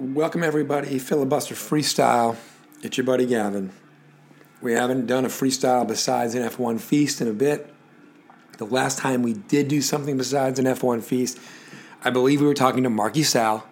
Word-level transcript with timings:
Welcome, 0.00 0.44
everybody. 0.44 0.96
Filibuster 1.00 1.56
Freestyle. 1.56 2.36
It's 2.82 2.96
your 2.96 3.04
buddy 3.04 3.26
Gavin. 3.26 3.72
We 4.62 4.74
haven't 4.74 5.06
done 5.06 5.24
a 5.24 5.28
freestyle 5.28 5.88
besides 5.88 6.36
an 6.36 6.48
F1 6.48 6.80
feast 6.80 7.20
in 7.20 7.26
a 7.26 7.32
bit. 7.32 7.74
The 8.58 8.64
last 8.64 8.98
time 8.98 9.24
we 9.24 9.32
did 9.32 9.66
do 9.66 9.82
something 9.82 10.16
besides 10.16 10.60
an 10.60 10.66
F1 10.66 11.02
feast, 11.02 11.40
I 12.04 12.10
believe 12.10 12.40
we 12.40 12.46
were 12.46 12.54
talking 12.54 12.84
to 12.84 12.88
Marky 12.88 13.24
Sal 13.24 13.66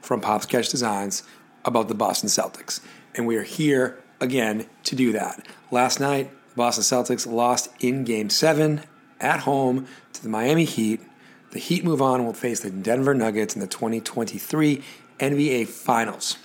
from 0.00 0.22
Pop 0.22 0.40
Sketch 0.40 0.70
Designs 0.70 1.22
about 1.66 1.88
the 1.88 1.94
Boston 1.94 2.30
Celtics. 2.30 2.80
And 3.14 3.26
we 3.26 3.36
are 3.36 3.42
here 3.42 4.02
again 4.22 4.64
to 4.84 4.96
do 4.96 5.12
that. 5.12 5.46
Last 5.70 6.00
night, 6.00 6.30
the 6.48 6.56
Boston 6.56 6.82
Celtics 6.82 7.30
lost 7.30 7.68
in 7.78 8.04
game 8.04 8.30
seven 8.30 8.84
at 9.20 9.40
home 9.40 9.86
to 10.14 10.22
the 10.22 10.30
Miami 10.30 10.64
Heat. 10.64 11.02
The 11.50 11.58
Heat 11.58 11.84
move 11.84 12.00
on 12.00 12.20
and 12.20 12.24
will 12.24 12.32
face 12.32 12.60
the 12.60 12.70
Denver 12.70 13.12
Nuggets 13.12 13.54
in 13.54 13.60
the 13.60 13.66
2023 13.66 14.82
NBA 15.18 15.68
Finals. 15.68 16.36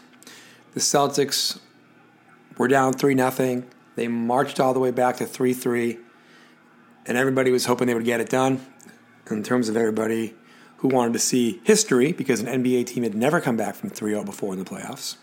The 0.73 0.79
Celtics 0.79 1.59
were 2.57 2.67
down 2.67 2.93
3 2.93 3.15
0. 3.15 3.63
They 3.95 4.07
marched 4.07 4.59
all 4.59 4.73
the 4.73 4.79
way 4.79 4.91
back 4.91 5.17
to 5.17 5.25
3 5.25 5.53
3, 5.53 5.97
and 7.05 7.17
everybody 7.17 7.51
was 7.51 7.65
hoping 7.65 7.87
they 7.87 7.93
would 7.93 8.05
get 8.05 8.19
it 8.19 8.29
done. 8.29 8.65
In 9.29 9.41
terms 9.41 9.69
of 9.69 9.77
everybody 9.77 10.35
who 10.77 10.89
wanted 10.89 11.13
to 11.13 11.19
see 11.19 11.61
history, 11.63 12.11
because 12.11 12.41
an 12.41 12.63
NBA 12.63 12.87
team 12.87 13.03
had 13.03 13.15
never 13.15 13.39
come 13.39 13.55
back 13.55 13.75
from 13.75 13.89
3 13.89 14.11
0 14.11 14.23
before 14.23 14.53
in 14.53 14.59
the 14.59 14.65
playoffs. 14.65 15.15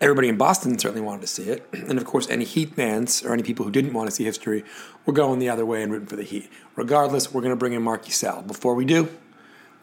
Everybody 0.00 0.28
in 0.28 0.36
Boston 0.36 0.76
certainly 0.80 1.00
wanted 1.00 1.20
to 1.20 1.26
see 1.28 1.44
it. 1.44 1.64
And 1.72 1.96
of 1.96 2.04
course, 2.04 2.28
any 2.28 2.44
Heat 2.44 2.74
fans 2.74 3.22
or 3.22 3.32
any 3.32 3.44
people 3.44 3.64
who 3.64 3.70
didn't 3.70 3.92
want 3.92 4.10
to 4.10 4.14
see 4.14 4.24
history 4.24 4.64
were 5.06 5.12
going 5.12 5.38
the 5.38 5.48
other 5.48 5.64
way 5.64 5.80
and 5.80 5.92
rooting 5.92 6.08
for 6.08 6.16
the 6.16 6.24
Heat. 6.24 6.50
Regardless, 6.74 7.32
we're 7.32 7.40
going 7.40 7.52
to 7.52 7.56
bring 7.56 7.72
in 7.72 7.82
Marky 7.82 8.10
Sal. 8.10 8.42
Before 8.42 8.74
we 8.74 8.84
do, 8.84 9.08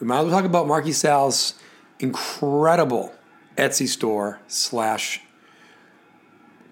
we 0.02 0.08
might 0.08 0.20
as 0.20 0.26
well 0.26 0.36
talk 0.36 0.44
about 0.44 0.68
Marky 0.68 0.92
Sal's 0.92 1.54
incredible 2.00 3.14
Etsy 3.58 3.88
store 3.88 4.40
slash 4.48 5.22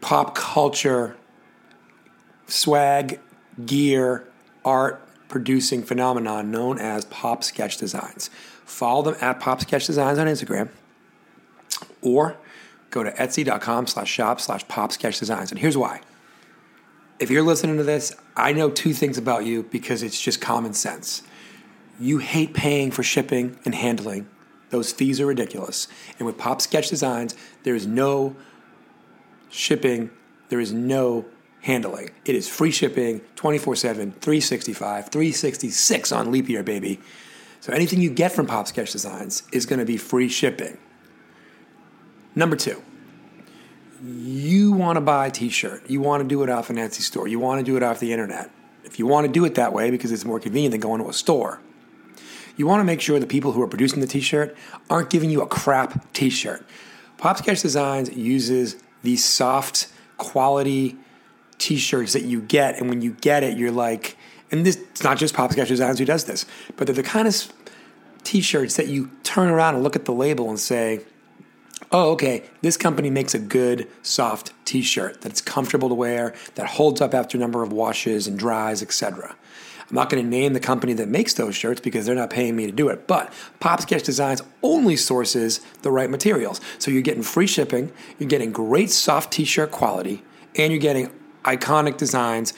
pop 0.01 0.35
culture 0.35 1.17
swag, 2.47 3.19
gear, 3.65 4.27
art 4.63 5.01
producing 5.27 5.83
phenomenon 5.83 6.49
known 6.49 6.79
as 6.79 7.03
Pop 7.05 7.43
Sketch 7.43 7.77
Designs. 7.77 8.29
Follow 8.63 9.01
them 9.01 9.15
at 9.21 9.39
Pop 9.39 9.61
Sketch 9.61 9.85
Designs 9.87 10.17
on 10.17 10.27
Instagram 10.27 10.69
or 12.01 12.37
go 12.89 13.03
to 13.03 13.11
etsy.com 13.11 13.87
slash 13.87 14.09
shop 14.09 14.41
slash 14.41 14.67
pop 14.67 14.91
sketch 14.91 15.19
designs. 15.19 15.51
And 15.51 15.59
here's 15.59 15.77
why. 15.77 16.01
If 17.19 17.29
you're 17.29 17.43
listening 17.43 17.77
to 17.77 17.83
this, 17.83 18.15
I 18.35 18.53
know 18.53 18.69
two 18.69 18.93
things 18.93 19.17
about 19.17 19.45
you 19.45 19.63
because 19.63 20.03
it's 20.03 20.19
just 20.19 20.39
common 20.39 20.73
sense. 20.73 21.23
You 21.99 22.19
hate 22.19 22.53
paying 22.53 22.91
for 22.91 23.03
shipping 23.03 23.57
and 23.65 23.73
handling. 23.73 24.27
Those 24.69 24.91
fees 24.91 25.19
are 25.21 25.25
ridiculous. 25.25 25.87
And 26.19 26.25
with 26.25 26.37
Pop 26.37 26.61
Sketch 26.61 26.89
Designs, 26.89 27.35
there 27.63 27.75
is 27.75 27.87
no 27.87 28.35
shipping, 29.49 30.09
there 30.49 30.59
is 30.59 30.73
no 30.73 31.25
handling. 31.61 32.11
It 32.25 32.35
is 32.35 32.47
free 32.47 32.71
shipping 32.71 33.21
24 33.35 33.75
7, 33.75 34.11
365, 34.11 35.09
366 35.09 36.11
on 36.11 36.31
leap 36.31 36.49
year, 36.49 36.63
baby. 36.63 36.99
So 37.59 37.73
anything 37.73 38.01
you 38.01 38.09
get 38.09 38.31
from 38.31 38.45
Pop 38.45 38.67
Sketch 38.67 38.91
Designs 38.91 39.43
is 39.51 39.65
going 39.65 39.79
to 39.79 39.85
be 39.85 39.97
free 39.97 40.29
shipping. 40.29 40.77
Number 42.35 42.55
two, 42.55 42.81
you 44.03 44.71
want 44.71 44.97
to 44.97 45.01
buy 45.01 45.27
a 45.27 45.31
t 45.31 45.49
shirt. 45.49 45.89
You 45.89 46.01
want 46.01 46.21
to 46.21 46.27
do 46.27 46.43
it 46.43 46.49
off 46.49 46.69
an 46.69 46.75
Etsy 46.75 47.01
store. 47.01 47.27
You 47.27 47.39
want 47.39 47.59
to 47.59 47.65
do 47.65 47.77
it 47.77 47.83
off 47.83 47.99
the 47.99 48.11
internet. 48.11 48.51
If 48.83 48.99
you 48.99 49.07
want 49.07 49.25
to 49.27 49.31
do 49.31 49.43
it 49.43 49.55
that 49.55 49.73
way 49.73 49.91
because 49.91 50.11
it's 50.11 50.23
more 50.23 50.39
convenient 50.39 50.71
than 50.71 50.81
going 50.81 51.01
to 51.01 51.09
a 51.09 51.13
store, 51.13 51.61
you 52.57 52.67
want 52.67 52.81
to 52.81 52.83
make 52.83 52.99
sure 52.99 53.19
the 53.19 53.25
people 53.25 53.53
who 53.53 53.61
are 53.61 53.67
producing 53.67 54.01
the 54.01 54.07
t 54.07 54.19
shirt 54.19 54.57
aren't 54.89 55.09
giving 55.09 55.29
you 55.29 55.41
a 55.41 55.47
crap 55.47 56.13
t 56.13 56.29
shirt. 56.29 56.65
Pop 57.17 57.37
Sketch 57.37 57.61
Designs 57.61 58.15
uses 58.15 58.75
these 59.03 59.23
soft 59.23 59.87
quality 60.17 60.97
t-shirts 61.57 62.13
that 62.13 62.23
you 62.23 62.41
get 62.41 62.79
and 62.79 62.89
when 62.89 63.01
you 63.01 63.11
get 63.21 63.43
it 63.43 63.57
you're 63.57 63.71
like 63.71 64.17
and 64.51 64.65
this 64.65 64.75
it's 64.75 65.03
not 65.03 65.17
just 65.17 65.33
pop 65.33 65.51
sketch 65.51 65.67
designs 65.67 65.99
who 65.99 66.05
does 66.05 66.25
this 66.25 66.45
but 66.75 66.85
they're 66.85 66.95
the 66.95 67.03
kind 67.03 67.27
of 67.27 67.51
t-shirts 68.23 68.75
that 68.75 68.87
you 68.87 69.09
turn 69.23 69.49
around 69.49 69.73
and 69.73 69.83
look 69.83 69.95
at 69.95 70.05
the 70.05 70.11
label 70.11 70.49
and 70.49 70.59
say 70.59 70.99
oh 71.91 72.11
okay 72.11 72.43
this 72.61 72.77
company 72.77 73.09
makes 73.09 73.33
a 73.33 73.39
good 73.39 73.87
soft 74.03 74.53
t-shirt 74.65 75.19
that's 75.21 75.41
comfortable 75.41 75.89
to 75.89 75.95
wear 75.95 76.33
that 76.55 76.67
holds 76.67 77.01
up 77.01 77.13
after 77.13 77.37
a 77.37 77.39
number 77.39 77.63
of 77.63 77.71
washes 77.71 78.27
and 78.27 78.37
dries 78.37 78.83
etc 78.83 79.35
I'm 79.89 79.95
not 79.95 80.09
going 80.09 80.21
to 80.21 80.29
name 80.29 80.53
the 80.53 80.59
company 80.59 80.93
that 80.93 81.07
makes 81.07 81.33
those 81.33 81.55
shirts 81.55 81.79
because 81.79 82.05
they're 82.05 82.15
not 82.15 82.29
paying 82.29 82.55
me 82.55 82.65
to 82.65 82.71
do 82.71 82.89
it. 82.89 83.07
But 83.07 83.31
Pop 83.59 83.81
Sketch 83.81 84.03
Designs 84.03 84.41
only 84.61 84.97
sources 84.97 85.61
the 85.81 85.91
right 85.91 86.09
materials. 86.09 86.59
So 86.77 86.91
you're 86.91 87.01
getting 87.01 87.23
free 87.23 87.47
shipping, 87.47 87.91
you're 88.19 88.29
getting 88.29 88.51
great 88.51 88.91
soft 88.91 89.31
t 89.31 89.45
shirt 89.45 89.71
quality, 89.71 90.23
and 90.55 90.73
you're 90.73 90.81
getting 90.81 91.09
iconic 91.45 91.97
designs, 91.97 92.53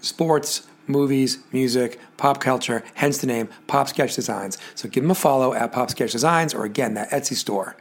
sports, 0.00 0.68
movies, 0.86 1.38
music, 1.52 1.98
pop 2.16 2.40
culture, 2.40 2.84
hence 2.94 3.18
the 3.18 3.26
name 3.26 3.48
Pop 3.66 3.88
Sketch 3.88 4.14
Designs. 4.14 4.56
So 4.74 4.88
give 4.88 5.02
them 5.02 5.10
a 5.10 5.16
follow 5.16 5.54
at 5.54 5.72
Pop 5.72 5.90
Sketch 5.90 6.12
Designs 6.12 6.54
or 6.54 6.64
again, 6.64 6.94
that 6.94 7.10
Etsy 7.10 7.34
store. 7.34 7.76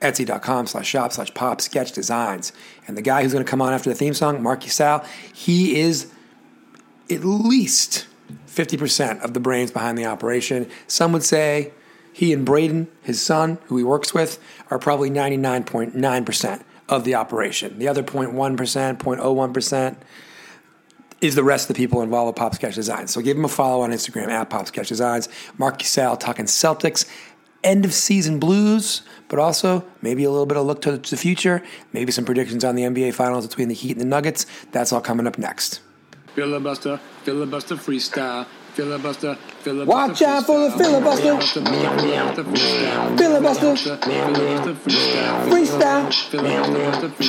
Etsy.com 0.00 0.66
slash 0.66 0.86
shop 0.86 1.12
slash 1.12 1.32
pop 1.32 1.62
sketch 1.62 1.92
designs. 1.92 2.52
And 2.86 2.94
the 2.96 3.00
guy 3.00 3.22
who's 3.22 3.32
going 3.32 3.44
to 3.44 3.50
come 3.50 3.62
on 3.62 3.72
after 3.72 3.88
the 3.88 3.96
theme 3.96 4.12
song, 4.12 4.42
Marky 4.42 4.68
Sal, 4.68 5.02
he 5.32 5.80
is 5.80 6.12
at 7.10 7.24
least 7.24 8.06
50% 8.46 9.22
of 9.22 9.34
the 9.34 9.40
brains 9.40 9.70
behind 9.70 9.98
the 9.98 10.06
operation. 10.06 10.68
Some 10.86 11.12
would 11.12 11.24
say 11.24 11.72
he 12.12 12.32
and 12.32 12.46
Braden, 12.46 12.88
his 13.02 13.20
son, 13.20 13.58
who 13.66 13.76
he 13.76 13.84
works 13.84 14.14
with, 14.14 14.38
are 14.70 14.78
probably 14.78 15.10
99.9% 15.10 16.62
of 16.88 17.04
the 17.04 17.14
operation. 17.14 17.78
The 17.78 17.88
other 17.88 18.02
0.1%, 18.02 18.34
0.01% 18.98 19.96
is 21.20 21.34
the 21.34 21.44
rest 21.44 21.68
of 21.68 21.76
the 21.76 21.80
people 21.82 22.02
involved 22.02 22.26
with 22.26 22.36
Pop 22.36 22.54
Sketch 22.54 22.74
Designs. 22.74 23.10
So 23.10 23.20
give 23.20 23.36
him 23.36 23.44
a 23.44 23.48
follow 23.48 23.82
on 23.82 23.90
Instagram 23.90 24.28
at 24.28 24.50
Pop 24.50 24.66
Sketch 24.66 24.88
Designs. 24.88 25.28
Marky 25.58 25.84
Sal 25.84 26.16
talking 26.16 26.44
Celtics, 26.44 27.06
end 27.64 27.84
of 27.84 27.94
season 27.94 28.38
blues, 28.38 29.02
but 29.28 29.38
also 29.38 29.84
maybe 30.02 30.22
a 30.24 30.30
little 30.30 30.46
bit 30.46 30.56
of 30.56 30.66
look 30.66 30.82
to 30.82 30.98
the 30.98 31.16
future, 31.16 31.62
maybe 31.92 32.12
some 32.12 32.24
predictions 32.24 32.62
on 32.62 32.76
the 32.76 32.82
NBA 32.82 33.14
Finals 33.14 33.46
between 33.46 33.68
the 33.68 33.74
Heat 33.74 33.92
and 33.92 34.00
the 34.00 34.04
Nuggets. 34.04 34.46
That's 34.70 34.92
all 34.92 35.00
coming 35.00 35.26
up 35.26 35.38
next. 35.38 35.80
Filibuster, 36.34 36.98
filibuster 37.22 37.76
freestyle. 37.76 38.46
Filibuster, 38.74 39.36
filibuster. 39.62 39.86
Watch 39.86 40.22
out 40.22 40.46
for 40.46 40.58
the 40.58 40.70
filibuster. 40.76 41.40
Filibuster. 43.16 43.76
Freestyle. 45.46 46.12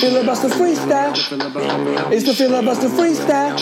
Filibuster 0.00 0.48
freestyle. 0.48 2.12
It's 2.12 2.24
the 2.24 2.34
filibuster 2.34 2.88
freestyle. 2.88 3.56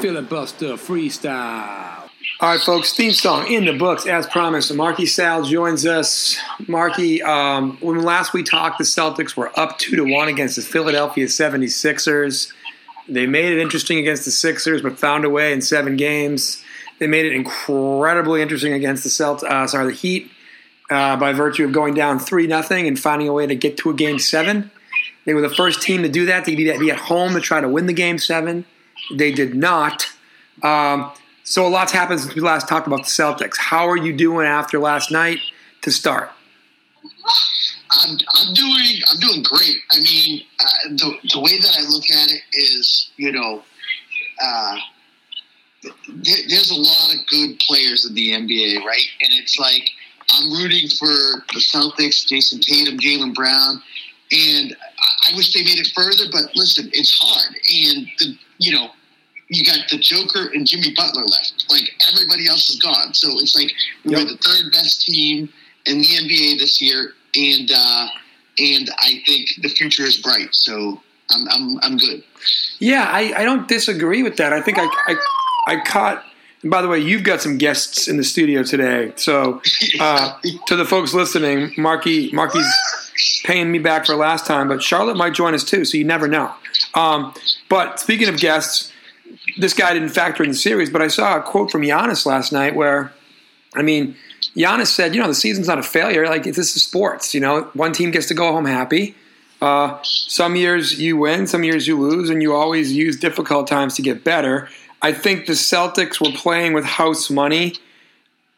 Filibuster 0.00 0.68
freestyle. 0.78 2.06
All 2.40 2.50
right, 2.50 2.60
folks, 2.60 2.92
theme 2.92 3.12
song 3.12 3.46
in 3.50 3.64
the 3.66 3.72
books 3.72 4.06
as 4.06 4.26
promised. 4.26 4.74
Marky 4.74 5.06
Sal 5.06 5.42
joins 5.42 5.86
us. 5.86 6.36
Marky, 6.66 7.22
um, 7.22 7.78
when 7.80 8.02
last 8.02 8.32
we 8.32 8.42
talked, 8.42 8.78
the 8.78 8.84
Celtics 8.84 9.36
were 9.36 9.50
up 9.58 9.78
2 9.78 9.96
to 9.96 10.04
1 10.04 10.28
against 10.28 10.56
the 10.56 10.62
Philadelphia 10.62 11.26
76ers. 11.26 12.52
They 13.08 13.26
made 13.26 13.52
it 13.52 13.58
interesting 13.58 13.98
against 13.98 14.24
the 14.24 14.30
Sixers, 14.30 14.82
but 14.82 14.98
found 14.98 15.24
a 15.24 15.30
way 15.30 15.52
in 15.52 15.60
seven 15.60 15.96
games. 15.96 16.62
They 16.98 17.06
made 17.06 17.26
it 17.26 17.32
incredibly 17.32 18.42
interesting 18.42 18.72
against 18.72 19.04
the 19.04 19.10
Celt, 19.10 19.42
uh, 19.42 19.66
sorry, 19.66 19.86
the 19.86 19.92
Heat, 19.92 20.30
uh, 20.90 21.16
by 21.16 21.32
virtue 21.32 21.64
of 21.64 21.72
going 21.72 21.94
down 21.94 22.18
three 22.18 22.46
nothing 22.46 22.86
and 22.86 22.98
finding 22.98 23.28
a 23.28 23.32
way 23.32 23.46
to 23.46 23.54
get 23.54 23.76
to 23.78 23.90
a 23.90 23.94
game 23.94 24.18
seven. 24.18 24.70
They 25.24 25.34
were 25.34 25.40
the 25.40 25.50
first 25.50 25.82
team 25.82 26.02
to 26.02 26.08
do 26.08 26.26
that. 26.26 26.44
To 26.44 26.56
be, 26.56 26.78
be 26.78 26.90
at 26.90 26.98
home 26.98 27.34
to 27.34 27.40
try 27.40 27.60
to 27.60 27.68
win 27.68 27.86
the 27.86 27.92
game 27.92 28.18
seven. 28.18 28.64
They 29.14 29.32
did 29.32 29.54
not. 29.54 30.08
Um, 30.62 31.12
so 31.42 31.66
a 31.66 31.68
lot's 31.68 31.92
happened 31.92 32.20
since 32.20 32.34
we 32.34 32.40
last 32.40 32.68
talked 32.68 32.86
about 32.86 33.00
the 33.00 33.10
Celtics. 33.10 33.56
How 33.58 33.88
are 33.88 33.96
you 33.96 34.12
doing 34.12 34.46
after 34.46 34.78
last 34.78 35.10
night 35.10 35.38
to 35.82 35.90
start? 35.90 36.30
I'm, 37.90 38.18
I'm 38.34 38.54
doing 38.54 39.00
I'm 39.10 39.18
doing 39.18 39.42
great. 39.42 39.76
I 39.92 40.00
mean, 40.00 40.42
uh, 40.60 40.88
the 40.90 41.14
the 41.34 41.40
way 41.40 41.58
that 41.58 41.76
I 41.78 41.82
look 41.88 42.04
at 42.10 42.32
it 42.32 42.42
is, 42.52 43.10
you 43.16 43.32
know, 43.32 43.62
uh, 44.42 44.76
there, 45.82 46.36
there's 46.48 46.70
a 46.70 46.80
lot 46.80 47.14
of 47.14 47.26
good 47.28 47.58
players 47.60 48.06
in 48.06 48.14
the 48.14 48.30
NBA, 48.30 48.84
right? 48.84 49.06
And 49.22 49.32
it's 49.34 49.58
like 49.58 49.88
I'm 50.30 50.52
rooting 50.52 50.88
for 50.88 51.44
the 51.52 51.60
Celtics, 51.60 52.26
Jayson 52.26 52.60
Tatum, 52.60 52.98
Jaylen 52.98 53.34
Brown, 53.34 53.80
and 54.32 54.76
I 55.30 55.36
wish 55.36 55.52
they 55.52 55.62
made 55.62 55.78
it 55.78 55.92
further. 55.94 56.24
But 56.32 56.54
listen, 56.56 56.90
it's 56.92 57.16
hard, 57.20 57.54
and 57.54 58.06
the 58.18 58.38
you 58.58 58.72
know. 58.72 58.90
You 59.48 59.64
got 59.64 59.88
the 59.88 59.98
Joker 59.98 60.50
and 60.54 60.66
Jimmy 60.66 60.92
Butler 60.96 61.22
left. 61.22 61.66
Like 61.70 61.84
everybody 62.12 62.48
else 62.48 62.68
is 62.68 62.80
gone. 62.80 63.14
So 63.14 63.28
it's 63.38 63.54
like 63.54 63.70
we're 64.04 64.24
the 64.24 64.36
third 64.38 64.72
best 64.72 65.06
team 65.06 65.48
in 65.86 65.98
the 65.98 66.04
NBA 66.04 66.58
this 66.58 66.82
year, 66.82 67.12
and 67.36 67.70
uh, 67.74 68.08
and 68.58 68.90
I 68.98 69.22
think 69.26 69.50
the 69.62 69.68
future 69.68 70.04
is 70.04 70.16
bright. 70.16 70.54
So 70.54 71.00
I'm 71.30 71.48
I'm 71.48 71.78
I'm 71.82 71.96
good. 71.96 72.24
Yeah, 72.78 73.08
I, 73.10 73.40
I 73.40 73.44
don't 73.44 73.66
disagree 73.66 74.22
with 74.22 74.36
that. 74.36 74.52
I 74.52 74.60
think 74.60 74.78
I, 74.78 74.84
I, 74.84 75.16
I 75.66 75.80
caught 75.84 76.24
by 76.64 76.82
the 76.82 76.88
way, 76.88 76.98
you've 76.98 77.22
got 77.22 77.40
some 77.40 77.58
guests 77.58 78.08
in 78.08 78.16
the 78.16 78.24
studio 78.24 78.62
today. 78.62 79.12
So 79.16 79.60
uh, 80.00 80.38
to 80.66 80.76
the 80.76 80.84
folks 80.84 81.14
listening, 81.14 81.72
Marky 81.76 82.30
Marky's 82.32 82.66
paying 83.44 83.70
me 83.70 83.78
back 83.78 84.06
for 84.06 84.14
last 84.14 84.46
time, 84.46 84.68
but 84.68 84.82
Charlotte 84.82 85.16
might 85.16 85.34
join 85.34 85.54
us 85.54 85.64
too. 85.64 85.84
So 85.84 85.96
you 85.96 86.04
never 86.04 86.28
know. 86.28 86.52
Um, 86.94 87.34
but 87.68 88.00
speaking 88.00 88.28
of 88.28 88.38
guests, 88.38 88.92
this 89.58 89.74
guy 89.74 89.92
didn't 89.94 90.10
factor 90.10 90.42
in 90.42 90.50
the 90.50 90.56
series, 90.56 90.90
but 90.90 91.02
I 91.02 91.08
saw 91.08 91.36
a 91.36 91.42
quote 91.42 91.70
from 91.70 91.82
Giannis 91.82 92.26
last 92.26 92.52
night 92.52 92.74
where, 92.74 93.12
I 93.74 93.82
mean, 93.82 94.16
Giannis 94.56 94.86
said, 94.86 95.14
you 95.14 95.20
know, 95.20 95.28
the 95.28 95.34
season's 95.34 95.68
not 95.68 95.78
a 95.78 95.82
failure. 95.82 96.26
Like 96.26 96.44
this 96.44 96.58
is 96.76 96.82
sports. 96.82 97.34
You 97.34 97.40
know, 97.40 97.62
one 97.74 97.92
team 97.92 98.10
gets 98.10 98.26
to 98.28 98.34
go 98.34 98.52
home 98.52 98.64
happy. 98.64 99.14
Uh, 99.60 99.98
some 100.02 100.56
years 100.56 100.98
you 101.00 101.16
win, 101.16 101.46
some 101.46 101.64
years 101.64 101.86
you 101.86 101.98
lose, 101.98 102.30
and 102.30 102.42
you 102.42 102.54
always 102.54 102.92
use 102.92 103.18
difficult 103.18 103.66
times 103.66 103.94
to 103.96 104.02
get 104.02 104.24
better. 104.24 104.68
I 105.02 105.12
think 105.12 105.46
the 105.46 105.52
Celtics 105.52 106.20
were 106.20 106.36
playing 106.36 106.72
with 106.72 106.84
house 106.84 107.30
money. 107.30 107.74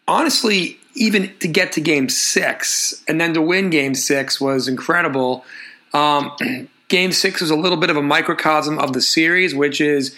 Honestly, 0.06 0.78
even 0.94 1.36
to 1.38 1.48
get 1.48 1.72
to 1.72 1.80
game 1.80 2.08
six 2.08 3.02
and 3.06 3.20
then 3.20 3.34
to 3.34 3.42
win 3.42 3.70
game 3.70 3.94
six 3.94 4.40
was 4.40 4.68
incredible. 4.68 5.44
Um, 5.92 6.32
game 6.88 7.12
six 7.12 7.40
was 7.40 7.50
a 7.50 7.56
little 7.56 7.78
bit 7.78 7.90
of 7.90 7.96
a 7.96 8.02
microcosm 8.02 8.78
of 8.78 8.92
the 8.92 9.00
series, 9.00 9.54
which 9.54 9.80
is 9.80 10.16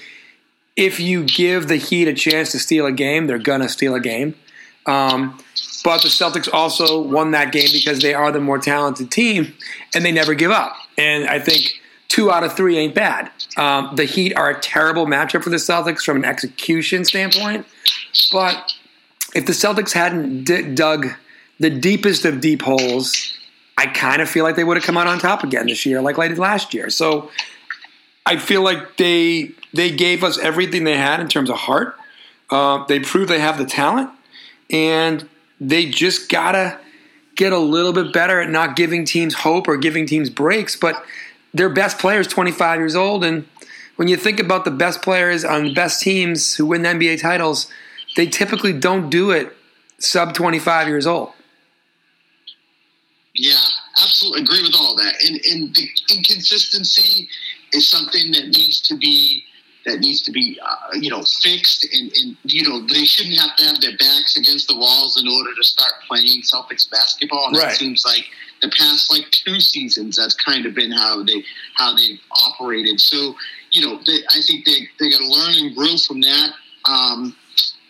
if 0.76 1.00
you 1.00 1.24
give 1.24 1.68
the 1.68 1.76
Heat 1.76 2.08
a 2.08 2.14
chance 2.14 2.52
to 2.52 2.58
steal 2.58 2.86
a 2.86 2.92
game, 2.92 3.26
they're 3.26 3.38
going 3.38 3.60
to 3.60 3.68
steal 3.68 3.94
a 3.94 4.00
game. 4.00 4.34
Um, 4.86 5.38
but 5.82 6.02
the 6.02 6.08
Celtics 6.08 6.52
also 6.52 7.00
won 7.00 7.30
that 7.32 7.52
game 7.52 7.68
because 7.72 8.00
they 8.00 8.14
are 8.14 8.30
the 8.32 8.40
more 8.40 8.58
talented 8.58 9.10
team 9.10 9.54
and 9.94 10.04
they 10.04 10.12
never 10.12 10.34
give 10.34 10.50
up. 10.50 10.76
And 10.98 11.28
I 11.28 11.38
think 11.38 11.80
two 12.08 12.30
out 12.30 12.44
of 12.44 12.54
three 12.54 12.76
ain't 12.76 12.94
bad. 12.94 13.30
Um, 13.56 13.94
the 13.96 14.04
Heat 14.04 14.34
are 14.34 14.50
a 14.50 14.60
terrible 14.60 15.06
matchup 15.06 15.42
for 15.42 15.50
the 15.50 15.56
Celtics 15.56 16.02
from 16.02 16.18
an 16.18 16.24
execution 16.24 17.04
standpoint. 17.04 17.66
But 18.32 18.74
if 19.34 19.46
the 19.46 19.52
Celtics 19.52 19.92
hadn't 19.92 20.44
d- 20.44 20.74
dug 20.74 21.08
the 21.58 21.70
deepest 21.70 22.24
of 22.24 22.40
deep 22.40 22.62
holes, 22.62 23.38
I 23.78 23.86
kind 23.86 24.20
of 24.20 24.28
feel 24.28 24.44
like 24.44 24.56
they 24.56 24.64
would 24.64 24.76
have 24.76 24.84
come 24.84 24.96
out 24.96 25.06
on 25.06 25.18
top 25.18 25.44
again 25.44 25.66
this 25.66 25.86
year, 25.86 26.02
like 26.02 26.16
they 26.16 26.28
did 26.28 26.38
last 26.38 26.74
year. 26.74 26.90
So 26.90 27.30
I 28.26 28.36
feel 28.36 28.62
like 28.62 28.96
they 28.96 29.52
they 29.72 29.90
gave 29.90 30.22
us 30.24 30.38
everything 30.38 30.84
they 30.84 30.96
had 30.96 31.20
in 31.20 31.28
terms 31.28 31.48
of 31.48 31.56
heart. 31.56 31.96
Uh, 32.50 32.84
they 32.86 33.00
proved 33.00 33.30
they 33.30 33.38
have 33.38 33.56
the 33.56 33.64
talent, 33.64 34.10
and 34.68 35.28
they 35.60 35.86
just 35.86 36.28
gotta 36.28 36.78
get 37.36 37.52
a 37.52 37.58
little 37.58 37.92
bit 37.92 38.12
better 38.12 38.40
at 38.40 38.50
not 38.50 38.76
giving 38.76 39.04
teams 39.04 39.34
hope 39.34 39.68
or 39.68 39.76
giving 39.76 40.06
teams 40.06 40.30
breaks. 40.30 40.76
But 40.76 41.04
their 41.52 41.68
best 41.68 41.98
player 41.98 42.20
is 42.20 42.26
25 42.26 42.78
years 42.78 42.96
old, 42.96 43.24
and 43.24 43.46
when 43.96 44.08
you 44.08 44.16
think 44.16 44.40
about 44.40 44.64
the 44.64 44.70
best 44.70 45.02
players 45.02 45.44
on 45.44 45.64
the 45.64 45.74
best 45.74 46.02
teams 46.02 46.54
who 46.54 46.66
win 46.66 46.82
NBA 46.82 47.20
titles, 47.20 47.70
they 48.16 48.26
typically 48.26 48.72
don't 48.72 49.10
do 49.10 49.30
it 49.30 49.56
sub 49.98 50.32
25 50.32 50.88
years 50.88 51.06
old. 51.06 51.32
Yeah, 53.34 53.60
absolutely 54.02 54.42
agree 54.42 54.62
with 54.62 54.74
all 54.74 54.96
that. 54.96 55.14
And 55.26 55.40
and 55.44 55.74
the 55.74 55.88
inconsistency 56.14 57.28
is 57.72 57.88
something 57.88 58.32
that 58.32 58.48
needs 58.48 58.80
to 58.88 58.96
be 58.96 59.44
that 59.86 60.00
needs 60.00 60.20
to 60.22 60.30
be 60.32 60.58
uh, 60.62 60.96
you 60.98 61.10
know 61.10 61.22
fixed 61.42 61.86
and, 61.92 62.12
and 62.16 62.36
you 62.44 62.68
know 62.68 62.86
they 62.86 63.04
shouldn't 63.04 63.38
have 63.38 63.56
to 63.56 63.64
have 63.64 63.80
their 63.80 63.96
backs 63.96 64.36
against 64.36 64.68
the 64.68 64.76
walls 64.76 65.20
in 65.20 65.26
order 65.28 65.50
to 65.56 65.64
start 65.64 65.92
playing 66.08 66.42
Celtics 66.42 66.90
basketball. 66.90 67.46
And 67.48 67.56
Right. 67.56 67.72
it 67.72 67.76
seems 67.76 68.04
like 68.04 68.24
the 68.62 68.68
past 68.76 69.10
like 69.10 69.30
two 69.30 69.58
seasons 69.60 70.16
that's 70.16 70.34
kind 70.34 70.66
of 70.66 70.74
been 70.74 70.90
how 70.92 71.22
they 71.24 71.42
how 71.76 71.94
they've 71.96 72.20
operated. 72.30 73.00
So 73.00 73.34
you 73.72 73.86
know 73.86 74.00
they, 74.06 74.18
I 74.30 74.40
think 74.46 74.64
they 74.66 74.88
they 74.98 75.10
got 75.10 75.18
to 75.18 75.28
learn 75.28 75.54
and 75.58 75.74
grow 75.74 75.96
from 75.96 76.20
that. 76.22 76.50
Um, 76.86 77.36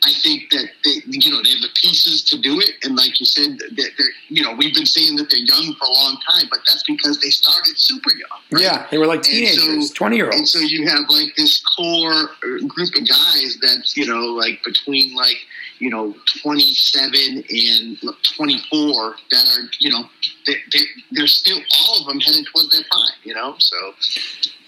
I 0.05 0.12
think 0.23 0.50
that 0.50 0.70
they, 0.85 1.02
you 1.06 1.31
know, 1.31 1.43
they 1.43 1.50
have 1.50 1.61
the 1.61 1.69
pieces 1.75 2.23
to 2.25 2.38
do 2.41 2.58
it, 2.61 2.70
and 2.85 2.97
like 2.97 3.20
you 3.20 3.26
said, 3.26 3.58
that 3.58 3.91
they're, 3.99 4.06
you 4.29 4.43
know, 4.43 4.55
we've 4.55 4.75
been 4.75 4.87
saying 4.87 5.17
that 5.17 5.29
they're 5.31 5.41
young 5.41 5.75
for 5.75 5.85
a 5.85 5.91
long 5.93 6.19
time, 6.32 6.47
but 6.50 6.61
that's 6.67 6.82
because 6.85 7.20
they 7.20 7.29
started 7.31 7.79
super 7.79 8.11
young. 8.12 8.41
right? 8.50 8.62
Yeah, 8.62 8.87
they 8.91 8.99
were 8.99 9.06
like 9.06 9.19
And 9.29 9.49
so- 9.49 9.61
teenagers, 9.61 9.91
20 9.91 10.17
year 10.17 10.26
olds. 10.26 10.37
And 10.38 10.49
so 10.49 10.58
you 10.61 10.87
have 10.88 11.00
like 11.08 11.35
this 11.37 11.61
core 11.76 12.12
uh, 12.12 12.67
group 12.67 12.94
of 12.97 13.06
guys 13.08 13.58
that's 13.61 13.97
you 13.97 14.06
know 14.06 14.20
like 14.26 14.62
between 14.64 15.14
like 15.14 15.37
you 15.79 15.91
know 15.91 16.14
27 16.43 17.44
and 17.50 17.99
24 18.37 19.17
that 19.31 19.47
are 19.49 19.69
you 19.81 19.91
know 19.91 20.05
they, 20.47 20.55
they, 20.73 20.81
they're 21.12 21.26
still 21.26 21.58
all 21.81 22.00
of 22.00 22.06
them 22.06 22.20
headed 22.20 22.47
towards 22.52 22.70
their 22.70 22.82
prime. 22.91 23.19
You 23.25 23.35
know, 23.35 23.55
so 23.58 23.76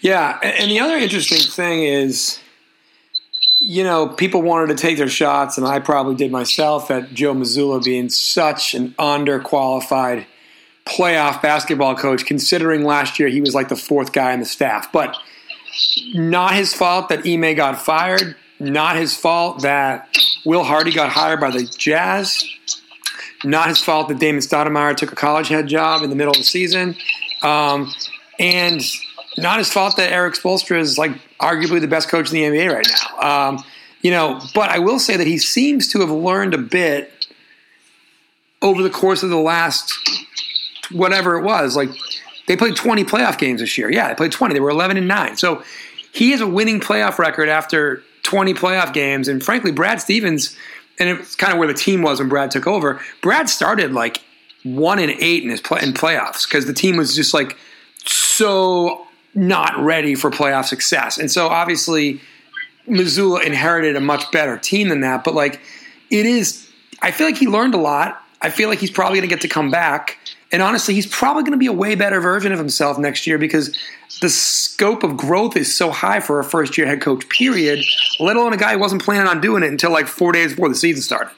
Yeah, 0.00 0.38
and 0.42 0.70
the 0.70 0.80
other 0.80 0.96
interesting 0.96 1.38
thing 1.38 1.84
is, 1.84 2.38
you 3.64 3.84
know, 3.84 4.08
people 4.08 4.42
wanted 4.42 4.76
to 4.76 4.82
take 4.82 4.98
their 4.98 5.08
shots, 5.08 5.56
and 5.56 5.64
I 5.64 5.78
probably 5.78 6.16
did 6.16 6.32
myself 6.32 6.90
at 6.90 7.14
Joe 7.14 7.32
Mazzulla 7.32 7.82
being 7.82 8.08
such 8.08 8.74
an 8.74 8.90
underqualified 8.98 10.26
playoff 10.84 11.40
basketball 11.40 11.94
coach, 11.94 12.26
considering 12.26 12.82
last 12.82 13.20
year 13.20 13.28
he 13.28 13.40
was 13.40 13.54
like 13.54 13.68
the 13.68 13.76
fourth 13.76 14.12
guy 14.12 14.32
on 14.32 14.40
the 14.40 14.46
staff. 14.46 14.90
But 14.90 15.16
not 16.12 16.54
his 16.54 16.74
fault 16.74 17.08
that 17.10 17.24
Ime 17.24 17.54
got 17.54 17.80
fired. 17.80 18.34
Not 18.58 18.96
his 18.96 19.16
fault 19.16 19.62
that 19.62 20.08
Will 20.44 20.64
Hardy 20.64 20.92
got 20.92 21.10
hired 21.10 21.38
by 21.38 21.52
the 21.52 21.62
Jazz. 21.62 22.44
Not 23.44 23.68
his 23.68 23.80
fault 23.80 24.08
that 24.08 24.18
Damon 24.18 24.40
Stoudemire 24.40 24.96
took 24.96 25.12
a 25.12 25.16
college 25.16 25.46
head 25.46 25.68
job 25.68 26.02
in 26.02 26.10
the 26.10 26.16
middle 26.16 26.32
of 26.32 26.38
the 26.38 26.44
season. 26.44 26.96
Um, 27.42 27.92
and 28.40 28.82
not 29.38 29.58
his 29.58 29.72
fault 29.72 29.96
that 29.96 30.12
Erik 30.12 30.34
Spoelstra 30.34 30.78
is 30.78 30.98
like 30.98 31.12
arguably 31.40 31.80
the 31.80 31.88
best 31.88 32.08
coach 32.08 32.32
in 32.32 32.34
the 32.34 32.42
NBA 32.42 32.74
right 32.74 32.86
now. 32.88 33.48
Um, 33.48 33.64
you 34.02 34.10
know, 34.10 34.40
but 34.54 34.70
I 34.70 34.78
will 34.78 34.98
say 34.98 35.16
that 35.16 35.26
he 35.26 35.38
seems 35.38 35.88
to 35.88 36.00
have 36.00 36.10
learned 36.10 36.54
a 36.54 36.58
bit 36.58 37.26
over 38.60 38.82
the 38.82 38.90
course 38.90 39.22
of 39.22 39.30
the 39.30 39.38
last 39.38 39.94
whatever 40.90 41.36
it 41.36 41.42
was. 41.42 41.76
Like 41.76 41.90
they 42.46 42.56
played 42.56 42.76
20 42.76 43.04
playoff 43.04 43.38
games 43.38 43.60
this 43.60 43.78
year. 43.78 43.90
Yeah, 43.90 44.08
they 44.08 44.14
played 44.14 44.32
20. 44.32 44.54
They 44.54 44.60
were 44.60 44.70
11 44.70 44.96
and 44.96 45.08
9. 45.08 45.36
So 45.36 45.62
he 46.12 46.32
has 46.32 46.40
a 46.40 46.46
winning 46.46 46.80
playoff 46.80 47.18
record 47.18 47.48
after 47.48 48.02
20 48.24 48.54
playoff 48.54 48.92
games. 48.92 49.28
And 49.28 49.42
frankly, 49.42 49.72
Brad 49.72 50.00
Stevens, 50.00 50.56
and 50.98 51.08
it's 51.08 51.34
kind 51.34 51.52
of 51.52 51.58
where 51.58 51.68
the 51.68 51.74
team 51.74 52.02
was 52.02 52.18
when 52.18 52.28
Brad 52.28 52.50
took 52.50 52.66
over. 52.66 53.00
Brad 53.20 53.48
started 53.48 53.92
like 53.92 54.20
one 54.64 54.98
and 54.98 55.10
eight 55.18 55.42
in 55.42 55.50
his 55.50 55.60
play, 55.60 55.80
in 55.82 55.92
playoffs 55.92 56.46
because 56.46 56.66
the 56.66 56.72
team 56.72 56.96
was 56.96 57.14
just 57.14 57.34
like 57.34 57.56
so 58.04 59.06
not 59.34 59.78
ready 59.78 60.14
for 60.14 60.30
playoff 60.30 60.66
success. 60.66 61.18
And 61.18 61.30
so 61.30 61.48
obviously 61.48 62.20
Mazzulla 62.86 63.44
inherited 63.44 63.96
a 63.96 64.00
much 64.00 64.30
better 64.30 64.58
team 64.58 64.88
than 64.88 65.00
that. 65.00 65.24
But 65.24 65.34
like 65.34 65.60
it 66.10 66.26
is, 66.26 66.68
I 67.00 67.10
feel 67.10 67.26
like 67.26 67.38
he 67.38 67.46
learned 67.46 67.74
a 67.74 67.78
lot. 67.78 68.22
I 68.40 68.50
feel 68.50 68.68
like 68.68 68.80
he's 68.80 68.90
probably 68.90 69.18
going 69.18 69.28
to 69.28 69.34
get 69.34 69.42
to 69.42 69.48
come 69.48 69.70
back. 69.70 70.18
And 70.50 70.60
honestly, 70.60 70.94
he's 70.94 71.06
probably 71.06 71.44
going 71.44 71.52
to 71.52 71.58
be 71.58 71.66
a 71.66 71.72
way 71.72 71.94
better 71.94 72.20
version 72.20 72.52
of 72.52 72.58
himself 72.58 72.98
next 72.98 73.26
year 73.26 73.38
because 73.38 73.76
the 74.20 74.28
scope 74.28 75.02
of 75.02 75.16
growth 75.16 75.56
is 75.56 75.74
so 75.74 75.90
high 75.90 76.20
for 76.20 76.38
a 76.38 76.44
first 76.44 76.76
year 76.76 76.86
head 76.86 77.00
coach, 77.00 77.26
period, 77.28 77.82
let 78.20 78.36
alone 78.36 78.52
a 78.52 78.58
guy 78.58 78.72
who 78.72 78.78
wasn't 78.78 79.02
planning 79.02 79.26
on 79.26 79.40
doing 79.40 79.62
it 79.62 79.68
until 79.68 79.90
like 79.90 80.06
four 80.06 80.32
days 80.32 80.52
before 80.52 80.68
the 80.68 80.74
season 80.74 81.02
started. 81.02 81.32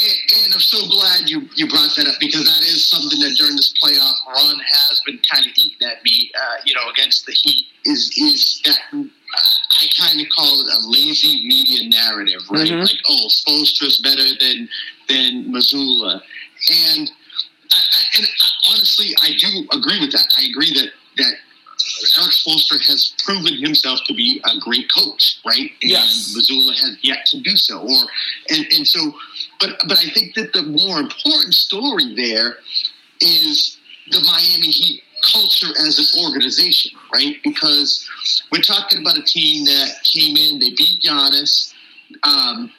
And, 0.00 0.54
I'm 0.54 0.60
so 0.60 0.86
glad 0.88 1.28
you, 1.28 1.48
you 1.54 1.68
brought 1.68 1.94
that 1.96 2.06
up 2.06 2.14
because 2.20 2.44
that 2.44 2.62
is 2.62 2.84
something 2.86 3.18
that 3.20 3.34
during 3.36 3.56
this 3.56 3.72
playoff 3.82 4.14
run 4.26 4.58
has 4.58 5.00
been 5.04 5.18
kind 5.30 5.44
of 5.44 5.52
eating 5.56 5.86
at 5.86 6.02
me, 6.04 6.30
uh, 6.34 6.56
you 6.64 6.74
know, 6.74 6.88
against 6.90 7.26
the 7.26 7.32
Heat 7.32 7.66
is 7.84 8.10
is 8.16 8.60
that 8.64 8.78
I 8.92 9.86
kind 9.98 10.20
of 10.20 10.26
call 10.36 10.60
it 10.60 10.66
a 10.66 10.88
lazy 10.88 11.46
media 11.46 11.88
narrative, 11.88 12.42
right? 12.50 12.68
Mhm. 12.68 12.80
Like, 12.80 13.00
oh, 13.08 13.28
Spoelstra's 13.28 13.98
better 13.98 14.28
than 14.40 14.68
than 15.08 15.52
Mazzulla, 15.52 16.20
and 16.70 17.10
I, 17.72 17.78
I, 17.92 18.18
and 18.18 18.26
honestly, 18.70 19.14
I 19.22 19.36
do 19.38 19.66
agree 19.72 20.00
with 20.00 20.12
that. 20.12 20.26
I 20.38 20.44
agree 20.44 20.72
that 20.74 20.90
that 21.16 21.34
Erik 22.18 22.32
Spoelstra 22.32 22.78
has 22.86 23.14
proven 23.24 23.54
himself 23.54 24.00
to 24.06 24.14
be 24.14 24.40
a 24.44 24.58
great 24.60 24.90
coach, 24.94 25.38
right? 25.44 25.70
And 25.82 25.90
Yes. 25.90 26.34
Mazzulla 26.36 26.72
has 26.72 26.96
yet 27.02 27.26
to 27.26 27.40
do 27.40 27.56
so. 27.56 27.80
Or 27.80 28.08
and, 28.50 28.66
and 28.72 28.86
so 28.86 29.12
but 29.60 29.70
but 29.88 29.98
I 29.98 30.10
think 30.10 30.34
that 30.34 30.52
the 30.52 30.62
more 30.62 31.00
important 31.00 31.54
story 31.54 32.14
there 32.14 32.58
is 33.20 33.78
the 34.10 34.20
Miami 34.20 34.70
Heat 34.70 35.02
culture 35.32 35.72
as 35.86 35.98
an 35.98 36.24
organization, 36.24 36.92
right? 37.12 37.36
Because 37.42 38.08
we're 38.52 38.62
talking 38.62 39.00
about 39.00 39.18
a 39.18 39.22
team 39.22 39.64
that 39.64 39.96
came 40.04 40.36
in, 40.36 40.58
they 40.60 40.70
beat 40.76 41.02
Giannis. 41.02 41.74
Um, 42.22 42.70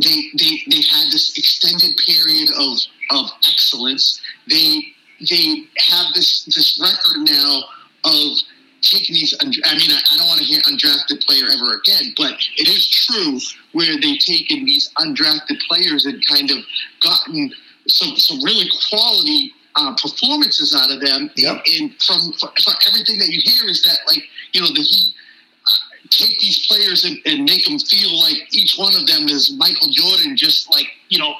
they, 0.00 0.30
they 0.38 0.62
they 0.70 0.82
had 0.82 1.06
this 1.10 1.36
extended 1.38 1.96
period 2.06 2.50
of 2.58 2.78
of 3.10 3.30
excellence. 3.48 4.20
They 4.48 4.82
they 5.28 5.64
have 5.78 6.12
this 6.14 6.44
this 6.44 6.78
record 6.80 7.22
now 7.28 7.64
of 8.06 8.38
taking 8.80 9.14
these. 9.14 9.36
I 9.40 9.44
mean, 9.44 9.62
I, 9.64 10.00
I 10.12 10.16
don't 10.16 10.28
want 10.28 10.40
to 10.40 10.46
hear 10.46 10.60
undrafted 10.62 11.26
player 11.26 11.44
ever 11.52 11.74
again, 11.74 12.14
but 12.16 12.34
it 12.56 12.68
is 12.68 12.88
true 12.88 13.38
where 13.72 14.00
they've 14.00 14.18
taken 14.18 14.64
these 14.64 14.90
undrafted 14.98 15.60
players 15.68 16.06
and 16.06 16.24
kind 16.26 16.50
of 16.50 16.58
gotten 17.02 17.52
some 17.88 18.16
some 18.16 18.42
really 18.42 18.68
quality 18.88 19.52
uh, 19.76 19.94
performances 20.00 20.74
out 20.74 20.90
of 20.90 21.00
them. 21.00 21.30
Yep. 21.36 21.62
And, 21.78 22.02
from, 22.02 22.32
from 22.32 22.50
from 22.62 22.74
everything 22.88 23.18
that 23.18 23.28
you 23.28 23.40
hear 23.44 23.68
is 23.68 23.82
that 23.82 23.98
like 24.06 24.22
you 24.52 24.60
know 24.60 24.68
the 24.68 24.82
Heat 24.82 25.14
take 26.10 26.38
these 26.38 26.66
players 26.66 27.04
and, 27.04 27.18
and 27.26 27.44
make 27.44 27.64
them 27.64 27.78
feel 27.78 28.18
like 28.20 28.36
each 28.52 28.76
one 28.76 28.94
of 28.94 29.06
them 29.06 29.28
is 29.28 29.52
Michael 29.56 29.88
Jordan, 29.90 30.36
just 30.36 30.70
like 30.70 30.86
you 31.08 31.18
know, 31.18 31.34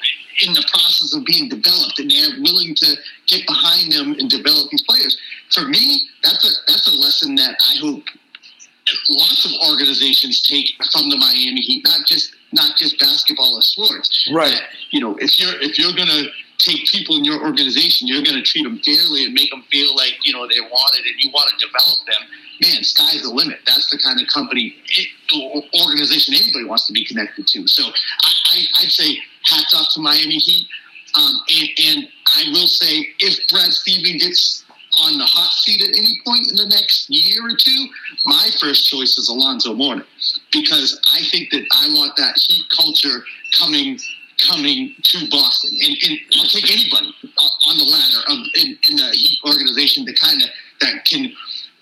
in 0.44 0.52
the 0.52 0.64
process 0.70 1.14
of 1.14 1.24
being 1.24 1.48
developed, 1.48 1.98
and 1.98 2.10
they're 2.10 2.40
willing 2.42 2.74
to 2.74 2.96
get 3.26 3.46
behind 3.46 3.92
them 3.92 4.12
and 4.18 4.28
develop 4.28 4.70
these 4.70 4.82
players. 4.82 5.18
For 5.52 5.66
me, 5.68 6.08
that's 6.22 6.44
a 6.44 6.70
that's 6.70 6.88
a 6.88 6.96
lesson 6.96 7.34
that 7.36 7.56
I 7.60 7.78
hope 7.78 8.04
lots 9.10 9.44
of 9.44 9.52
organizations 9.70 10.42
take 10.42 10.70
from 10.92 11.10
the 11.10 11.16
Miami 11.16 11.60
Heat, 11.60 11.84
not 11.84 12.06
just 12.06 12.34
not 12.52 12.76
just 12.76 12.98
basketball 12.98 13.56
or 13.56 13.62
sports. 13.62 14.28
Right. 14.32 14.52
That, 14.52 14.62
you 14.90 15.00
know, 15.00 15.16
if 15.20 15.38
you're 15.38 15.60
if 15.60 15.78
you're 15.78 15.96
gonna 15.96 16.28
take 16.58 16.86
people 16.86 17.16
in 17.16 17.24
your 17.24 17.42
organization, 17.42 18.06
you're 18.06 18.22
gonna 18.22 18.42
treat 18.42 18.64
them 18.64 18.80
fairly 18.84 19.24
and 19.24 19.34
make 19.34 19.50
them 19.50 19.62
feel 19.70 19.94
like 19.96 20.18
you 20.24 20.32
know 20.32 20.46
they're 20.48 20.62
wanted 20.62 21.04
and 21.06 21.14
you 21.22 21.30
want 21.30 21.50
to 21.50 21.66
develop 21.66 21.98
them. 22.06 22.28
Man, 22.62 22.82
sky's 22.82 23.22
the 23.22 23.30
limit. 23.30 23.58
That's 23.66 23.90
the 23.90 23.98
kind 23.98 24.20
of 24.20 24.26
company 24.28 24.76
or 25.34 25.62
organization 25.82 26.34
anybody 26.34 26.64
wants 26.64 26.86
to 26.86 26.92
be 26.92 27.04
connected 27.04 27.46
to. 27.46 27.66
So 27.66 27.84
I, 27.86 28.64
I'd 28.80 28.90
say 28.90 29.18
hats 29.44 29.74
off 29.74 29.92
to 29.94 30.00
Miami 30.00 30.36
Heat. 30.36 30.68
Um, 31.14 31.40
and, 31.48 31.68
and 31.86 32.08
I 32.36 32.44
will 32.52 32.66
say, 32.66 33.08
if 33.20 33.48
Brad 33.48 33.72
Stevens 33.72 34.22
gets 34.22 34.64
on 35.00 35.18
the 35.18 35.24
hot 35.24 35.52
seat 35.52 35.82
at 35.82 35.96
any 35.96 36.20
point 36.24 36.48
in 36.48 36.56
the 36.56 36.68
next 36.68 37.08
year 37.08 37.44
or 37.44 37.56
two, 37.56 37.86
my 38.24 38.48
first 38.60 38.88
choice 38.88 39.18
is 39.18 39.28
Alonzo 39.28 39.74
Mourning 39.74 40.06
because 40.52 41.00
I 41.12 41.20
think 41.30 41.50
that 41.50 41.64
I 41.72 41.88
want 41.94 42.16
that 42.16 42.34
Heat 42.36 42.64
culture 42.76 43.24
coming 43.58 43.98
coming 44.48 44.94
to 45.02 45.28
Boston, 45.30 45.72
and, 45.80 45.96
and 46.04 46.18
I'll 46.36 46.44
take 46.44 46.70
anybody 46.70 47.08
uh, 47.24 47.70
on 47.70 47.78
the 47.78 47.84
ladder 47.84 48.20
of 48.28 48.38
in, 48.54 48.76
in 48.84 48.96
the 48.96 49.08
Heat 49.12 49.40
organization 49.46 50.04
to 50.04 50.12
kind 50.12 50.42
of 50.42 50.48
that 50.80 51.04
can 51.04 51.32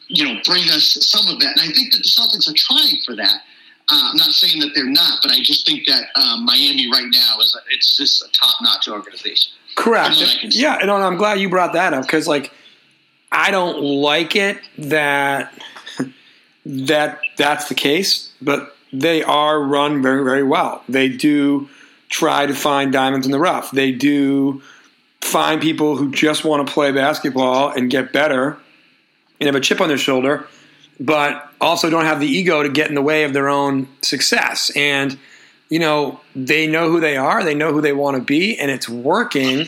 you 0.08 0.24
know 0.24 0.40
bring 0.44 0.64
us 0.70 0.96
some 1.00 1.32
of 1.32 1.40
that. 1.40 1.58
And 1.58 1.60
I 1.60 1.72
think 1.72 1.92
that 1.92 1.98
the 1.98 2.08
Celtics 2.08 2.48
are 2.48 2.54
trying 2.56 3.00
for 3.04 3.14
that. 3.16 3.42
Uh, 3.88 4.10
I'm 4.10 4.16
not 4.16 4.30
saying 4.30 4.60
that 4.60 4.70
they're 4.74 4.88
not, 4.88 5.18
but 5.22 5.30
I 5.30 5.42
just 5.42 5.66
think 5.66 5.86
that 5.86 6.04
um, 6.14 6.46
Miami 6.46 6.90
right 6.90 7.06
now 7.10 7.38
is 7.40 7.54
a, 7.54 7.58
it's 7.70 7.96
just 7.96 8.24
a 8.24 8.28
top 8.32 8.56
notch 8.62 8.88
organization. 8.88 9.52
Correct. 9.74 10.14
From 10.14 10.26
what 10.26 10.36
I 10.36 10.40
can 10.40 10.50
see. 10.50 10.62
Yeah, 10.62 10.78
and 10.80 10.90
I'm 10.90 11.16
glad 11.16 11.38
you 11.38 11.50
brought 11.50 11.74
that 11.74 11.92
up 11.92 12.02
because, 12.02 12.26
like, 12.26 12.50
I 13.30 13.50
don't 13.50 13.82
like 13.82 14.36
it 14.36 14.58
that 14.78 15.52
that 16.66 17.20
that's 17.36 17.68
the 17.68 17.74
case, 17.74 18.32
but 18.40 18.74
they 18.92 19.22
are 19.22 19.60
run 19.60 20.02
very, 20.02 20.24
very 20.24 20.44
well. 20.44 20.82
They 20.88 21.08
do 21.08 21.68
try 22.08 22.46
to 22.46 22.54
find 22.54 22.92
diamonds 22.92 23.26
in 23.26 23.32
the 23.32 23.40
rough. 23.40 23.70
They 23.72 23.92
do 23.92 24.62
find 25.20 25.60
people 25.60 25.96
who 25.96 26.10
just 26.10 26.44
want 26.44 26.66
to 26.66 26.72
play 26.72 26.92
basketball 26.92 27.70
and 27.70 27.90
get 27.90 28.12
better 28.12 28.56
and 29.46 29.54
have 29.54 29.60
a 29.60 29.64
chip 29.64 29.80
on 29.80 29.88
their 29.88 29.98
shoulder, 29.98 30.46
but 30.98 31.50
also 31.60 31.90
don't 31.90 32.04
have 32.04 32.20
the 32.20 32.26
ego 32.26 32.62
to 32.62 32.68
get 32.68 32.88
in 32.88 32.94
the 32.94 33.02
way 33.02 33.24
of 33.24 33.32
their 33.32 33.48
own 33.48 33.88
success. 34.02 34.70
And 34.74 35.18
you 35.68 35.78
know, 35.78 36.20
they 36.36 36.66
know 36.66 36.88
who 36.88 37.00
they 37.00 37.16
are, 37.16 37.42
they 37.42 37.54
know 37.54 37.72
who 37.72 37.80
they 37.80 37.92
want 37.92 38.16
to 38.16 38.22
be, 38.22 38.58
and 38.58 38.70
it's 38.70 38.88
working. 38.88 39.66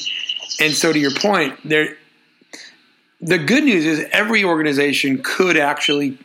And 0.61 0.73
so, 0.73 0.93
to 0.93 0.99
your 0.99 1.13
point. 1.13 1.59
The 1.65 3.39
good 3.39 3.65
news 3.65 3.87
is 3.87 4.07
every 4.13 4.45
organization 4.45 5.23
could 5.23 5.57
actually 5.57 6.19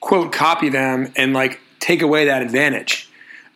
quote 0.00 0.32
copy 0.32 0.68
them 0.68 1.12
and 1.16 1.34
like 1.34 1.60
take 1.80 2.00
away 2.00 2.26
that 2.26 2.42
advantage. 2.42 3.10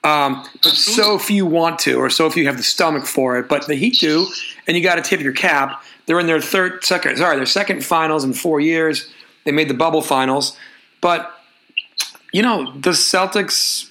Um, 0.04 0.44
but 0.62 0.72
so 0.72 1.16
few 1.16 1.46
want 1.46 1.78
to, 1.80 1.94
or 1.94 2.10
so 2.10 2.28
few 2.28 2.44
have 2.46 2.56
the 2.56 2.62
stomach 2.64 3.06
for 3.06 3.38
it. 3.38 3.48
But 3.48 3.68
the 3.68 3.76
Heat 3.76 3.98
do, 4.00 4.26
and 4.66 4.76
you 4.76 4.82
got 4.82 4.96
to 4.96 5.02
tip 5.02 5.20
your 5.20 5.32
cap. 5.32 5.84
They're 6.06 6.18
in 6.18 6.26
their 6.26 6.40
third, 6.40 6.84
second, 6.84 7.18
sorry, 7.18 7.36
their 7.36 7.46
second 7.46 7.84
finals 7.84 8.24
in 8.24 8.32
four 8.32 8.60
years. 8.60 9.08
They 9.44 9.52
made 9.52 9.68
the 9.68 9.74
bubble 9.74 10.02
finals, 10.02 10.56
but 11.00 11.38
you 12.32 12.42
know 12.42 12.72
the 12.72 12.90
Celtics 12.90 13.90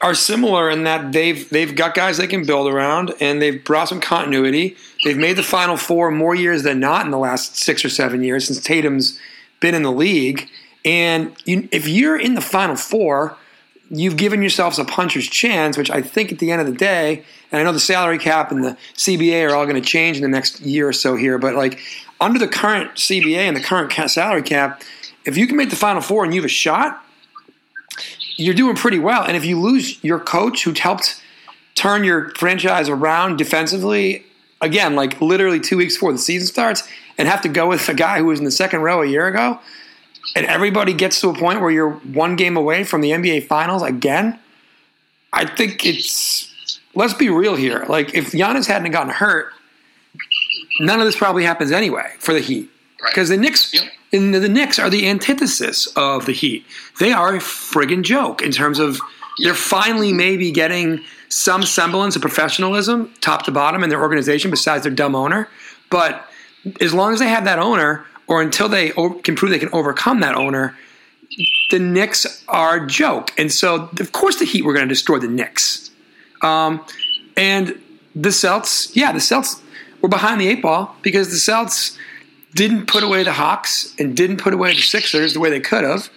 are 0.00 0.14
similar 0.14 0.68
in 0.70 0.84
that 0.84 1.12
they've 1.12 1.48
they've 1.48 1.74
got 1.74 1.94
guys 1.94 2.18
they 2.18 2.26
can 2.26 2.44
build 2.44 2.68
around, 2.68 3.14
and 3.20 3.40
they've 3.40 3.64
brought 3.64 3.88
some 3.88 4.00
continuity. 4.00 4.76
They've 5.04 5.16
made 5.16 5.36
the 5.36 5.42
Final 5.42 5.76
Four 5.76 6.10
more 6.10 6.34
years 6.34 6.62
than 6.62 6.80
not 6.80 7.04
in 7.04 7.10
the 7.10 7.18
last 7.18 7.56
six 7.56 7.84
or 7.84 7.88
seven 7.88 8.22
years 8.22 8.46
since 8.46 8.60
Tatum's 8.60 9.18
been 9.60 9.74
in 9.74 9.82
the 9.82 9.92
league. 9.92 10.48
And 10.84 11.34
you, 11.46 11.68
if 11.72 11.88
you're 11.88 12.18
in 12.18 12.34
the 12.34 12.42
Final 12.42 12.76
Four, 12.76 13.36
you've 13.98 14.16
given 14.16 14.42
yourselves 14.42 14.78
a 14.78 14.84
puncher's 14.84 15.28
chance, 15.28 15.76
which 15.76 15.90
I 15.90 16.02
think 16.02 16.32
at 16.32 16.38
the 16.38 16.50
end 16.50 16.60
of 16.60 16.66
the 16.66 16.72
day, 16.72 17.24
and 17.50 17.60
I 17.60 17.64
know 17.64 17.72
the 17.72 17.80
salary 17.80 18.18
cap 18.18 18.50
and 18.50 18.64
the 18.64 18.76
CBA 18.94 19.48
are 19.48 19.54
all 19.54 19.66
going 19.66 19.80
to 19.80 19.88
change 19.88 20.16
in 20.16 20.22
the 20.22 20.28
next 20.28 20.60
year 20.60 20.88
or 20.88 20.92
so 20.92 21.16
here, 21.16 21.38
but 21.38 21.54
like 21.54 21.78
under 22.20 22.38
the 22.38 22.48
current 22.48 22.92
CBA 22.92 23.38
and 23.38 23.56
the 23.56 23.62
current 23.62 23.92
salary 24.10 24.42
cap, 24.42 24.82
if 25.24 25.36
you 25.36 25.46
can 25.46 25.56
make 25.56 25.70
the 25.70 25.76
Final 25.76 26.02
Four 26.02 26.24
and 26.24 26.34
you 26.34 26.40
have 26.40 26.46
a 26.46 26.52
shot, 26.52 27.02
you're 28.36 28.54
doing 28.54 28.76
pretty 28.76 28.98
well. 28.98 29.22
And 29.22 29.36
if 29.36 29.44
you 29.44 29.60
lose 29.60 30.02
your 30.02 30.18
coach 30.18 30.64
who 30.64 30.72
helped 30.72 31.22
turn 31.74 32.04
your 32.04 32.30
franchise 32.30 32.88
around 32.88 33.36
defensively, 33.36 34.24
again, 34.60 34.94
like 34.94 35.20
literally 35.20 35.60
two 35.60 35.76
weeks 35.76 35.94
before 35.94 36.12
the 36.12 36.18
season 36.18 36.46
starts, 36.46 36.88
and 37.16 37.28
have 37.28 37.42
to 37.42 37.48
go 37.48 37.68
with 37.68 37.88
a 37.88 37.94
guy 37.94 38.18
who 38.18 38.26
was 38.26 38.38
in 38.38 38.44
the 38.44 38.50
second 38.50 38.80
row 38.80 39.02
a 39.02 39.06
year 39.06 39.26
ago, 39.26 39.60
and 40.36 40.46
everybody 40.46 40.92
gets 40.92 41.20
to 41.20 41.28
a 41.30 41.34
point 41.34 41.60
where 41.60 41.70
you're 41.70 41.90
one 41.92 42.36
game 42.36 42.56
away 42.56 42.84
from 42.84 43.00
the 43.00 43.10
NBA 43.10 43.46
Finals 43.46 43.82
again, 43.82 44.38
I 45.32 45.44
think 45.46 45.84
it's. 45.84 46.50
Let's 46.96 47.14
be 47.14 47.28
real 47.28 47.56
here. 47.56 47.84
Like, 47.88 48.14
if 48.14 48.30
Giannis 48.30 48.66
hadn't 48.66 48.92
gotten 48.92 49.10
hurt, 49.10 49.52
none 50.78 51.00
of 51.00 51.06
this 51.06 51.16
probably 51.16 51.42
happens 51.44 51.72
anyway 51.72 52.12
for 52.20 52.32
the 52.32 52.40
Heat. 52.40 52.70
Right. 53.02 53.10
Because 53.10 53.28
the 53.28 53.36
Knicks, 53.36 53.74
Yep. 53.74 53.84
and 54.12 54.32
the 54.34 54.48
Knicks 54.48 54.78
are 54.78 54.88
the 54.88 55.08
antithesis 55.08 55.88
of 55.96 56.26
the 56.26 56.32
Heat. 56.32 56.64
They 57.00 57.12
are 57.12 57.34
a 57.34 57.38
friggin' 57.38 58.02
joke 58.02 58.42
in 58.42 58.52
terms 58.52 58.78
of 58.78 59.00
they're 59.42 59.54
finally 59.54 60.12
maybe 60.12 60.52
getting 60.52 61.00
some 61.28 61.64
semblance 61.64 62.14
of 62.14 62.22
professionalism, 62.22 63.12
top 63.20 63.44
to 63.46 63.50
bottom, 63.50 63.82
in 63.82 63.90
their 63.90 64.00
organization. 64.00 64.52
Besides 64.52 64.84
their 64.84 64.92
dumb 64.92 65.16
owner, 65.16 65.48
but 65.90 66.28
as 66.80 66.94
long 66.94 67.12
as 67.12 67.18
they 67.18 67.26
have 67.28 67.44
that 67.44 67.58
owner, 67.58 68.06
or 68.26 68.42
until 68.42 68.68
they 68.68 68.90
can 68.90 69.36
prove 69.36 69.50
they 69.50 69.58
can 69.58 69.72
overcome 69.72 70.20
that 70.20 70.34
owner, 70.34 70.76
the 71.70 71.78
Knicks 71.78 72.44
are 72.48 72.84
a 72.84 72.86
joke. 72.86 73.32
And 73.38 73.50
so, 73.50 73.90
of 73.98 74.12
course, 74.12 74.38
the 74.38 74.44
Heat 74.44 74.64
were 74.64 74.72
going 74.72 74.86
to 74.86 74.92
destroy 74.92 75.18
the 75.18 75.28
Knicks. 75.28 75.90
Um, 76.42 76.84
and 77.36 77.80
the 78.14 78.30
Celts, 78.30 78.94
yeah, 78.96 79.12
the 79.12 79.20
Celts 79.20 79.60
were 80.00 80.08
behind 80.08 80.40
the 80.40 80.48
eight 80.48 80.62
ball 80.62 80.94
because 81.02 81.30
the 81.30 81.36
Celts 81.36 81.98
didn't 82.54 82.86
put 82.86 83.02
away 83.02 83.22
the 83.24 83.32
Hawks 83.32 83.94
and 83.98 84.16
didn't 84.16 84.36
put 84.36 84.54
away 84.54 84.74
the 84.74 84.80
Sixers 84.80 85.34
the 85.34 85.40
way 85.40 85.50
they 85.50 85.60
could 85.60 85.82
have, 85.82 86.08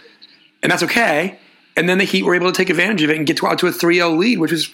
and 0.62 0.72
that's 0.72 0.84
okay. 0.84 1.40
And 1.76 1.88
then 1.88 1.98
the 1.98 2.04
Heat 2.04 2.24
were 2.24 2.36
able 2.36 2.52
to 2.52 2.56
take 2.56 2.70
advantage 2.70 3.02
of 3.04 3.10
it 3.10 3.18
and 3.18 3.26
get 3.26 3.38
to, 3.38 3.48
out 3.48 3.60
to 3.60 3.68
a 3.68 3.72
3-0 3.72 4.18
lead, 4.18 4.40
which 4.40 4.52
is 4.52 4.74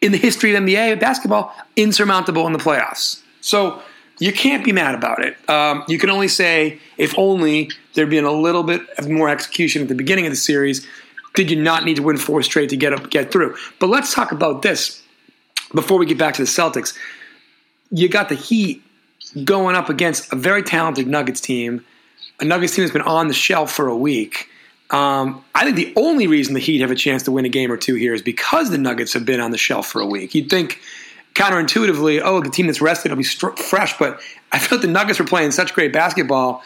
in 0.00 0.12
the 0.12 0.18
history 0.18 0.54
of 0.54 0.62
NBA 0.62 1.00
basketball 1.00 1.54
insurmountable 1.76 2.46
in 2.46 2.52
the 2.52 2.58
playoffs. 2.58 3.22
So 3.40 3.82
you 4.20 4.32
can't 4.32 4.62
be 4.64 4.70
mad 4.70 4.94
about 4.94 5.24
it. 5.24 5.36
Um, 5.48 5.82
you 5.88 5.98
can 5.98 6.10
only 6.10 6.28
say 6.28 6.78
if 6.98 7.18
only 7.18 7.70
there'd 7.94 8.10
been 8.10 8.26
a 8.26 8.32
little 8.32 8.62
bit 8.62 8.82
more 9.08 9.28
execution 9.28 9.82
at 9.82 9.88
the 9.88 9.94
beginning 9.94 10.26
of 10.26 10.32
the 10.32 10.36
series. 10.36 10.86
Did 11.34 11.50
you 11.50 11.60
not 11.60 11.84
need 11.84 11.96
to 11.96 12.02
win 12.02 12.18
four 12.18 12.42
straight 12.42 12.68
to 12.70 12.76
get 12.76 12.92
up, 12.92 13.10
get 13.10 13.32
through? 13.32 13.56
But 13.78 13.88
let's 13.88 14.14
talk 14.14 14.30
about 14.30 14.62
this 14.62 15.02
before 15.74 15.98
we 15.98 16.06
get 16.06 16.18
back 16.18 16.34
to 16.34 16.42
the 16.42 16.48
Celtics. 16.48 16.96
You 17.90 18.08
got 18.08 18.28
the 18.28 18.34
Heat 18.34 18.82
going 19.44 19.74
up 19.74 19.88
against 19.88 20.32
a 20.32 20.36
very 20.36 20.62
talented 20.62 21.06
Nuggets 21.06 21.40
team, 21.40 21.84
a 22.40 22.44
Nuggets 22.44 22.74
team 22.74 22.84
that's 22.84 22.92
been 22.92 23.02
on 23.02 23.28
the 23.28 23.34
shelf 23.34 23.72
for 23.72 23.88
a 23.88 23.96
week. 23.96 24.48
Um, 24.90 25.42
I 25.54 25.64
think 25.64 25.76
the 25.76 25.92
only 25.96 26.26
reason 26.26 26.52
the 26.52 26.60
Heat 26.60 26.80
have 26.80 26.90
a 26.90 26.96
chance 26.96 27.22
to 27.22 27.32
win 27.32 27.44
a 27.46 27.48
game 27.48 27.72
or 27.72 27.76
two 27.76 27.94
here 27.94 28.12
is 28.12 28.22
because 28.22 28.70
the 28.70 28.78
Nuggets 28.78 29.14
have 29.14 29.24
been 29.24 29.40
on 29.40 29.50
the 29.50 29.58
shelf 29.58 29.86
for 29.86 30.00
a 30.00 30.06
week. 30.06 30.34
You'd 30.34 30.50
think 30.50 30.80
counterintuitively, 31.34 32.20
oh, 32.22 32.40
the 32.40 32.50
team 32.50 32.66
that's 32.66 32.80
rested 32.80 33.10
will 33.10 33.16
be 33.16 33.24
str- 33.24 33.50
fresh, 33.50 33.98
but 33.98 34.20
I 34.52 34.58
felt 34.58 34.82
the 34.82 34.88
Nuggets 34.88 35.18
were 35.18 35.24
playing 35.24 35.52
such 35.52 35.74
great 35.74 35.92
basketball. 35.92 36.62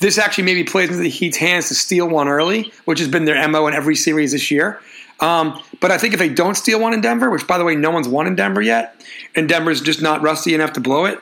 This 0.00 0.18
actually 0.18 0.44
maybe 0.44 0.64
plays 0.64 0.88
into 0.88 1.02
the 1.02 1.08
Heat's 1.08 1.36
hands 1.36 1.68
to 1.68 1.74
steal 1.74 2.08
one 2.08 2.28
early, 2.28 2.72
which 2.84 2.98
has 2.98 3.08
been 3.08 3.24
their 3.24 3.48
MO 3.48 3.66
in 3.66 3.74
every 3.74 3.96
series 3.96 4.32
this 4.32 4.50
year. 4.50 4.80
Um, 5.20 5.62
but 5.80 5.90
I 5.90 5.98
think 5.98 6.14
if 6.14 6.18
they 6.18 6.28
don't 6.28 6.56
steal 6.56 6.80
one 6.80 6.92
in 6.92 7.00
Denver, 7.00 7.30
which 7.30 7.46
by 7.46 7.56
the 7.56 7.64
way, 7.64 7.76
no 7.76 7.90
one's 7.90 8.08
won 8.08 8.26
in 8.26 8.34
Denver 8.34 8.60
yet, 8.60 9.00
and 9.36 9.48
Denver's 9.48 9.80
just 9.80 10.02
not 10.02 10.20
rusty 10.20 10.54
enough 10.54 10.72
to 10.72 10.80
blow 10.80 11.04
it, 11.04 11.20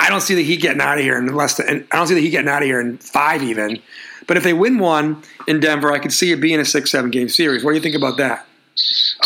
I 0.00 0.08
don't 0.08 0.22
see 0.22 0.34
the 0.34 0.42
Heat 0.42 0.60
getting 0.60 0.80
out 0.80 0.98
of 0.98 1.04
here 1.04 1.18
in 1.18 1.26
less 1.34 1.56
than. 1.56 1.68
and 1.68 1.86
I 1.92 1.96
don't 1.96 2.06
see 2.06 2.14
the 2.14 2.20
Heat 2.20 2.30
getting 2.30 2.48
out 2.48 2.62
of 2.62 2.66
here 2.66 2.80
in 2.80 2.98
five 2.98 3.42
even. 3.42 3.80
But 4.26 4.38
if 4.38 4.42
they 4.42 4.54
win 4.54 4.78
one 4.78 5.22
in 5.46 5.60
Denver, 5.60 5.92
I 5.92 5.98
could 5.98 6.12
see 6.12 6.32
it 6.32 6.40
being 6.40 6.58
a 6.58 6.64
six, 6.64 6.90
seven 6.90 7.10
game 7.10 7.28
series. 7.28 7.62
What 7.62 7.72
do 7.72 7.76
you 7.76 7.82
think 7.82 7.94
about 7.94 8.16
that? 8.16 8.46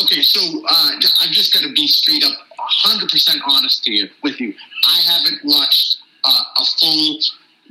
Okay, 0.03 0.21
so 0.21 0.41
uh, 0.69 0.91
I'm 1.21 1.33
just 1.33 1.55
going 1.55 1.67
to 1.67 1.73
be 1.73 1.87
straight 1.87 2.25
up 2.25 2.48
100% 2.87 3.41
honest 3.47 3.85
to 3.85 3.93
you, 3.93 4.09
with 4.23 4.41
you. 4.41 4.55
I 4.87 5.01
haven't 5.01 5.41
watched 5.45 5.99
uh, 6.25 6.43
a 6.61 6.65
full 6.81 7.19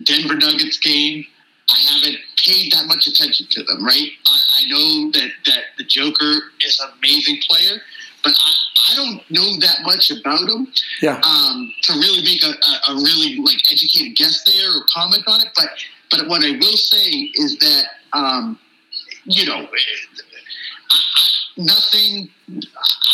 Denver 0.03 0.35
Nuggets 0.35 0.77
game. 0.79 1.25
I 1.69 1.77
haven't 1.79 2.17
paid 2.37 2.71
that 2.71 2.85
much 2.87 3.07
attention 3.07 3.47
to 3.51 3.63
them, 3.63 3.83
right? 3.83 4.09
I, 4.25 4.39
I 4.59 4.67
know 4.69 5.11
that, 5.11 5.29
that 5.45 5.59
the 5.77 5.83
Joker 5.83 6.51
is 6.65 6.79
an 6.79 6.89
amazing 6.99 7.39
player, 7.49 7.77
but 8.23 8.33
I, 8.39 8.53
I 8.91 8.95
don't 8.95 9.31
know 9.31 9.59
that 9.59 9.79
much 9.83 10.09
about 10.11 10.47
him 10.47 10.67
Yeah. 11.01 11.19
um, 11.23 11.73
to 11.83 11.93
really 11.93 12.23
make 12.23 12.41
a, 12.43 12.47
a, 12.51 12.93
a 12.93 12.95
really 12.95 13.37
like 13.37 13.59
educated 13.71 14.15
guess 14.15 14.43
there 14.43 14.69
or 14.77 14.85
comment 14.93 15.23
on 15.27 15.41
it. 15.41 15.49
But 15.55 15.69
but 16.09 16.27
what 16.29 16.41
I 16.45 16.51
will 16.51 16.77
say 16.77 17.09
is 17.35 17.57
that 17.59 17.83
um, 18.13 18.57
you 19.25 19.45
know, 19.45 19.55
I, 19.57 19.67
I, 20.91 21.27
nothing. 21.57 22.29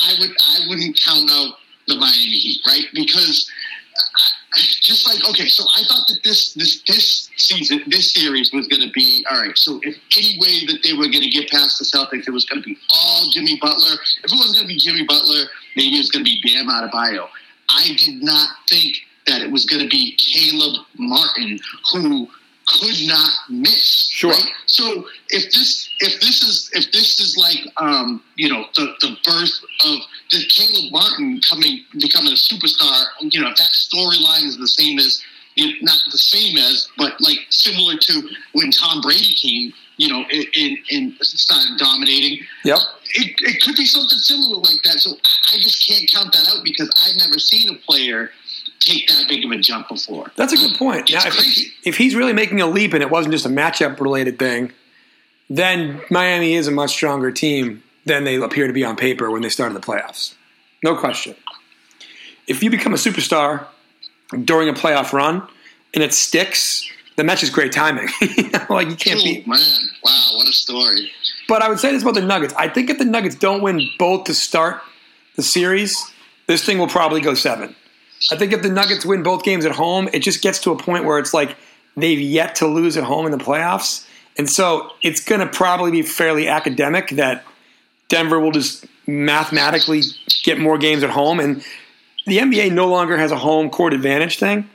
I 0.06 0.14
would 0.20 0.30
I 0.30 0.68
wouldn't 0.70 1.00
count 1.04 1.32
out 1.32 1.56
the 1.88 1.96
Miami 1.96 2.38
Heat, 2.38 2.62
right? 2.68 2.86
Because 2.94 3.50
uh, 3.96 4.62
just 4.82 5.08
like 5.08 5.28
okay, 5.30 5.48
so 5.48 5.64
I 5.76 5.84
thought 5.84 6.08
that 6.08 6.20
this 6.24 6.54
this 6.54 6.82
this 6.84 7.30
season, 7.38 7.84
this 7.88 8.14
series 8.14 8.52
was 8.54 8.68
going 8.68 8.82
to 8.82 8.92
be 8.92 9.26
all 9.30 9.42
right. 9.42 9.58
So 9.58 9.80
if 9.84 9.96
any 10.16 10.38
way 10.40 10.66
that 10.68 10.82
they 10.84 10.94
were 10.94 11.10
going 11.10 11.24
to 11.24 11.30
get 11.30 11.50
past 11.50 11.80
the 11.80 11.86
Celtics, 11.86 12.28
it 12.28 12.32
was 12.32 12.46
going 12.46 12.62
to 12.62 12.66
be 12.66 12.78
all 12.94 13.30
Jimmy 13.32 13.58
Butler. 13.62 13.96
If 14.24 14.32
it 14.32 14.36
wasn't 14.36 14.58
going 14.58 14.68
to 14.68 14.74
be 14.74 14.78
Jimmy 14.78 15.06
Butler, 15.06 15.46
maybe 15.76 15.96
it 15.96 16.00
was 16.00 16.12
going 16.12 16.26
to 16.26 16.30
be 16.30 16.42
Bam 16.44 16.68
Adebayo. 16.68 17.28
I 17.70 17.96
did 17.98 18.22
not 18.22 18.50
think 18.70 18.98
that 19.28 19.42
it 19.42 19.52
was 19.52 19.66
going 19.66 19.82
to 19.82 19.90
be 19.90 20.16
Caleb 20.18 20.86
Martin 20.98 21.60
who 21.92 22.28
could 22.80 23.08
not 23.08 23.30
miss. 23.50 24.08
Sure. 24.10 24.32
right? 24.32 24.52
So 24.66 25.08
if 25.30 25.52
this 25.52 25.90
if 26.00 26.20
this 26.20 26.44
is 26.44 26.70
if 26.74 26.92
this 26.92 27.20
is 27.20 27.38
like 27.38 27.60
um, 27.78 28.24
you 28.36 28.50
know 28.50 28.66
the, 28.76 28.94
the 29.02 29.16
birth 29.26 29.60
of 29.86 30.00
the 30.32 30.46
Caleb 30.50 30.92
Martin 30.92 31.42
coming 31.48 31.84
becoming 32.00 32.34
a 32.34 32.36
superstar, 32.36 33.04
you 33.22 33.42
know 33.42 33.50
if 33.50 33.58
that 33.58 33.72
storyline 33.72 34.44
is 34.44 34.58
the 34.58 34.68
same 34.68 35.00
as 35.00 35.22
not 35.82 36.00
the 36.12 36.18
same 36.18 36.58
as 36.58 36.90
but 36.98 37.20
like 37.22 37.40
similar 37.50 37.98
to 37.98 38.30
when 38.54 38.72
Tom 38.72 39.02
Brady 39.02 39.34
came, 39.34 39.74
you 39.98 40.10
know, 40.10 40.24
in 40.32 40.46
in, 40.54 40.78
in 40.90 41.18
started 41.22 41.78
dominating. 41.78 42.40
Yep. 42.66 42.80
It, 43.16 43.36
it 43.42 43.62
could 43.62 43.76
be 43.76 43.86
something 43.86 44.18
similar 44.18 44.58
like 44.58 44.82
that. 44.84 45.00
So 45.00 45.12
I 45.12 45.58
just 45.58 45.88
can't 45.88 46.10
count 46.12 46.34
that 46.34 46.50
out 46.50 46.64
because 46.64 46.90
I've 47.06 47.16
never 47.18 47.38
seen 47.38 47.70
a 47.70 47.78
player 47.86 48.32
take 48.86 49.08
that 49.08 49.26
big 49.28 49.46
of 49.46 49.52
a 49.52 49.58
jump 49.58 49.88
before. 49.90 50.32
That's 50.36 50.54
a 50.54 50.58
good 50.58 50.78
point. 50.78 51.10
Now, 51.12 51.22
if, 51.26 51.86
if 51.86 51.98
he's 51.98 52.16
really 52.16 52.34
making 52.34 52.62
a 52.62 52.68
leap 52.68 52.94
and 52.94 53.02
it 53.02 53.10
wasn't 53.10 53.34
just 53.34 53.46
a 53.46 53.50
matchup 53.50 54.00
related 54.00 54.38
thing, 54.40 54.72
then 55.50 56.02
Miami 56.10 56.54
is 56.54 56.68
a 56.68 56.72
much 56.72 56.92
stronger 56.92 57.32
team 57.32 57.84
than 58.06 58.24
they 58.24 58.36
appear 58.36 58.68
to 58.68 58.74
be 58.74 58.84
on 58.84 58.96
paper 58.96 59.30
when 59.32 59.42
they 59.42 59.50
started 59.50 59.76
the 59.76 59.80
playoffs. 59.86 60.34
No 60.84 60.96
question. 60.96 61.36
If 62.48 62.62
you 62.64 62.70
become 62.70 62.94
a 62.94 62.98
superstar 62.98 63.66
during 64.44 64.68
a 64.70 64.74
playoff 64.74 65.14
run 65.14 65.48
and 65.94 66.04
it 66.04 66.14
sticks, 66.14 66.90
then 67.16 67.26
that's 67.28 67.42
just 67.42 67.54
great 67.54 67.72
timing. 67.72 68.10
Like 68.70 68.90
you 68.90 68.96
can't 68.96 69.20
Oh, 69.20 69.24
beat. 69.24 69.46
man, 69.48 69.60
wow, 70.04 70.30
what 70.36 70.48
a 70.48 70.52
story! 70.54 71.12
But 71.48 71.62
I 71.62 71.70
would 71.70 71.80
say 71.80 71.92
this 71.92 72.02
about 72.02 72.16
the 72.16 72.22
Nuggets. 72.22 72.54
I 72.56 72.70
think 72.70 72.90
if 72.90 72.98
the 72.98 73.06
Nuggets 73.06 73.36
don't 73.36 73.62
win 73.62 73.88
both 74.00 74.24
to 74.26 74.34
start 74.34 74.82
the 75.36 75.44
series, 75.44 76.12
this 76.48 76.66
thing 76.66 76.78
will 76.80 76.88
probably 76.88 77.20
go 77.22 77.34
seven. 77.34 77.76
I 78.32 78.38
think 78.38 78.54
if 78.54 78.62
the 78.62 78.70
Nuggets 78.70 79.06
win 79.06 79.24
both 79.24 79.44
games 79.44 79.66
at 79.66 79.74
home, 79.74 80.10
it 80.14 80.20
just 80.20 80.42
gets 80.42 80.60
to 80.60 80.72
a 80.72 80.78
point 80.78 81.06
where 81.06 81.20
it's 81.20 81.34
like 81.34 81.58
they've 81.96 82.20
yet 82.20 82.56
to 82.56 82.68
lose 82.68 82.98
at 82.98 83.04
home 83.04 83.26
in 83.26 83.32
the 83.32 83.44
playoffs. 83.44 84.08
And 84.38 84.50
so 84.50 84.92
it's 85.02 85.24
going 85.24 85.42
to 85.42 85.48
probably 85.48 85.92
be 85.92 86.02
fairly 86.02 86.48
academic 86.48 87.10
that 87.12 87.46
Denver 88.10 88.40
will 88.40 88.52
just 88.52 88.86
mathematically 89.06 90.02
get 90.44 90.60
more 90.60 90.78
games 90.78 91.04
at 91.04 91.10
home. 91.10 91.40
And 91.40 91.64
the 92.26 92.38
NBA 92.38 92.72
no 92.72 92.88
longer 92.88 93.18
has 93.18 93.32
a 93.32 93.38
home 93.38 93.70
court 93.70 93.94
advantage 93.94 94.40
thing. 94.40 94.70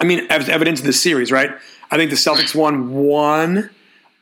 I 0.00 0.04
mean, 0.04 0.26
as 0.30 0.48
evidence 0.48 0.80
of 0.80 0.86
the 0.86 0.92
series, 0.92 1.30
right? 1.30 1.50
I 1.90 1.96
think 1.96 2.10
the 2.10 2.16
Celtics 2.16 2.54
won 2.54 2.92
one 2.92 3.70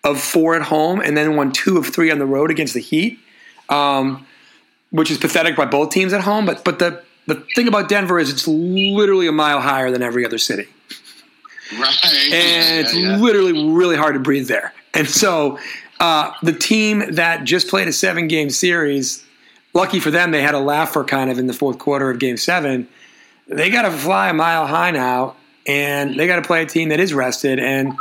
of 0.04 0.20
four 0.20 0.54
at 0.54 0.62
home 0.62 1.00
and 1.00 1.16
then 1.16 1.36
won 1.36 1.52
two 1.52 1.78
of 1.78 1.86
three 1.86 2.10
on 2.10 2.18
the 2.18 2.26
road 2.26 2.50
against 2.50 2.74
the 2.74 2.80
Heat, 2.80 3.18
um, 3.68 4.26
which 4.90 5.10
is 5.10 5.18
pathetic 5.18 5.56
by 5.56 5.64
both 5.64 5.90
teams 5.90 6.12
at 6.12 6.22
home. 6.22 6.44
But 6.44 6.64
but 6.64 6.78
the 6.78 7.02
the 7.26 7.36
thing 7.54 7.68
about 7.68 7.88
Denver 7.88 8.18
is 8.18 8.30
it's 8.30 8.46
literally 8.48 9.26
a 9.26 9.32
mile 9.32 9.60
higher 9.60 9.90
than 9.90 10.02
every 10.02 10.24
other 10.26 10.38
city, 10.38 10.66
Right, 11.78 11.96
and 12.32 12.80
it's 12.84 12.94
Yeah, 12.94 13.10
yeah. 13.12 13.16
literally 13.16 13.70
really 13.70 13.96
hard 13.96 14.14
to 14.14 14.20
breathe 14.20 14.48
there. 14.48 14.72
And 14.94 15.08
so 15.08 15.58
uh, 16.00 16.32
the 16.42 16.52
team 16.52 17.14
that 17.14 17.44
just 17.44 17.68
played 17.68 17.88
a 17.88 17.92
seven 17.92 18.28
game 18.28 18.50
series, 18.50 19.24
lucky 19.72 20.00
for 20.00 20.10
them, 20.10 20.32
they 20.32 20.42
had 20.42 20.54
a 20.54 20.58
laugher 20.60 21.04
kind 21.04 21.30
of 21.30 21.38
in 21.38 21.46
the 21.46 21.54
fourth 21.54 21.78
quarter 21.78 22.10
of 22.10 22.18
Game 22.18 22.36
Seven. 22.36 22.88
They 23.48 23.70
got 23.70 23.82
to 23.82 23.90
fly 23.90 24.28
a 24.28 24.34
mile 24.34 24.66
high 24.66 24.90
now, 24.90 25.36
and 25.66 26.18
they 26.18 26.26
got 26.26 26.36
to 26.36 26.42
play 26.42 26.62
a 26.62 26.66
team 26.66 26.88
that 26.90 27.00
is 27.00 27.14
rested 27.14 27.58
and 27.58 27.92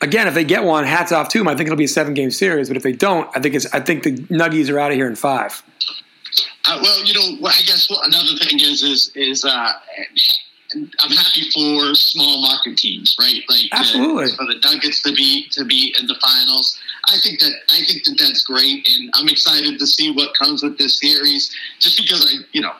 again, 0.00 0.28
if 0.28 0.34
they 0.34 0.44
get 0.44 0.62
one, 0.62 0.84
hats 0.84 1.10
off 1.10 1.28
to 1.30 1.38
them. 1.38 1.48
I 1.48 1.56
think 1.56 1.66
it'll 1.66 1.76
be 1.76 1.84
a 1.84 1.88
seven 1.88 2.14
game 2.14 2.30
series. 2.30 2.68
But 2.68 2.76
if 2.76 2.84
they 2.84 2.92
don't, 2.92 3.28
I 3.36 3.40
think 3.40 3.54
it's 3.56 3.66
I 3.74 3.80
think 3.80 4.04
the 4.04 4.12
Nuggies 4.12 4.70
are 4.72 4.78
out 4.78 4.92
of 4.92 4.96
here 4.96 5.08
in 5.08 5.16
five. 5.16 5.60
Uh, 6.68 6.78
well, 6.82 7.02
you 7.02 7.14
know, 7.14 7.38
well, 7.40 7.52
I 7.56 7.62
guess 7.62 7.88
what 7.88 8.06
another 8.06 8.36
thing 8.44 8.60
is 8.60 8.82
is 8.82 9.10
is 9.14 9.42
uh, 9.44 9.72
I'm 10.74 11.10
happy 11.10 11.50
for 11.50 11.94
small 11.94 12.42
market 12.42 12.76
teams, 12.76 13.16
right? 13.18 13.42
Like 13.48 13.64
uh, 13.72 13.78
Absolutely. 13.78 14.32
for 14.32 14.44
the 14.44 14.60
Nuggets 14.62 15.02
to 15.04 15.12
be 15.12 15.48
to 15.52 15.64
be 15.64 15.94
in 15.98 16.06
the 16.06 16.14
finals. 16.16 16.78
I 17.08 17.16
think 17.22 17.40
that 17.40 17.52
I 17.70 17.82
think 17.84 18.04
that 18.04 18.16
that's 18.18 18.44
great, 18.44 18.86
and 18.86 19.10
I'm 19.14 19.28
excited 19.28 19.78
to 19.78 19.86
see 19.86 20.12
what 20.12 20.34
comes 20.34 20.62
with 20.62 20.76
this 20.76 21.00
series. 21.00 21.50
Just 21.78 21.96
because 21.96 22.26
I, 22.26 22.44
you 22.52 22.60
know, 22.60 22.72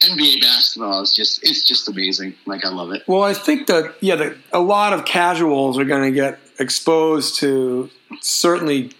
NBA 0.00 0.40
basketball 0.40 1.02
is 1.02 1.14
just 1.14 1.46
it's 1.46 1.64
just 1.64 1.86
amazing. 1.86 2.34
Like 2.46 2.64
I 2.64 2.70
love 2.70 2.92
it. 2.92 3.02
Well, 3.06 3.22
I 3.22 3.34
think 3.34 3.66
that 3.66 3.94
yeah, 4.00 4.16
the, 4.16 4.38
a 4.54 4.60
lot 4.60 4.94
of 4.94 5.04
casuals 5.04 5.78
are 5.78 5.84
going 5.84 6.10
to 6.10 6.18
get 6.18 6.38
exposed 6.58 7.36
to 7.40 7.90
certainly 8.22 8.92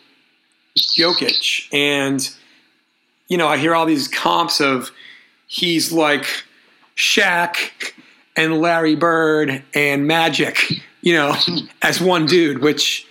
Jokic, 0.76 1.68
and 1.72 2.28
you 3.28 3.36
know 3.38 3.48
I 3.48 3.56
hear 3.56 3.74
all 3.74 3.86
these 3.86 4.08
comps 4.08 4.60
of 4.60 4.90
he's 5.46 5.92
like 5.92 6.26
Shaq 6.96 7.56
and 8.36 8.60
Larry 8.60 8.96
Bird 8.96 9.62
and 9.74 10.06
Magic, 10.06 10.58
you 11.02 11.12
know, 11.14 11.34
as 11.82 12.00
one 12.00 12.26
dude, 12.26 12.58
which 12.62 13.06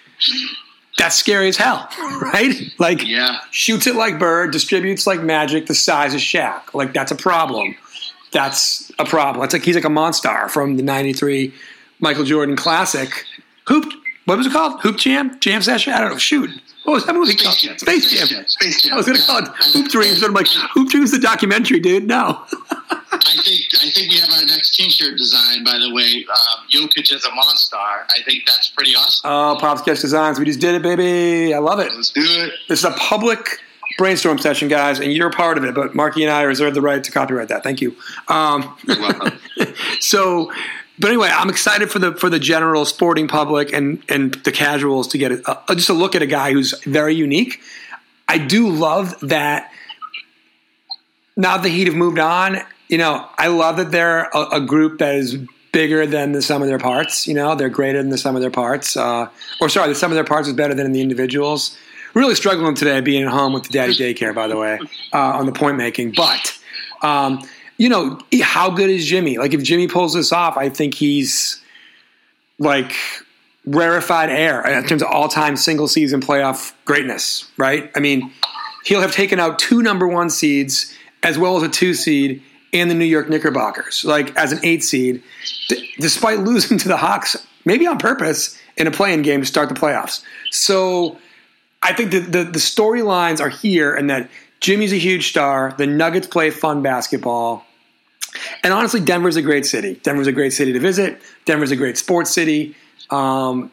that's 0.98 1.16
scary 1.16 1.48
as 1.48 1.58
hell, 1.58 1.90
right? 2.22 2.54
Like 2.80 3.06
Yeah. 3.06 3.40
shoots 3.52 3.88
it 3.88 3.96
like 3.96 4.20
Bird, 4.20 4.52
distributes 4.52 5.08
like 5.08 5.22
Magic, 5.22 5.66
the 5.68 5.76
size 5.76 6.14
of 6.14 6.20
Shaq. 6.20 6.74
Like 6.74 6.94
that's 6.94 7.12
a 7.12 7.16
problem. 7.16 7.76
That's 8.32 8.92
a 9.00 9.06
problem. 9.06 9.44
It's 9.44 9.54
like 9.54 9.64
he's 9.64 9.76
like 9.76 9.84
a 9.86 9.90
monster 9.90 10.48
from 10.50 10.76
the 10.78 10.84
'93 10.84 11.54
Michael 12.00 12.24
Jordan 12.26 12.56
Classic. 12.56 13.26
Hoop. 13.68 13.86
What 14.26 14.38
was 14.38 14.48
it 14.48 14.54
called? 14.54 14.82
Hoop 14.82 14.98
Jam? 14.98 15.40
Jam 15.40 15.62
Session? 15.62 15.94
I 15.94 16.00
don't 16.00 16.12
know. 16.12 16.18
Shoot. 16.18 16.50
What 16.84 16.94
was 16.94 17.06
that 17.06 17.16
movie 17.16 17.36
called? 17.36 17.56
Space 17.56 17.62
Jam. 17.62 17.78
Space 17.78 18.12
Jam. 18.12 18.28
Space 18.28 18.30
Jam. 18.30 18.46
Space 18.48 18.82
Jam. 18.82 18.94
I 18.94 18.98
was 18.98 19.06
going 19.06 19.18
to 19.18 19.26
call 19.26 19.40
it 19.40 19.48
Hoop 19.74 19.90
Dreams, 19.90 20.20
but 20.20 20.28
I'm 20.28 20.34
like, 20.34 20.48
Hoop 20.48 20.90
Dreams 20.90 21.12
the 21.12 21.20
documentary, 21.20 21.80
dude. 21.80 22.06
No. 22.06 22.44
I 22.50 23.38
think 23.44 23.62
I 23.82 23.90
think 23.90 24.12
we 24.12 24.18
have 24.18 24.32
our 24.32 24.46
next 24.46 24.76
T-shirt 24.76 25.18
design. 25.18 25.64
By 25.64 25.78
the 25.78 25.94
way, 25.94 26.26
um, 26.30 26.68
Jokic 26.70 27.14
is 27.14 27.26
a 27.26 27.34
monster. 27.36 27.78
I 27.78 28.22
think 28.26 28.46
that's 28.46 28.70
pretty 28.70 28.96
awesome. 28.96 29.30
Oh, 29.30 29.58
Pop 29.60 29.78
Sketch 29.78 30.02
Designs. 30.02 30.40
We 30.40 30.46
just 30.46 30.60
did 30.60 30.76
it, 30.76 30.82
baby. 30.82 31.54
I 31.54 31.60
love 31.60 31.80
it. 31.80 31.92
Let's 31.96 32.12
do 32.12 32.22
it. 32.24 32.54
This 32.68 32.80
is 32.80 32.86
a 32.86 32.92
public 32.92 33.60
brainstorm 33.98 34.40
session, 34.40 34.68
guys, 34.68 35.00
and 35.00 35.14
you're 35.14 35.28
a 35.30 35.32
part 35.32 35.58
of 35.58 35.64
it. 35.64 35.76
But 35.76 35.96
Marky 35.96 36.24
and 36.24 36.32
I 36.32 36.42
reserve 36.44 36.74
the 36.74 36.82
right 36.82 37.04
to 37.04 37.12
copyright 37.12 37.48
that. 37.50 37.64
Thank 37.64 37.82
you. 37.82 37.96
Um, 38.28 38.76
You're 38.88 39.00
welcome. 39.00 39.40
so, 40.00 40.52
but 41.04 41.10
anyway, 41.10 41.30
I'm 41.34 41.50
excited 41.50 41.92
for 41.92 42.00
the 42.00 42.14
for 42.14 42.30
the 42.30 42.40
general 42.40 42.86
sporting 42.86 43.28
public 43.28 43.74
and 43.74 44.02
and 44.08 44.36
the 44.46 44.54
casuals 44.54 45.10
to 45.10 45.18
get 45.18 45.34
a, 45.34 45.60
a, 45.70 45.76
just 45.76 45.90
a 45.90 45.94
look 45.94 46.16
at 46.16 46.22
a 46.22 46.26
guy 46.26 46.54
who's 46.54 46.82
very 46.86 47.14
unique. 47.14 47.60
I 48.30 48.38
do 48.38 48.70
love 48.70 49.20
that. 49.20 49.70
Now 51.36 51.58
that 51.58 51.64
the 51.64 51.70
Heat 51.70 51.88
have 51.88 51.96
moved 51.98 52.20
on. 52.20 52.60
You 52.88 53.00
know, 53.00 53.28
I 53.38 53.48
love 53.48 53.76
that 53.78 53.92
they're 53.92 54.30
a, 54.34 54.48
a 54.54 54.62
group 54.62 55.00
that 55.00 55.16
is 55.16 55.38
bigger 55.74 56.06
than 56.06 56.32
the 56.32 56.42
sum 56.42 56.62
of 56.62 56.70
their 56.70 56.80
parts. 56.80 57.28
You 57.28 57.34
know, 57.34 57.54
they're 57.54 57.68
greater 57.68 58.02
than 58.02 58.10
the 58.10 58.18
sum 58.18 58.38
of 58.38 58.42
their 58.42 58.50
parts. 58.50 58.96
Uh, 58.96 59.28
or 59.60 59.68
sorry, 59.68 59.90
the 59.90 59.96
sum 59.96 60.10
of 60.10 60.16
their 60.16 60.24
parts 60.24 60.48
is 60.48 60.54
better 60.54 60.74
than 60.74 60.90
the 60.94 61.02
individuals. 61.02 61.78
Really 62.14 62.36
struggling 62.36 62.76
today 62.76 63.02
being 63.02 63.24
at 63.24 63.30
home 63.30 63.52
with 63.52 63.64
the 63.64 63.74
daddy 63.74 63.94
daycare, 63.98 64.34
by 64.34 64.48
the 64.48 64.56
way, 64.56 64.80
uh, 65.12 65.18
on 65.18 65.48
the 65.48 65.52
point 65.52 65.76
making. 65.76 66.14
But 66.14 66.58
um, 67.02 67.46
you 67.78 67.90
know, 67.90 68.20
how 68.42 68.70
good 68.70 68.90
is 68.90 69.06
Jimmy? 69.06 69.38
Like, 69.38 69.54
if 69.54 69.64
Jimmy 69.64 69.88
pulls 69.88 70.14
this 70.14 70.32
off, 70.32 70.58
I 70.58 70.70
think 70.70 70.94
he's 70.94 71.62
like 72.60 72.94
rarefied 73.66 74.30
air 74.30 74.66
in 74.68 74.86
terms 74.86 75.02
of 75.02 75.08
all 75.10 75.28
time 75.28 75.56
single 75.56 75.88
season 75.88 76.22
playoff 76.22 76.74
greatness, 76.86 77.50
right? 77.58 77.90
I 77.96 78.00
mean, 78.00 78.32
he'll 78.86 79.02
have 79.02 79.14
taken 79.14 79.40
out 79.40 79.60
two 79.60 79.82
number 79.82 80.08
one 80.08 80.30
seeds 80.30 80.94
as 81.24 81.38
well 81.38 81.58
as 81.58 81.64
a 81.64 81.70
two 81.70 81.94
seed 81.94 82.44
and 82.74 82.90
the 82.90 82.96
New 82.96 83.06
York 83.06 83.30
Knickerbockers, 83.30 84.04
like 84.04 84.36
as 84.36 84.52
an 84.52 84.60
eight 84.64 84.84
seed, 84.84 85.24
d- 85.70 85.90
despite 86.00 86.40
losing 86.40 86.78
to 86.80 86.88
the 86.88 86.98
Hawks, 86.98 87.36
maybe 87.66 87.88
on 87.88 87.98
purpose, 87.98 88.60
in 88.78 88.88
a 88.88 88.92
play-in 88.92 89.22
game 89.22 89.42
to 89.42 89.46
start 89.46 89.70
the 89.70 89.76
playoffs. 89.76 90.24
So 90.52 91.18
I 91.84 91.94
think 91.94 92.12
that 92.12 92.32
the, 92.32 92.44
the 92.44 92.60
storylines 92.60 93.40
are 93.40 93.50
here 93.50 93.94
and 93.94 94.10
that 94.10 94.30
Jimmy's 94.64 94.94
a 94.94 94.98
huge 94.98 95.28
star. 95.28 95.76
The 95.78 95.86
Nuggets 95.86 96.26
play 96.26 96.50
fun 96.50 96.82
basketball. 96.82 97.66
And 98.64 98.72
honestly, 98.74 99.02
Denver's 99.02 99.36
a 99.36 99.42
great 99.42 99.66
city. 99.66 99.96
Denver's 100.04 100.26
a 100.26 100.32
great 100.32 100.54
city 100.54 100.72
to 100.72 100.80
visit. 100.80 101.22
Denver's 101.44 101.72
a 101.72 101.76
great 101.76 101.98
sports 101.98 102.32
city. 102.32 102.74
Um, 103.10 103.70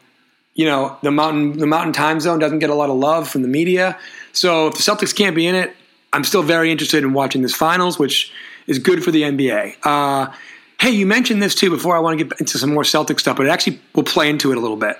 you 0.53 0.65
know, 0.65 0.97
the 1.01 1.09
mountain 1.09 1.57
the 1.57 1.65
mountain 1.65 1.93
time 1.93 2.19
zone 2.19 2.39
doesn't 2.39 2.59
get 2.59 2.69
a 2.69 2.75
lot 2.75 2.89
of 2.89 2.97
love 2.97 3.29
from 3.29 3.41
the 3.41 3.47
media. 3.47 3.97
So 4.33 4.67
if 4.67 4.73
the 4.73 4.81
Celtics 4.81 5.15
can't 5.15 5.33
be 5.33 5.47
in 5.47 5.55
it, 5.55 5.73
I'm 6.11 6.25
still 6.25 6.43
very 6.43 6.69
interested 6.73 7.05
in 7.05 7.13
watching 7.13 7.41
this 7.41 7.55
finals, 7.55 7.97
which 7.97 8.33
is 8.67 8.77
good 8.77 9.01
for 9.01 9.11
the 9.11 9.21
NBA. 9.21 9.77
Uh, 9.83 10.33
hey, 10.81 10.91
you 10.91 11.05
mentioned 11.05 11.41
this 11.41 11.55
too 11.55 11.69
before 11.69 11.95
I 11.95 11.99
want 11.99 12.19
to 12.19 12.25
get 12.25 12.37
into 12.41 12.57
some 12.57 12.73
more 12.73 12.83
Celtic 12.83 13.17
stuff, 13.21 13.37
but 13.37 13.45
it 13.45 13.49
actually 13.49 13.79
will 13.95 14.03
play 14.03 14.29
into 14.29 14.51
it 14.51 14.57
a 14.57 14.59
little 14.59 14.75
bit. 14.75 14.97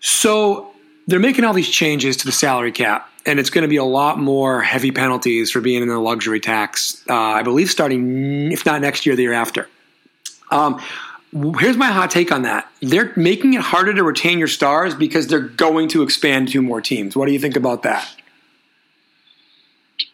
So 0.00 0.72
they're 1.06 1.20
making 1.20 1.44
all 1.44 1.52
these 1.52 1.68
changes 1.68 2.16
to 2.18 2.24
the 2.24 2.32
salary 2.32 2.72
cap, 2.72 3.09
and 3.26 3.38
it's 3.38 3.50
going 3.50 3.62
to 3.62 3.68
be 3.68 3.76
a 3.76 3.84
lot 3.84 4.18
more 4.18 4.62
heavy 4.62 4.90
penalties 4.90 5.50
for 5.50 5.60
being 5.60 5.82
in 5.82 5.88
the 5.88 5.98
luxury 5.98 6.40
tax. 6.40 7.04
Uh, 7.08 7.14
I 7.14 7.42
believe 7.42 7.70
starting, 7.70 8.50
if 8.52 8.64
not 8.64 8.80
next 8.80 9.06
year, 9.06 9.16
the 9.16 9.22
year 9.22 9.32
after. 9.32 9.68
Um, 10.50 10.80
here's 11.58 11.76
my 11.76 11.86
hot 11.86 12.10
take 12.10 12.32
on 12.32 12.42
that. 12.42 12.70
They're 12.80 13.12
making 13.16 13.54
it 13.54 13.60
harder 13.60 13.94
to 13.94 14.02
retain 14.02 14.38
your 14.38 14.48
stars 14.48 14.94
because 14.94 15.26
they're 15.26 15.40
going 15.40 15.88
to 15.88 16.02
expand 16.02 16.48
two 16.48 16.62
more 16.62 16.80
teams. 16.80 17.16
What 17.16 17.26
do 17.26 17.32
you 17.32 17.38
think 17.38 17.56
about 17.56 17.82
that? 17.82 18.08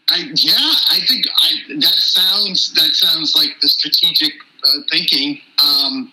I, 0.09 0.19
yeah, 0.35 0.53
I 0.55 1.01
think 1.07 1.27
I, 1.37 1.75
that 1.81 1.85
sounds 1.85 2.73
that 2.75 2.95
sounds 2.95 3.35
like 3.35 3.57
the 3.61 3.69
strategic 3.69 4.35
uh, 4.65 4.79
thinking. 4.91 5.41
Um, 5.59 6.13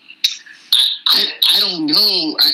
I 1.10 1.24
I 1.54 1.60
don't 1.60 1.86
know. 1.86 2.36
I, 2.40 2.50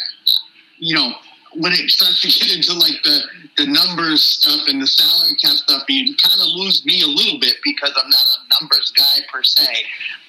you 0.77 0.95
know, 0.95 1.13
when 1.55 1.73
it 1.73 1.91
starts 1.91 2.21
to 2.23 2.29
get 2.29 2.57
into 2.57 2.73
like 2.75 3.03
the 3.03 3.23
the 3.57 3.67
numbers 3.67 4.23
stuff 4.23 4.69
and 4.69 4.81
the 4.81 4.87
salary 4.87 5.35
cap 5.37 5.53
stuff, 5.53 5.83
you 5.89 6.15
kind 6.17 6.41
of 6.41 6.47
lose 6.55 6.85
me 6.85 7.03
a 7.03 7.07
little 7.07 7.39
bit 7.41 7.57
because 7.65 7.93
I'm 7.97 8.09
not 8.09 8.27
a 8.27 8.63
numbers 8.63 8.93
guy 8.97 9.19
per 9.33 9.43
se. 9.43 9.67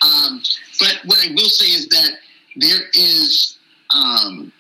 Um, 0.02 0.42
but 0.80 1.00
what 1.06 1.20
I 1.20 1.32
will 1.34 1.50
say 1.50 1.68
is 1.68 1.88
that 1.90 2.12
there 2.56 2.90
is 2.94 3.58
um, 3.92 4.52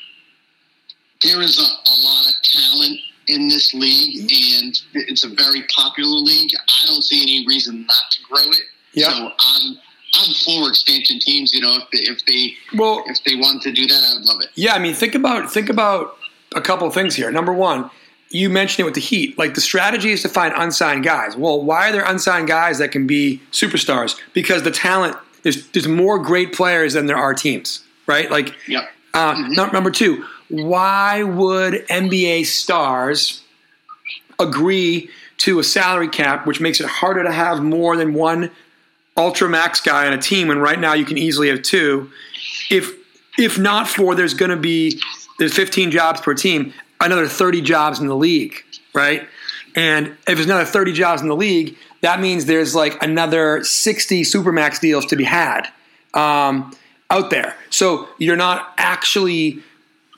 there 1.24 1.41
is 1.41 1.58
a, 1.58 1.63
a 1.63 1.95
lot 2.04 2.30
of 2.30 2.36
talent 2.43 3.00
in 3.28 3.47
this 3.47 3.74
league, 3.74 4.32
and 4.32 4.80
it's 4.93 5.24
a 5.24 5.30
very 5.30 5.63
popular 5.76 6.17
league. 6.17 6.52
I 6.56 6.86
don't 6.88 7.04
see 7.04 7.21
any 7.21 7.45
reason 7.47 7.86
not 7.86 8.12
to 8.12 8.21
grow 8.24 8.52
it. 8.52 8.63
Yeah. 8.93 9.10
So 9.10 9.32
I'm 9.39 9.78
I'm 10.13 10.34
for 10.45 10.69
expansion 10.69 11.19
teams. 11.19 11.54
You 11.54 11.62
know, 11.62 11.78
if 11.78 11.89
they 11.91 12.12
if 12.12 12.26
they 12.26 12.78
Well, 12.78 13.04
if 13.08 13.24
they 13.24 13.36
want 13.36 13.62
to 13.63 13.71
do 13.71 13.88
that, 13.88 14.15
I'd 14.17 14.24
love 14.24 14.41
it. 14.41 14.50
Yeah, 14.56 14.74
I 14.74 14.80
mean, 14.80 14.93
think 14.93 15.15
about 15.15 15.52
think 15.52 15.69
about 15.69 16.17
a 16.55 16.61
couple 16.61 16.87
of 16.87 16.93
things 16.93 17.15
here. 17.15 17.31
Number 17.31 17.53
one, 17.53 17.89
you 18.29 18.49
mentioned 18.49 18.81
it 18.81 18.85
with 18.85 18.95
the 18.95 19.01
Heat. 19.01 19.37
Like 19.37 19.55
the 19.55 19.61
strategy 19.61 20.11
is 20.11 20.21
to 20.21 20.29
find 20.29 20.53
unsigned 20.55 21.03
guys. 21.03 21.35
Well, 21.35 21.61
why 21.63 21.89
are 21.89 21.91
there 21.91 22.05
unsigned 22.05 22.47
guys 22.47 22.77
that 22.77 22.91
can 22.91 23.07
be 23.07 23.41
superstars? 23.51 24.17
Because 24.33 24.63
the 24.63 24.71
talent 24.71 25.17
there's 25.43 25.67
there's 25.69 25.87
more 25.87 26.19
great 26.19 26.53
players 26.53 26.93
than 26.93 27.07
there 27.07 27.17
are 27.17 27.33
teams, 27.33 27.83
right? 28.07 28.29
Like, 28.29 28.53
Yep. 28.67 28.89
uh, 29.13 29.35
num- 29.49 29.71
number 29.73 29.89
two, 29.91 30.23
why 30.49 31.23
would 31.23 31.85
NBA 31.89 32.45
stars 32.45 33.41
agree 34.39 35.09
to 35.37 35.59
a 35.59 35.63
salary 35.63 36.07
cap, 36.07 36.45
which 36.45 36.59
makes 36.59 36.79
it 36.79 36.85
harder 36.87 37.23
to 37.23 37.31
have 37.31 37.63
more 37.63 37.97
than 37.97 38.13
one 38.13 38.51
ultra 39.17 39.49
max 39.49 39.81
guy 39.81 40.05
on 40.07 40.13
a 40.13 40.17
team 40.17 40.47
when 40.47 40.59
right 40.59 40.79
now 40.79 40.93
you 40.93 41.05
can 41.05 41.17
easily 41.17 41.49
have 41.49 41.61
two? 41.63 42.09
If 42.69 42.93
if 43.39 43.57
not 43.57 43.87
for 43.87 44.13
there's 44.15 44.33
going 44.33 44.51
to 44.51 44.57
be 44.57 45.01
there's 45.41 45.56
15 45.56 45.89
jobs 45.89 46.21
per 46.21 46.36
team, 46.36 46.71
another 46.99 47.27
30 47.27 47.62
jobs 47.62 47.99
in 47.99 48.06
the 48.06 48.15
league, 48.15 48.63
right? 48.93 49.27
And 49.75 50.10
if 50.10 50.36
there's 50.36 50.45
another 50.45 50.65
30 50.65 50.93
jobs 50.93 51.23
in 51.23 51.30
the 51.30 51.36
league, 51.36 51.75
that 52.01 52.19
means 52.19 52.45
there's 52.45 52.75
like 52.75 53.01
another 53.01 53.63
60 53.63 54.21
supermax 54.21 54.80
deals 54.80 55.08
to 55.08 55.15
be 55.15 55.23
had 55.23 55.67
um, 56.13 56.71
out 57.10 57.32
there. 57.32 57.56
So 57.71 58.08
you're 58.19 58.36
not 58.36 58.71
actually 58.77 59.63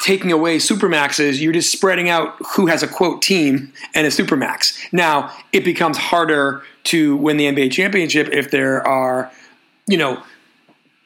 taking 0.01 0.33
away 0.33 0.57
supermaxes. 0.57 1.39
You're 1.39 1.53
just 1.53 1.71
spreading 1.71 2.09
out 2.09 2.35
who 2.57 2.65
has 2.65 2.83
a 2.83 2.87
quote 2.89 3.21
team 3.21 3.71
and 3.95 4.05
a 4.05 4.09
supermax. 4.09 4.77
Now 4.91 5.33
it 5.53 5.63
becomes 5.63 5.97
harder 5.97 6.63
to 6.85 7.15
win 7.15 7.37
the 7.37 7.45
NBA 7.45 7.71
championship 7.71 8.27
if 8.33 8.51
there 8.51 8.85
are, 8.85 9.31
you 9.87 9.95
know, 9.95 10.21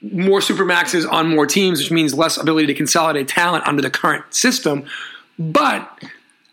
more 0.01 0.39
supermaxes 0.39 1.09
on 1.09 1.29
more 1.29 1.45
teams, 1.45 1.79
which 1.79 1.91
means 1.91 2.13
less 2.13 2.37
ability 2.37 2.67
to 2.67 2.73
consolidate 2.73 3.27
talent 3.27 3.67
under 3.67 3.81
the 3.81 3.89
current 3.89 4.31
system. 4.33 4.85
But 5.39 5.89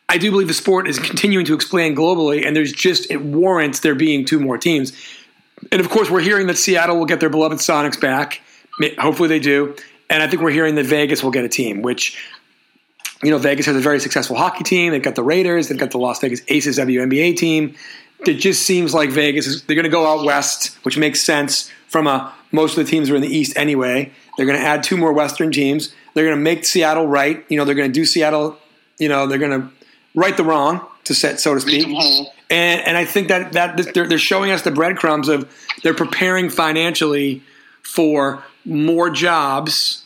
I 0.09 0.19
do 0.19 0.31
believe 0.31 0.49
the 0.49 0.55
sport 0.55 0.89
is 0.89 0.99
continuing 0.99 1.47
to 1.47 1.55
expand 1.55 1.97
globally, 1.97 2.47
and 2.47 2.55
there's 2.55 2.73
just 2.73 3.11
it 3.11 3.23
warrants 3.23 3.81
there 3.81 3.95
being 3.95 4.25
two 4.25 4.39
more 4.39 4.59
teams. 4.59 4.93
And 5.73 5.81
of 5.81 5.89
course, 5.89 6.11
we're 6.11 6.21
hearing 6.21 6.47
that 6.49 6.57
Seattle 6.57 6.99
will 6.99 7.07
get 7.07 7.21
their 7.21 7.31
beloved 7.31 7.59
Sonics 7.59 8.01
back. 8.01 8.41
Hopefully, 8.99 9.29
they 9.29 9.39
do. 9.39 9.75
And 10.11 10.23
I 10.23 10.29
think 10.29 10.43
we're 10.43 10.51
hearing 10.51 10.75
that 10.75 10.85
Vegas 10.85 11.23
will 11.23 11.31
get 11.31 11.45
a 11.45 11.49
team, 11.49 11.83
which 11.83 12.19
you 13.23 13.31
know 13.31 13.39
Vegas 13.39 13.67
has 13.67 13.77
a 13.77 13.81
very 13.81 14.01
successful 14.01 14.37
hockey 14.37 14.65
team. 14.65 14.93
They've 14.93 15.03
got 15.03 15.15
the 15.15 15.23
Raiders. 15.23 15.69
They've 15.69 15.79
got 15.79 15.91
the 15.91 15.99
Las 15.99 16.21
Vegas 16.21 16.43
Aces 16.49 16.79
WNBA 16.79 17.37
team. 17.37 17.75
It 18.29 18.35
just 18.35 18.63
seems 18.63 18.95
like 18.95 19.11
Vegas 19.11 19.47
is 19.47 19.63
they're 19.63 19.77
going 19.77 19.85
to 19.85 19.91
go 19.91 20.07
out 20.07 20.25
west, 20.25 20.77
which 20.85 20.97
makes 20.97 21.23
sense 21.23 21.71
from 21.89 22.07
a 22.07 22.33
most 22.53 22.79
of 22.79 22.85
the 22.85 22.91
teams 22.91 23.11
are 23.11 23.17
in 23.17 23.23
the 23.23 23.29
East 23.29 23.57
anyway. 23.57 24.13
They're 24.37 24.47
going 24.47 24.59
to 24.59 24.65
add 24.65 24.83
two 24.83 24.97
more 24.97 25.13
Western 25.13 25.51
teams. 25.51 25.95
They're 26.15 26.25
going 26.25 26.37
to 26.37 26.43
make 26.43 26.65
Seattle 26.65 27.07
right. 27.07 27.45
You 27.49 27.57
know, 27.57 27.65
they're 27.65 27.75
going 27.75 27.91
to 27.91 27.93
do 27.93 28.05
Seattle. 28.05 28.59
You 28.99 29.09
know, 29.09 29.27
they're 29.27 29.39
going 29.39 29.61
to 29.61 29.69
right 30.15 30.37
the 30.37 30.45
wrong 30.45 30.87
to 31.05 31.15
set 31.15 31.41
so 31.41 31.55
to 31.55 31.61
speak. 31.61 31.87
And 32.51 32.81
and 32.81 32.97
I 32.97 33.05
think 33.05 33.29
that 33.29 33.53
that 33.53 33.95
they're, 33.95 34.07
they're 34.07 34.19
showing 34.19 34.51
us 34.51 34.63
the 34.63 34.71
breadcrumbs 34.71 35.29
of 35.29 35.51
they're 35.83 35.95
preparing 35.95 36.51
financially 36.51 37.43
for 37.83 38.43
more 38.65 39.11
jobs, 39.11 40.05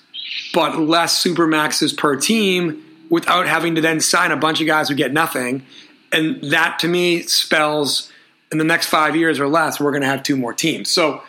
but 0.52 0.78
less 0.78 1.22
supermaxes 1.22 1.96
per 1.96 2.16
team 2.16 2.84
without 3.10 3.46
having 3.46 3.74
to 3.74 3.80
then 3.80 4.00
sign 4.00 4.30
a 4.30 4.36
bunch 4.36 4.60
of 4.60 4.66
guys 4.66 4.88
who 4.88 4.94
get 4.94 5.12
nothing. 5.12 5.64
And 6.12 6.42
that 6.50 6.78
to 6.80 6.88
me 6.88 7.22
spells 7.22 8.10
in 8.50 8.58
the 8.58 8.64
next 8.64 8.86
five 8.86 9.14
years 9.14 9.38
or 9.40 9.48
less, 9.48 9.78
we're 9.78 9.90
going 9.90 10.02
to 10.02 10.08
have 10.08 10.22
two 10.22 10.36
more 10.36 10.54
teams. 10.54 10.90
So 10.90 11.22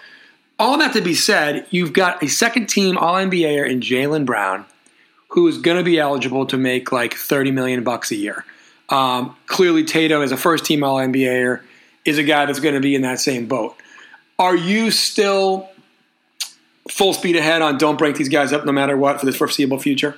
all 0.57 0.77
that 0.77 0.93
to 0.93 1.01
be 1.01 1.13
said, 1.13 1.65
you've 1.69 1.93
got 1.93 2.21
a 2.23 2.27
second 2.27 2.67
team 2.67 2.97
All 2.97 3.15
NBAer 3.15 3.69
in 3.69 3.79
Jaylen 3.79 4.25
Brown, 4.25 4.65
who 5.29 5.47
is 5.47 5.57
going 5.57 5.77
to 5.77 5.83
be 5.83 5.99
eligible 5.99 6.45
to 6.47 6.57
make 6.57 6.91
like 6.91 7.13
thirty 7.13 7.51
million 7.51 7.83
bucks 7.83 8.11
a 8.11 8.15
year. 8.15 8.45
Um, 8.89 9.35
clearly, 9.45 9.83
Tatum, 9.83 10.21
as 10.21 10.31
a 10.31 10.37
first 10.37 10.65
team 10.65 10.83
All 10.83 10.97
NBAer, 10.97 11.61
is 12.05 12.17
a 12.17 12.23
guy 12.23 12.45
that's 12.45 12.59
going 12.59 12.75
to 12.75 12.81
be 12.81 12.95
in 12.95 13.01
that 13.03 13.19
same 13.19 13.47
boat. 13.47 13.75
Are 14.37 14.55
you 14.55 14.91
still 14.91 15.69
full 16.89 17.13
speed 17.13 17.35
ahead 17.35 17.61
on 17.61 17.77
don't 17.77 17.97
break 17.97 18.15
these 18.15 18.29
guys 18.29 18.51
up 18.51 18.65
no 18.65 18.71
matter 18.71 18.97
what 18.97 19.19
for 19.19 19.25
the 19.25 19.31
foreseeable 19.31 19.79
future? 19.79 20.17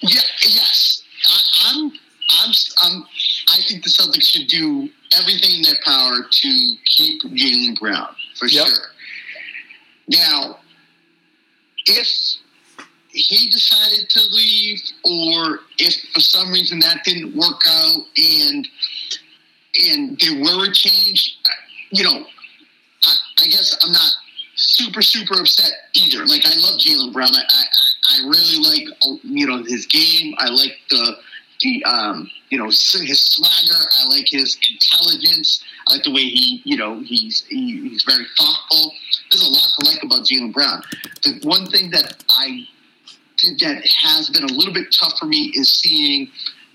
Yeah, 0.00 0.20
yes. 0.42 1.02
I, 1.26 1.70
I'm, 1.70 1.92
I'm, 2.30 2.52
I'm, 2.82 3.06
I 3.50 3.62
think 3.68 3.77
the 3.88 4.02
Celtics 4.02 4.30
should 4.30 4.48
do 4.48 4.88
everything 5.18 5.56
in 5.56 5.62
their 5.62 5.78
power 5.84 6.16
to 6.30 6.76
keep 6.86 7.22
Jaylen 7.22 7.78
Brown 7.78 8.14
for 8.38 8.46
Yep. 8.46 8.66
sure. 8.66 8.86
Now, 10.08 10.58
if 11.86 12.08
he 13.10 13.48
decided 13.48 14.08
to 14.10 14.20
leave, 14.30 14.80
or 15.04 15.60
if 15.78 15.94
for 16.12 16.20
some 16.20 16.52
reason 16.52 16.78
that 16.80 17.04
didn't 17.04 17.34
work 17.34 17.62
out, 17.68 18.00
and 18.16 18.68
and 19.86 20.18
there 20.20 20.40
were 20.42 20.68
a 20.68 20.72
change, 20.72 21.36
you 21.90 22.04
know, 22.04 22.26
I, 23.04 23.14
I 23.40 23.44
guess 23.46 23.76
I'm 23.82 23.92
not 23.92 24.12
super 24.56 25.02
super 25.02 25.40
upset 25.40 25.70
either. 25.94 26.26
Like 26.26 26.44
I 26.46 26.54
love 26.58 26.78
Jaylen 26.80 27.12
Brown. 27.12 27.30
I, 27.34 27.42
I 27.48 27.64
I 28.10 28.28
really 28.28 28.58
like 28.58 28.98
you 29.22 29.46
know 29.46 29.62
his 29.64 29.86
game. 29.86 30.34
I 30.38 30.48
like 30.48 30.76
the 30.90 31.16
the 31.60 31.84
um 31.84 32.30
you 32.50 32.58
know 32.58 32.66
his 32.66 33.24
swagger. 33.24 33.88
I 34.00 34.06
like 34.06 34.28
his 34.28 34.58
intelligence. 34.70 35.64
I 35.86 35.94
like 35.94 36.04
the 36.04 36.12
way 36.12 36.22
he 36.22 36.62
you 36.64 36.76
know 36.76 37.00
he's 37.00 37.44
he, 37.48 37.88
he's 37.88 38.04
very 38.04 38.26
thoughtful. 38.38 38.92
There's 39.30 39.46
a 39.46 39.50
lot 39.50 39.68
to 39.78 39.86
like 39.86 40.02
about 40.02 40.26
Jaylen 40.26 40.52
Brown. 40.52 40.82
The 41.24 41.40
one 41.42 41.66
thing 41.66 41.90
that 41.90 42.22
I 42.30 42.66
that 43.60 43.86
has 44.02 44.30
been 44.30 44.44
a 44.44 44.52
little 44.52 44.74
bit 44.74 44.86
tough 44.98 45.18
for 45.18 45.26
me 45.26 45.52
is 45.54 45.70
seeing 45.70 46.28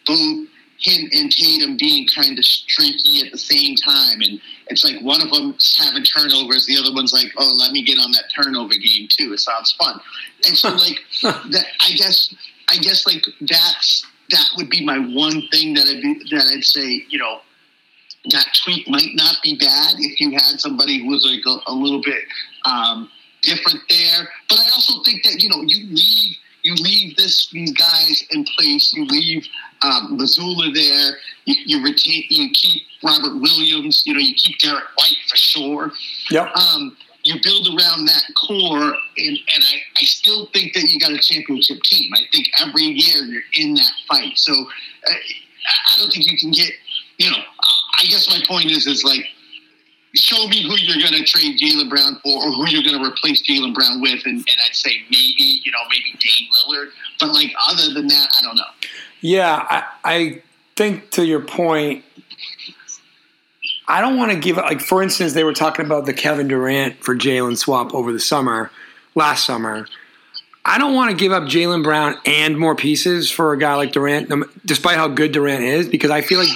both 0.05 0.47
him 0.83 1.09
and 1.13 1.31
Tatum 1.31 1.77
being 1.77 2.07
kind 2.13 2.37
of 2.37 2.45
streaky 2.45 3.25
at 3.25 3.31
the 3.31 3.37
same 3.37 3.75
time, 3.75 4.21
and 4.21 4.39
it's 4.67 4.83
like 4.83 5.01
one 5.01 5.21
of 5.21 5.31
them's 5.31 5.77
having 5.77 6.03
turnovers, 6.03 6.65
the 6.65 6.77
other 6.77 6.93
one's 6.93 7.13
like, 7.13 7.31
"Oh, 7.37 7.55
let 7.57 7.71
me 7.71 7.83
get 7.83 7.99
on 7.99 8.11
that 8.11 8.25
turnover 8.35 8.73
game 8.75 9.07
too. 9.09 9.31
It 9.33 9.39
sounds 9.39 9.71
fun." 9.73 9.99
And 10.45 10.57
so, 10.57 10.69
like 10.69 10.99
that, 11.21 11.65
I 11.79 11.91
guess, 11.93 12.33
I 12.69 12.77
guess, 12.77 13.05
like 13.07 13.25
that's 13.41 14.05
that 14.33 14.49
would 14.57 14.69
be 14.69 14.83
my 14.83 14.97
one 14.97 15.43
thing 15.51 15.73
that 15.75 15.87
I'd 15.87 16.01
be, 16.01 16.13
that 16.31 16.51
I'd 16.51 16.63
say, 16.63 17.05
you 17.09 17.19
know, 17.19 17.41
that 18.31 18.45
tweak 18.63 18.89
might 18.89 19.13
not 19.13 19.37
be 19.43 19.57
bad 19.57 19.95
if 19.99 20.19
you 20.19 20.31
had 20.31 20.59
somebody 20.59 20.99
who 20.99 21.09
was 21.09 21.25
like 21.25 21.43
a, 21.45 21.71
a 21.71 21.73
little 21.73 22.01
bit 22.01 22.23
um, 22.65 23.09
different 23.41 23.81
there. 23.89 24.27
But 24.49 24.59
I 24.59 24.69
also 24.71 25.03
think 25.03 25.23
that 25.23 25.43
you 25.43 25.49
know 25.49 25.61
you 25.65 25.85
leave 25.87 26.35
you 26.63 26.75
leave 26.75 27.17
this 27.17 27.49
these 27.51 27.73
guys 27.73 28.25
in 28.31 28.45
place. 28.57 28.93
You 28.93 29.05
leave 29.05 29.45
um, 29.81 30.17
Mazzulla 30.17 30.73
there. 30.73 31.17
You, 31.45 31.55
you 31.65 31.83
retain 31.83 32.23
you 32.29 32.49
keep 32.53 32.83
Robert 33.03 33.39
Williams. 33.39 34.03
You 34.05 34.13
know 34.13 34.21
you 34.21 34.33
keep 34.35 34.57
Derrick 34.59 34.85
White 34.95 35.17
for 35.27 35.35
sure. 35.35 35.91
Yep. 36.31 36.55
Um, 36.55 36.97
you 37.23 37.35
build 37.41 37.67
around 37.67 38.05
that 38.05 38.23
core, 38.35 38.95
and, 39.17 39.37
and 39.55 39.63
I, 39.63 39.75
I 39.97 40.03
still 40.03 40.47
think 40.47 40.73
that 40.73 40.83
you 40.83 40.99
got 40.99 41.11
a 41.11 41.19
championship 41.19 41.81
team. 41.83 42.11
I 42.13 42.21
think 42.31 42.47
every 42.59 42.83
year 42.83 43.23
you're 43.23 43.41
in 43.53 43.75
that 43.75 43.91
fight. 44.07 44.37
So 44.37 44.53
uh, 44.53 45.11
I 45.11 45.97
don't 45.97 46.11
think 46.11 46.29
you 46.29 46.37
can 46.37 46.51
get, 46.51 46.71
you 47.17 47.31
know, 47.31 47.37
I 47.99 48.05
guess 48.05 48.29
my 48.29 48.43
point 48.45 48.71
is, 48.71 48.87
is 48.87 49.03
like, 49.03 49.25
show 50.15 50.47
me 50.47 50.61
who 50.63 50.75
you're 50.75 51.01
going 51.01 51.13
to 51.13 51.23
trade 51.23 51.57
Jaylen 51.57 51.89
Brown 51.89 52.19
for, 52.21 52.45
or 52.45 52.51
who 52.51 52.67
you're 52.67 52.83
going 52.83 53.01
to 53.01 53.09
replace 53.09 53.41
Jaylen 53.47 53.73
Brown 53.73 54.01
with, 54.01 54.21
and, 54.25 54.37
and 54.37 54.57
I'd 54.67 54.75
say 54.75 54.91
maybe 55.09 55.61
you 55.63 55.71
know 55.71 55.79
maybe 55.89 56.19
Dame 56.19 56.49
Lillard. 56.53 56.89
But 57.19 57.33
like 57.33 57.51
other 57.69 57.93
than 57.93 58.07
that, 58.07 58.27
I 58.37 58.43
don't 58.43 58.55
know. 58.55 58.63
Yeah, 59.21 59.65
I, 59.69 59.83
I 60.03 60.41
think 60.75 61.09
to 61.11 61.25
your 61.25 61.39
point, 61.39 62.03
I 63.87 64.01
don't 64.01 64.17
want 64.17 64.31
to 64.31 64.39
give 64.39 64.57
like 64.57 64.81
for 64.81 65.03
instance, 65.03 65.33
they 65.33 65.43
were 65.43 65.53
talking 65.53 65.85
about 65.85 66.05
the 66.05 66.13
Kevin 66.13 66.47
Durant 66.47 67.03
for 67.03 67.15
Jaylen 67.15 67.57
swap 67.57 67.93
over 67.93 68.11
the 68.11 68.19
summer, 68.19 68.71
last 69.15 69.45
summer. 69.45 69.87
I 70.65 70.77
don't 70.77 70.93
want 70.93 71.11
to 71.11 71.17
give 71.17 71.33
up 71.33 71.43
Jaylen 71.43 71.83
Brown 71.83 72.15
and 72.25 72.57
more 72.57 72.75
pieces 72.75 73.29
for 73.29 73.51
a 73.51 73.57
guy 73.57 73.75
like 73.75 73.91
Durant, 73.91 74.31
despite 74.65 74.95
how 74.95 75.09
good 75.09 75.33
Durant 75.33 75.63
is, 75.63 75.89
because 75.89 76.09
I 76.09 76.21
feel 76.21 76.39
like 76.39 76.49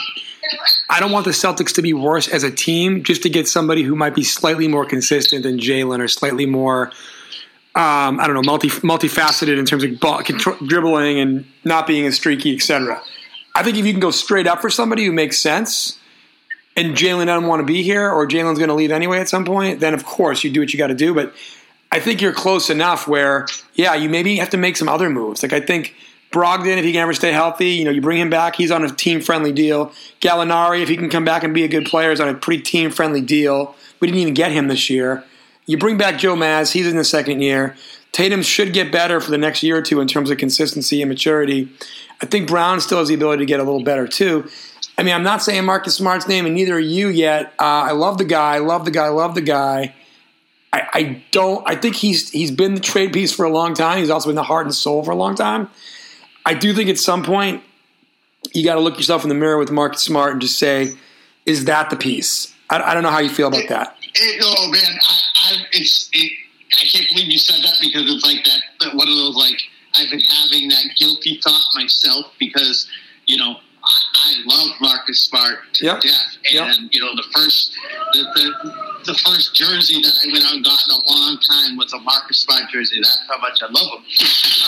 I 0.89 1.01
don't 1.01 1.11
want 1.11 1.25
the 1.25 1.31
Celtics 1.31 1.73
to 1.75 1.81
be 1.81 1.93
worse 1.93 2.29
as 2.29 2.43
a 2.43 2.51
team 2.51 3.03
just 3.03 3.23
to 3.23 3.29
get 3.29 3.49
somebody 3.49 3.83
who 3.83 3.95
might 3.95 4.15
be 4.15 4.23
slightly 4.23 4.69
more 4.69 4.85
consistent 4.85 5.43
than 5.43 5.59
Jaylen 5.59 5.99
or 5.99 6.07
slightly 6.07 6.45
more, 6.45 6.87
um, 7.75 8.19
I 8.19 8.27
don't 8.27 8.35
know, 8.35 8.43
multi 8.43 8.69
multifaceted 8.69 9.59
in 9.59 9.65
terms 9.65 9.83
of 9.83 9.99
ball, 9.99 10.23
control, 10.23 10.55
dribbling 10.65 11.19
and 11.19 11.45
not 11.65 11.85
being 11.85 12.05
as 12.05 12.15
streaky, 12.15 12.55
etc. 12.55 13.01
I 13.55 13.63
think 13.63 13.75
if 13.75 13.85
you 13.85 13.91
can 13.91 13.99
go 13.99 14.11
straight 14.11 14.47
up 14.47 14.61
for 14.61 14.69
somebody 14.69 15.03
who 15.03 15.11
makes 15.11 15.37
sense, 15.37 15.99
and 16.77 16.95
Jaylen 16.95 17.25
doesn't 17.25 17.47
want 17.47 17.59
to 17.59 17.65
be 17.65 17.81
here, 17.81 18.09
or 18.09 18.27
Jaylen's 18.27 18.59
going 18.59 18.69
to 18.69 18.75
leave 18.75 18.91
anyway 18.91 19.19
at 19.19 19.27
some 19.27 19.43
point, 19.43 19.79
then 19.79 19.93
of 19.95 20.05
course 20.05 20.43
you 20.43 20.51
do 20.51 20.61
what 20.61 20.71
you 20.71 20.77
got 20.77 20.87
to 20.87 20.95
do. 20.95 21.13
But 21.13 21.33
I 21.91 21.99
think 21.99 22.21
you're 22.21 22.33
close 22.33 22.69
enough 22.69 23.07
where, 23.07 23.47
yeah, 23.73 23.95
you 23.95 24.07
maybe 24.07 24.37
have 24.37 24.51
to 24.51 24.57
make 24.57 24.77
some 24.77 24.87
other 24.87 25.09
moves. 25.09 25.41
Like 25.41 25.53
I 25.53 25.59
think 25.59 25.95
Brogdon, 26.31 26.77
if 26.77 26.85
he 26.85 26.91
can 26.91 27.01
ever 27.01 27.15
stay 27.15 27.31
healthy, 27.31 27.71
you 27.71 27.83
know, 27.83 27.89
you 27.89 27.99
bring 27.99 28.19
him 28.19 28.29
back. 28.29 28.55
He's 28.55 28.69
on 28.69 28.85
a 28.85 28.89
team 28.89 29.21
friendly 29.21 29.51
deal. 29.51 29.91
Gallinari, 30.21 30.81
if 30.83 30.89
he 30.89 30.95
can 30.95 31.09
come 31.09 31.25
back 31.25 31.43
and 31.43 31.53
be 31.53 31.63
a 31.63 31.67
good 31.67 31.85
player, 31.85 32.11
is 32.11 32.21
on 32.21 32.29
a 32.29 32.35
pretty 32.35 32.61
team 32.61 32.91
friendly 32.91 33.21
deal. 33.21 33.75
We 33.99 34.07
didn't 34.07 34.19
even 34.19 34.33
get 34.35 34.51
him 34.51 34.67
this 34.67 34.89
year. 34.89 35.23
You 35.65 35.77
bring 35.77 35.97
back 35.97 36.19
Joe 36.19 36.35
Maz. 36.35 36.73
He's 36.73 36.87
in 36.87 36.95
the 36.95 37.03
second 37.03 37.41
year. 37.41 37.75
Tatum 38.11 38.41
should 38.43 38.71
get 38.71 38.91
better 38.91 39.19
for 39.19 39.31
the 39.31 39.37
next 39.37 39.63
year 39.63 39.77
or 39.77 39.81
two 39.81 39.99
in 39.99 40.07
terms 40.07 40.29
of 40.29 40.37
consistency 40.37 41.01
and 41.01 41.09
maturity. 41.09 41.69
I 42.21 42.25
think 42.25 42.47
Brown 42.47 42.81
still 42.81 42.99
has 42.99 43.07
the 43.07 43.15
ability 43.15 43.41
to 43.41 43.45
get 43.45 43.59
a 43.59 43.63
little 43.63 43.83
better 43.83 44.07
too. 44.07 44.47
I 44.97 45.03
mean, 45.03 45.13
I'm 45.13 45.23
not 45.23 45.43
saying 45.43 45.63
Marcus 45.65 45.95
Smart's 45.95 46.27
name, 46.27 46.45
and 46.45 46.55
neither 46.55 46.75
are 46.75 46.79
you 46.79 47.09
yet. 47.09 47.53
Uh, 47.59 47.85
I 47.85 47.91
love 47.91 48.17
the 48.17 48.25
guy. 48.25 48.57
Love 48.57 48.83
the 48.83 48.91
guy. 48.91 49.09
Love 49.09 49.35
the 49.35 49.41
guy. 49.41 49.93
I, 50.73 50.87
I 50.93 51.23
don't. 51.31 51.63
I 51.69 51.75
think 51.75 51.95
he's 51.95 52.29
he's 52.31 52.51
been 52.51 52.73
the 52.73 52.79
trade 52.79 53.13
piece 53.13 53.31
for 53.31 53.45
a 53.45 53.49
long 53.49 53.73
time. 53.73 53.99
He's 53.99 54.09
also 54.09 54.29
been 54.29 54.35
the 54.35 54.43
heart 54.43 54.65
and 54.65 54.73
soul 54.73 55.03
for 55.03 55.11
a 55.11 55.15
long 55.15 55.35
time. 55.35 55.69
I 56.45 56.53
do 56.53 56.73
think 56.73 56.89
at 56.89 56.97
some 56.97 57.23
point 57.23 57.63
you 58.53 58.63
got 58.65 58.75
to 58.75 58.81
look 58.81 58.97
yourself 58.97 59.23
in 59.23 59.29
the 59.29 59.35
mirror 59.35 59.57
with 59.57 59.71
Marcus 59.71 60.01
Smart 60.01 60.33
and 60.33 60.41
just 60.41 60.57
say, 60.57 60.95
"Is 61.45 61.65
that 61.65 61.89
the 61.89 61.95
piece?" 61.95 62.53
I, 62.69 62.81
I 62.81 62.93
don't 62.93 63.03
know 63.03 63.11
how 63.11 63.19
you 63.19 63.29
feel 63.29 63.47
about 63.47 63.67
that. 63.69 63.95
It, 64.15 64.41
oh 64.43 64.71
man, 64.71 64.97
I, 65.35 65.63
it, 65.71 66.31
I 66.73 66.85
can't 66.85 67.07
believe 67.09 67.27
you 67.27 67.37
said 67.37 67.63
that 67.63 67.77
because 67.79 68.11
it's 68.11 68.25
like 68.25 68.43
that 68.45 68.95
one 68.95 69.07
of 69.07 69.15
those 69.15 69.35
like 69.35 69.61
I've 69.95 70.09
been 70.09 70.21
having 70.21 70.69
that 70.69 70.85
guilty 70.99 71.39
thought 71.43 71.63
myself 71.75 72.25
because 72.39 72.87
you 73.25 73.37
know 73.37 73.57
I, 74.15 74.43
love 74.45 74.69
Marcus 74.81 75.21
Smart 75.23 75.59
to 75.75 75.85
Yep. 75.85 76.01
death, 76.01 76.37
and 76.45 76.53
Yep. 76.53 76.89
you 76.91 77.01
know 77.01 77.15
the 77.15 77.25
first 77.35 77.75
the, 78.13 78.21
the 78.35 79.13
the 79.13 79.17
first 79.19 79.55
jersey 79.55 80.01
that 80.01 80.13
I 80.23 80.31
went 80.31 80.43
out 80.45 80.53
and 80.53 80.63
got 80.65 80.79
in 80.85 80.91
a 80.95 81.09
long 81.09 81.39
time 81.39 81.77
was 81.77 81.93
a 81.93 81.99
Marcus 81.99 82.39
Smart 82.39 82.69
jersey. 82.71 82.99
That's 83.01 83.19
how 83.29 83.37
much 83.39 83.59
I 83.61 83.67
love 83.71 83.87
him. 83.99 84.05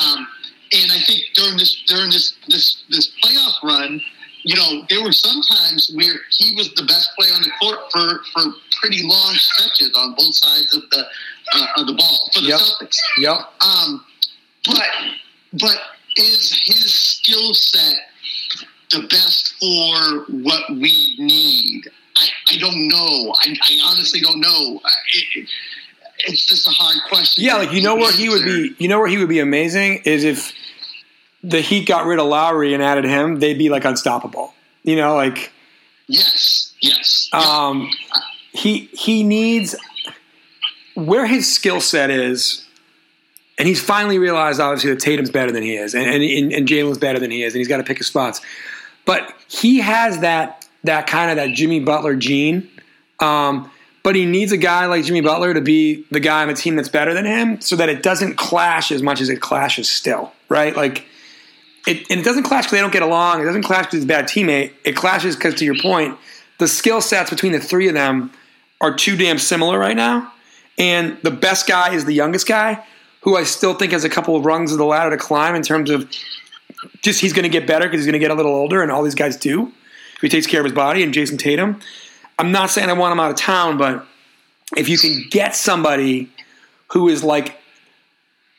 Um, 0.06 0.28
and 0.72 0.92
I 0.92 1.00
think 1.00 1.22
during 1.34 1.58
this 1.58 1.84
during 1.88 2.10
this 2.12 2.34
this 2.48 2.84
this 2.90 3.12
playoff 3.24 3.62
run, 3.64 4.02
you 4.44 4.56
know, 4.56 4.86
there 4.90 5.04
were 5.04 5.12
some 5.12 5.42
times 5.42 5.92
where 5.94 6.16
he 6.32 6.56
was 6.56 6.74
the 6.76 6.84
best 6.84 7.10
player 7.18 7.34
on 7.34 7.42
the 7.42 7.52
court 7.60 7.80
for 7.92 8.22
for 8.34 8.52
pretty 8.80 9.04
long 9.04 9.34
stretches 9.36 9.92
on 9.98 10.16
both 10.16 10.34
sides 10.36 10.74
of 10.76 10.84
the 10.90 11.04
uh, 11.54 11.68
of 11.78 11.88
the 11.88 11.94
ball 11.94 12.30
for 12.34 12.42
the 12.42 12.48
Yep. 12.50 12.60
Celtics. 12.60 12.98
Yep. 13.18 13.38
Um, 13.62 14.06
but 14.66 14.88
but 15.60 15.78
is 16.18 16.52
his 16.66 16.94
skill 16.94 17.54
set 17.54 17.96
the 18.92 19.08
best 19.08 19.54
for 19.60 20.26
what 20.34 20.70
we 20.70 21.16
need? 21.18 21.90
I, 22.18 22.28
I 22.50 22.58
don't 22.58 22.88
know. 22.88 23.34
I, 23.42 23.56
I 23.64 23.80
honestly 23.86 24.20
don't 24.22 24.40
know. 24.40 24.82
I- 24.84 24.90
It, 25.36 25.50
it's 26.28 26.46
just 26.48 26.68
a 26.68 26.72
hard 26.72 26.98
question. 27.08 27.46
Yeah, 27.46 27.56
like 27.56 27.72
you 27.72 27.82
know 27.82 27.96
where 27.96 28.12
he 28.12 28.28
would 28.28 28.44
be. 28.44 28.76
You 28.78 28.90
know 28.90 29.00
where 29.00 29.08
he 29.08 29.18
would 29.18 29.30
be 29.30 29.40
amazing 29.40 30.02
is 30.04 30.26
if 30.26 30.52
the 31.44 31.62
Heat 31.62 31.88
got 31.88 32.06
rid 32.06 32.20
of 32.20 32.26
Lowry 32.28 32.74
and 32.74 32.84
added 32.84 33.06
him. 33.06 33.40
They'd 33.40 33.58
be 33.58 33.70
like 33.70 33.86
unstoppable. 33.86 34.54
You 34.84 34.98
know, 34.98 35.16
like 35.16 35.52
Yes, 36.08 36.74
yes. 36.82 37.30
um, 37.32 37.90
he 38.52 38.90
he 38.92 39.24
needs 39.24 39.76
where 40.96 41.26
his 41.26 41.50
skill 41.50 41.80
set 41.80 42.10
is, 42.10 42.66
and 43.58 43.66
he's 43.68 43.82
finally 43.82 44.18
realized 44.20 44.60
obviously 44.60 44.90
that 44.92 45.00
Tatum's 45.00 45.30
better 45.32 45.52
than 45.54 45.64
he 45.64 45.76
is, 45.78 45.94
and 45.96 46.06
and, 46.06 46.52
and 46.52 46.68
Jaylen's 46.68 46.98
better 46.98 47.20
than 47.20 47.32
he 47.32 47.44
is, 47.44 47.54
and 47.54 47.60
he's 47.60 47.68
got 47.70 47.78
to 47.78 47.84
pick 47.84 47.98
his 48.00 48.08
spots. 48.08 48.42
But 49.10 49.34
he 49.48 49.80
has 49.80 50.20
that 50.20 50.68
that 50.84 51.08
kind 51.08 51.32
of 51.32 51.38
that 51.38 51.56
Jimmy 51.56 51.80
Butler 51.80 52.16
gene. 52.16 52.70
Um, 53.20 53.72
but 54.04 54.16
he 54.16 54.28
needs 54.28 54.52
a 54.52 54.58
guy 54.58 54.86
like 54.86 55.04
Jimmy 55.04 55.22
Butler 55.22 55.56
to 55.56 55.62
be 55.62 56.06
the 56.12 56.20
guy 56.20 56.44
on 56.44 56.50
a 56.52 56.54
team 56.54 56.76
that's 56.76 56.90
better 56.90 57.16
than 57.16 57.26
him, 57.26 57.60
so 57.60 57.76
that 57.78 57.90
it 57.90 58.04
doesn't 58.04 58.36
clash 58.36 58.92
as 58.92 59.02
much 59.02 59.20
as 59.20 59.30
it 59.30 59.42
clashes. 59.42 59.90
Still, 59.90 60.32
right? 60.48 60.76
Like 60.76 61.06
it, 61.88 62.06
and 62.12 62.20
it 62.20 62.24
doesn't 62.24 62.44
clash 62.44 62.66
because 62.66 62.74
they 62.74 62.82
don't 62.82 62.94
get 62.94 63.02
along. 63.02 63.42
It 63.42 63.46
doesn't 63.46 63.64
clash 63.64 63.88
because 63.88 63.94
he's 63.94 64.04
a 64.04 64.08
bad 64.08 64.26
teammate. 64.26 64.74
It 64.84 64.96
clashes 64.96 65.36
because, 65.36 65.56
to 65.56 65.66
your 65.66 65.80
point, 65.80 66.16
the 66.60 66.68
skill 66.68 67.02
sets 67.02 67.32
between 67.32 67.54
the 67.54 67.60
three 67.60 67.88
of 67.88 67.96
them 67.96 68.32
are 68.80 68.94
too 68.94 69.18
damn 69.18 69.40
similar 69.40 69.80
right 69.80 69.98
now. 69.98 70.32
And 70.78 71.18
the 71.24 71.32
best 71.32 71.68
guy 71.68 71.96
is 71.96 72.06
the 72.06 72.14
youngest 72.14 72.48
guy, 72.48 72.86
who 73.22 73.36
I 73.36 73.44
still 73.44 73.74
think 73.74 73.92
has 73.92 74.04
a 74.04 74.10
couple 74.10 74.36
of 74.36 74.46
rungs 74.46 74.72
of 74.72 74.78
the 74.78 74.86
ladder 74.86 75.10
to 75.10 75.18
climb 75.18 75.56
in 75.56 75.64
terms 75.64 75.90
of 75.90 76.08
just 77.02 77.22
he's 77.22 77.34
going 77.34 77.44
to 77.44 77.50
get 77.50 77.66
better 77.68 77.86
because 77.86 78.00
he's 78.00 78.06
going 78.06 78.14
to 78.14 78.20
get 78.20 78.32
a 78.32 78.36
little 78.36 78.54
older, 78.54 78.82
and 78.82 78.92
all 78.92 79.04
these 79.04 79.16
guys 79.16 79.36
do. 79.38 79.72
If 80.16 80.22
he 80.22 80.30
takes 80.30 80.48
care 80.48 80.60
of 80.60 80.66
his 80.66 80.74
body, 80.74 81.04
and 81.04 81.14
Jayson 81.14 81.38
Tatum. 81.38 81.80
I'm 82.38 82.52
not 82.52 82.70
saying 82.70 82.90
I 82.90 82.94
want 82.94 83.12
him 83.14 83.20
out 83.20 83.32
of 83.32 83.38
town, 83.38 83.78
but 83.78 84.06
if 84.78 84.88
you 84.90 84.98
can 84.98 85.26
get 85.30 85.56
somebody 85.56 86.30
who 86.92 87.10
is 87.10 87.24
like 87.24 87.58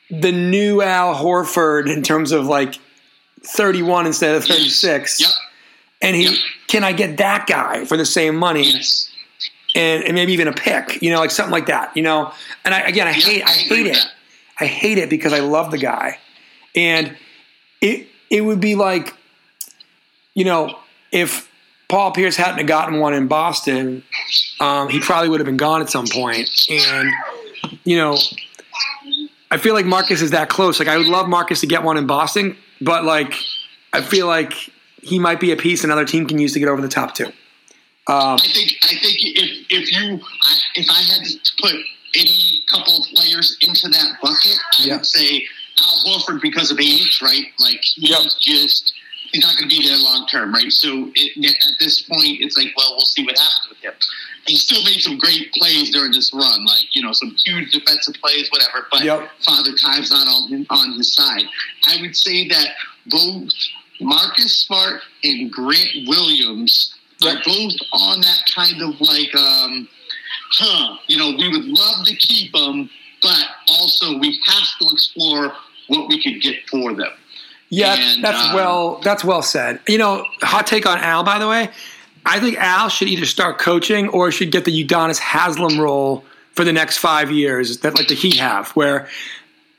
the 0.09 0.31
new 0.31 0.81
Al 0.81 1.15
Horford 1.15 1.91
in 1.91 2.03
terms 2.03 2.31
of 2.31 2.45
like 2.45 2.75
31 3.43 4.05
instead 4.05 4.35
of 4.35 4.43
36. 4.45 5.21
Yep. 5.21 5.29
And 6.01 6.15
he 6.15 6.23
Yep. 6.25 6.33
can 6.67 6.83
I 6.83 6.91
get 6.93 7.17
that 7.17 7.47
guy 7.47 7.85
for 7.85 7.95
the 7.97 8.05
same 8.05 8.35
money 8.35 8.71
Yes. 8.71 9.09
and, 9.75 10.03
and 10.03 10.13
maybe 10.15 10.33
even 10.33 10.47
a 10.47 10.53
pick, 10.53 11.01
you 11.01 11.09
know, 11.11 11.19
like 11.19 11.31
something 11.31 11.51
like 11.51 11.67
that, 11.67 11.95
you 11.95 12.03
know. 12.03 12.33
And 12.65 12.73
I 12.75 12.81
again 12.81 13.07
I 13.07 13.11
Yeah, 13.11 13.25
hate 13.25 13.43
I 13.43 13.49
I 13.51 13.53
hate 13.53 13.85
it. 13.87 14.05
I 14.59 14.65
hate 14.65 14.97
it 14.97 15.09
because 15.09 15.33
I 15.33 15.39
love 15.39 15.71
the 15.71 15.77
guy. 15.77 16.19
And 16.75 17.15
it 17.81 18.07
it 18.31 18.41
would 18.41 18.59
be 18.59 18.73
like 18.73 19.13
you 20.33 20.45
know, 20.45 20.79
if 21.11 21.51
Paul 21.89 22.11
Pierce 22.13 22.37
hadn't 22.37 22.65
gotten 22.65 22.99
one 22.99 23.13
in 23.13 23.27
Boston, 23.27 24.01
um, 24.61 24.87
he 24.87 24.99
probably 25.01 25.27
would 25.27 25.41
have 25.41 25.45
been 25.45 25.57
gone 25.57 25.81
at 25.81 25.89
some 25.89 26.07
point. 26.07 26.49
And 26.69 27.11
you 27.83 27.97
know, 27.97 28.17
I 29.51 29.57
feel 29.57 29.73
like 29.73 29.85
Marcus 29.85 30.21
is 30.21 30.31
that 30.31 30.47
close. 30.49 30.79
Like 30.79 30.87
I 30.87 30.97
would 30.97 31.07
love 31.07 31.27
Marcus 31.27 31.59
to 31.61 31.67
get 31.67 31.83
one 31.83 31.97
in 31.97 32.07
Boston, 32.07 32.55
but 32.79 33.03
like 33.03 33.33
I 33.93 34.01
feel 34.01 34.25
like 34.27 34.53
he 35.03 35.19
might 35.19 35.39
be 35.41 35.51
a 35.51 35.57
piece 35.57 35.83
another 35.83 36.05
team 36.05 36.25
can 36.27 36.39
use 36.39 36.53
to 36.53 36.59
get 36.59 36.69
over 36.69 36.81
the 36.81 36.87
top 36.87 37.13
too. 37.13 37.25
Um, 38.07 38.37
I 38.39 38.47
think 38.53 38.71
I 38.83 38.87
think 38.95 39.17
if 39.21 39.65
if 39.69 39.91
you 39.91 40.19
I, 40.43 40.57
if 40.75 40.89
I 40.89 41.01
had 41.01 41.25
to 41.25 41.51
put 41.61 41.75
any 42.15 42.63
couple 42.69 42.97
of 42.97 43.03
players 43.13 43.57
into 43.61 43.89
that 43.89 44.17
bucket, 44.21 44.57
I 44.79 44.83
Yeah. 44.85 44.95
would 44.97 45.05
say 45.05 45.45
Al 45.81 46.03
Horford 46.05 46.41
because 46.41 46.71
of 46.71 46.79
age, 46.79 47.19
right? 47.21 47.45
Like 47.59 47.81
he's 47.81 48.09
Yep. 48.09 48.21
just 48.41 48.93
he's 49.31 49.43
not 49.43 49.57
going 49.57 49.69
to 49.69 49.75
be 49.75 49.87
there 49.87 49.97
long 49.97 50.27
term, 50.27 50.53
right? 50.53 50.71
So 50.71 51.09
it, 51.15 51.53
at 51.67 51.79
this 51.79 52.01
point, 52.01 52.41
it's 52.41 52.57
like, 52.57 52.67
well, 52.75 52.91
we'll 52.91 53.05
see 53.05 53.23
what 53.25 53.37
happens 53.37 53.67
with 53.69 53.77
him. 53.79 53.93
He 54.45 54.55
still 54.57 54.83
made 54.83 54.99
some 55.01 55.17
great 55.17 55.51
plays 55.53 55.91
during 55.91 56.11
this 56.11 56.33
run, 56.33 56.65
like 56.65 56.93
you 56.95 57.01
know 57.03 57.11
some 57.13 57.35
huge 57.45 57.71
defensive 57.71 58.15
plays, 58.15 58.49
whatever. 58.51 58.87
But 58.91 59.03
Yep. 59.03 59.29
Father 59.45 59.71
Time's 59.75 60.11
not 60.11 60.27
on 60.27 60.65
on 60.69 60.93
his 60.93 61.13
side. 61.13 61.43
I 61.87 61.97
would 62.01 62.15
say 62.15 62.47
that 62.49 62.69
both 63.07 63.49
Marcus 63.99 64.61
Smart 64.61 65.01
and 65.23 65.51
Grant 65.51 66.07
Williams 66.07 66.95
are 67.23 67.35
both 67.45 67.73
on 67.93 68.19
that 68.21 68.39
kind 68.55 68.81
of 68.81 68.99
like, 68.99 69.33
um, 69.35 69.87
huh, 70.53 70.97
you 71.07 71.17
know, 71.17 71.35
we 71.37 71.49
would 71.49 71.65
love 71.65 72.03
to 72.07 72.15
keep 72.15 72.51
them, 72.51 72.89
but 73.21 73.45
also 73.69 74.17
we 74.17 74.41
have 74.47 74.67
to 74.79 74.89
explore 74.91 75.53
what 75.87 76.07
we 76.07 76.21
could 76.21 76.41
get 76.41 76.67
for 76.69 76.93
them. 76.93 77.11
Yeah, 77.69 77.95
And, 77.97 78.23
that's 78.23 78.49
um, 78.49 78.55
well. 78.55 78.99
That's 79.03 79.23
well 79.23 79.41
said. 79.41 79.79
You 79.87 79.97
know, 79.97 80.25
hot 80.41 80.67
take 80.67 80.85
on 80.85 80.97
Al. 80.97 81.23
By 81.23 81.39
the 81.39 81.47
way, 81.47 81.69
I 82.25 82.39
think 82.39 82.57
Al 82.57 82.89
should 82.89 83.07
either 83.07 83.25
start 83.25 83.59
coaching 83.59 84.09
or 84.09 84.31
should 84.31 84.51
get 84.51 84.65
the 84.65 84.85
Udonis 84.85 85.19
Haslem 85.19 85.79
role 85.79 86.25
for 86.51 86.65
the 86.65 86.73
next 86.73 86.97
five 86.97 87.31
years. 87.31 87.79
That 87.79 87.95
like 87.95 88.09
the 88.09 88.15
Heat 88.15 88.37
have, 88.37 88.71
where 88.71 89.07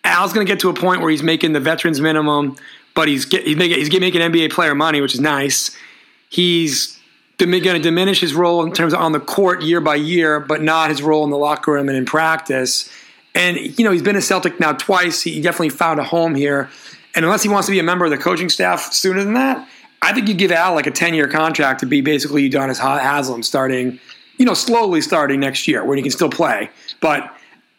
Al's 0.05 0.33
going 0.33 0.47
to 0.47 0.51
get 0.51 0.61
to 0.61 0.71
a 0.71 0.75
point 0.75 1.01
where 1.01 1.11
he's 1.11 1.23
making 1.23 1.53
the 1.53 1.61
veterans 1.61 2.01
minimum, 2.01 2.57
but 2.95 3.09
he's 3.09 3.25
get, 3.25 3.47
he's 3.47 3.57
making 3.57 3.79
he's 3.79 3.93
making 3.93 4.21
NBA 4.21 4.53
player 4.53 4.75
money, 4.75 5.01
which 5.01 5.15
is 5.15 5.21
nice. 5.21 5.77
He's 6.29 6.99
going 7.39 7.61
to 7.63 7.79
diminish 7.79 8.21
his 8.21 8.35
role 8.35 8.63
in 8.63 8.73
terms 8.73 8.95
of 8.95 9.01
on 9.01 9.13
the 9.13 9.21
court 9.21 9.63
year 9.63 9.81
by 9.81 9.97
year, 9.97 10.41
but 10.41 10.63
not 10.63 10.91
his 10.91 11.03
role 11.03 11.25
in 11.25 11.31
the 11.31 11.37
locker 11.37 11.73
room 11.73 11.89
and 11.89 11.99
in 11.99 12.07
practice. 12.07 12.91
And 13.35 13.79
you 13.79 13.85
know, 13.85 13.93
he's 13.93 14.03
been 14.03 14.17
a 14.17 14.23
Celtic 14.23 14.61
now 14.61 14.73
twice. 14.73 15.23
He 15.23 15.41
definitely 15.41 15.71
found 15.71 16.01
a 16.01 16.05
home 16.05 16.35
here. 16.35 16.69
And 17.15 17.25
unless 17.25 17.43
he 17.43 17.49
wants 17.49 17.67
to 17.67 17.73
be 17.73 17.79
a 17.79 17.83
member 17.83 18.05
of 18.05 18.11
the 18.11 18.19
coaching 18.19 18.49
staff 18.49 18.93
sooner 18.93 19.23
than 19.23 19.35
that, 19.35 19.69
I 20.01 20.13
think 20.13 20.29
you 20.29 20.35
give 20.35 20.51
Al 20.51 20.75
like 20.75 20.87
a 20.87 20.91
ten-year 20.91 21.29
contract 21.29 21.81
to 21.81 21.87
be 21.87 22.01
basically 22.01 22.49
Udonis 22.49 22.79
Haslem 22.79 23.43
starting, 23.43 24.01
you 24.39 24.45
know, 24.45 24.55
slowly 24.55 25.01
starting 25.01 25.41
next 25.41 25.69
year 25.69 25.85
when 25.85 25.99
he 25.99 26.03
can 26.03 26.11
still 26.11 26.31
play. 26.31 26.71
But 27.01 27.35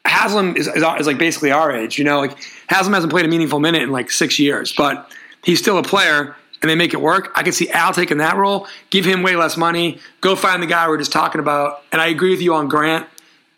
Haslem 0.06 0.56
is, 0.56 0.68
is, 0.68 0.84
is 0.84 1.08
like 1.08 1.18
basically 1.18 1.52
our 1.52 1.72
age, 1.72 1.98
you 1.98 2.06
know, 2.06 2.20
like 2.20 2.38
Haslem 2.70 2.94
hasn't 2.94 3.12
played 3.12 3.26
a 3.26 3.28
meaningful 3.28 3.60
minute 3.60 3.82
in 3.82 3.92
like 3.92 4.12
six 4.12 4.40
years, 4.40 4.74
but 4.74 5.12
he's 5.44 5.60
still 5.60 5.78
a 5.78 5.84
player 5.84 6.36
and 6.62 6.70
they 6.70 6.76
make 6.76 6.94
it 6.94 7.02
work. 7.02 7.32
I 7.36 7.44
could 7.44 7.54
see 7.54 7.70
Al 7.70 7.94
taking 7.94 8.18
that 8.18 8.38
role, 8.38 8.68
give 8.90 9.04
him 9.06 9.24
way 9.24 9.36
less 9.36 9.58
money, 9.58 10.00
go 10.22 10.36
find 10.36 10.64
the 10.64 10.68
guy 10.68 10.88
we 10.88 10.96
are 10.96 10.98
just 10.98 11.12
talking 11.12 11.40
about. 11.40 11.84
And 11.92 12.02
I 12.02 12.08
agree 12.08 12.32
with 12.32 12.42
you 12.42 12.54
on 12.54 12.70
Grant, 12.70 13.08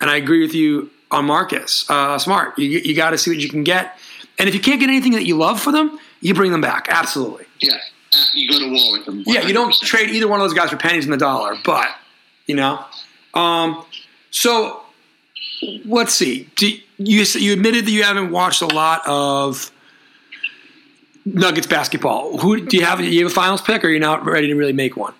and 0.02 0.10
I 0.10 0.16
agree 0.16 0.42
with 0.42 0.56
you 0.56 0.90
on 1.16 1.26
Marcus 1.26 1.90
uh, 1.90 2.18
Smart. 2.18 2.58
You, 2.60 2.80
you 2.80 2.96
got 2.96 3.12
to 3.12 3.18
see 3.18 3.32
what 3.32 3.40
you 3.40 3.50
can 3.50 3.64
get. 3.64 3.98
And 4.38 4.50
if 4.50 4.56
you 4.56 4.62
can't 4.62 4.80
get 4.80 4.90
anything 4.90 5.14
that 5.14 5.26
you 5.26 5.38
love 5.38 5.62
for 5.62 5.72
them, 5.72 5.98
you 6.22 6.34
bring 6.34 6.52
them 6.52 6.62
back. 6.62 6.88
Absolutely. 6.90 7.46
Yeah, 7.60 7.76
uh, 8.14 8.18
you 8.34 8.50
go 8.50 8.60
to 8.60 8.70
war 8.70 8.98
with 8.98 9.06
them. 9.06 9.24
100%. 9.24 9.34
Yeah, 9.34 9.48
you 9.48 9.54
don't 9.54 9.74
trade 9.82 10.10
either 10.10 10.28
one 10.28 10.42
of 10.42 10.48
those 10.48 10.58
guys 10.58 10.70
for 10.70 10.78
pennies 10.78 11.06
in 11.06 11.12
the 11.12 11.18
dollar, 11.18 11.56
but 11.64 11.88
you 12.46 12.56
know. 12.56 12.84
Um, 13.34 13.86
so 14.32 14.82
let's 15.86 16.14
see. 16.14 16.50
Do 16.56 16.68
you 16.98 17.24
you 17.24 17.54
admitted 17.54 17.86
that 17.86 17.92
you 17.92 18.04
haven't 18.04 18.32
watched 18.32 18.62
a 18.62 18.68
lot 18.68 19.02
of 19.08 19.72
Nuggets 21.26 21.66
basketball. 21.66 22.38
Who 22.38 22.62
do 22.62 22.78
you 22.78 22.86
have? 22.86 23.00
Do 23.00 23.06
you 23.06 23.24
have 23.24 23.32
a 23.32 23.34
finals 23.34 23.62
pick, 23.62 23.84
or 23.84 23.88
you're 23.88 23.96
you 23.96 24.00
not 24.00 24.26
ready 24.26 24.48
to 24.48 24.54
really 24.54 24.74
make 24.74 24.96
one? 24.96 25.14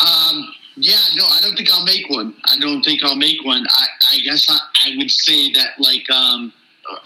Um, 0.00 0.53
yeah, 0.76 0.96
no, 1.16 1.24
I 1.24 1.40
don't 1.40 1.56
think 1.56 1.70
I'll 1.72 1.84
make 1.84 2.08
one. 2.10 2.34
I 2.44 2.58
don't 2.58 2.82
think 2.82 3.02
I'll 3.04 3.16
make 3.16 3.44
one. 3.44 3.66
I, 3.68 3.86
I 4.12 4.18
guess 4.20 4.46
I, 4.48 4.58
I 4.86 4.96
would 4.96 5.10
say 5.10 5.52
that 5.52 5.78
like 5.78 6.10
um, 6.10 6.52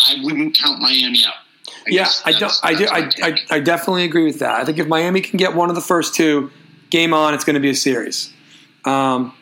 I 0.07 0.17
wouldn't 0.23 0.59
count 0.59 0.81
Miami 0.81 1.25
out. 1.27 1.35
I 1.69 1.91
yeah, 1.91 2.09
I 2.25 2.33
don't. 2.33 2.53
I 2.63 2.75
do. 2.75 2.87
I. 2.87 3.11
I, 3.23 3.39
I 3.51 3.61
definitely 3.61 4.05
agree 4.05 4.25
with 4.25 4.39
that. 4.41 4.61
I 4.61 4.65
think 4.65 4.79
if 4.79 4.87
Miami 4.87 5.21
can 5.21 5.37
get 5.37 5.55
one 5.55 5.69
of 5.69 5.75
the 5.75 5.83
first 5.83 6.15
two, 6.15 6.51
game 6.91 7.13
on. 7.13 7.35
It's 7.35 7.45
going 7.45 7.55
to 7.55 7.61
be 7.61 7.71
a 7.71 7.75
series. 7.75 8.33
Um, 8.85 9.35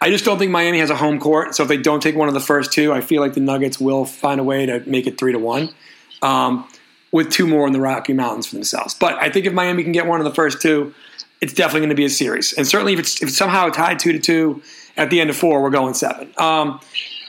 I 0.00 0.10
just 0.10 0.24
don't 0.24 0.38
think 0.38 0.50
Miami 0.50 0.78
has 0.78 0.90
a 0.90 0.96
home 0.96 1.20
court. 1.20 1.54
So 1.54 1.62
if 1.64 1.68
they 1.68 1.76
don't 1.76 2.02
take 2.02 2.16
one 2.16 2.28
of 2.28 2.34
the 2.34 2.40
first 2.40 2.72
two, 2.72 2.92
I 2.92 3.00
feel 3.00 3.20
like 3.20 3.34
the 3.34 3.40
Nuggets 3.40 3.78
will 3.78 4.04
find 4.04 4.40
a 4.40 4.44
way 4.44 4.66
to 4.66 4.80
make 4.86 5.06
it 5.06 5.18
three 5.18 5.32
to 5.32 5.38
one, 5.38 5.74
um, 6.22 6.66
with 7.12 7.30
two 7.30 7.46
more 7.46 7.66
in 7.66 7.72
the 7.72 7.80
Rocky 7.80 8.12
Mountains 8.12 8.46
for 8.46 8.54
themselves. 8.54 8.94
But 8.94 9.14
I 9.14 9.30
think 9.30 9.46
if 9.46 9.52
Miami 9.52 9.82
can 9.82 9.92
get 9.92 10.06
one 10.06 10.20
of 10.20 10.24
the 10.24 10.34
first 10.34 10.62
two, 10.62 10.94
it's 11.40 11.52
definitely 11.52 11.80
going 11.80 11.90
to 11.90 11.96
be 11.96 12.04
a 12.04 12.10
series. 12.10 12.52
And 12.52 12.66
certainly 12.66 12.92
if 12.92 12.98
it's, 12.98 13.22
if 13.22 13.28
it's 13.28 13.36
somehow 13.36 13.68
tied 13.68 13.98
two 13.98 14.12
to 14.12 14.18
two 14.18 14.62
at 14.96 15.10
the 15.10 15.20
end 15.20 15.30
of 15.30 15.36
four, 15.36 15.62
we're 15.62 15.70
going 15.70 15.94
seven. 15.94 16.32
Um, 16.38 16.80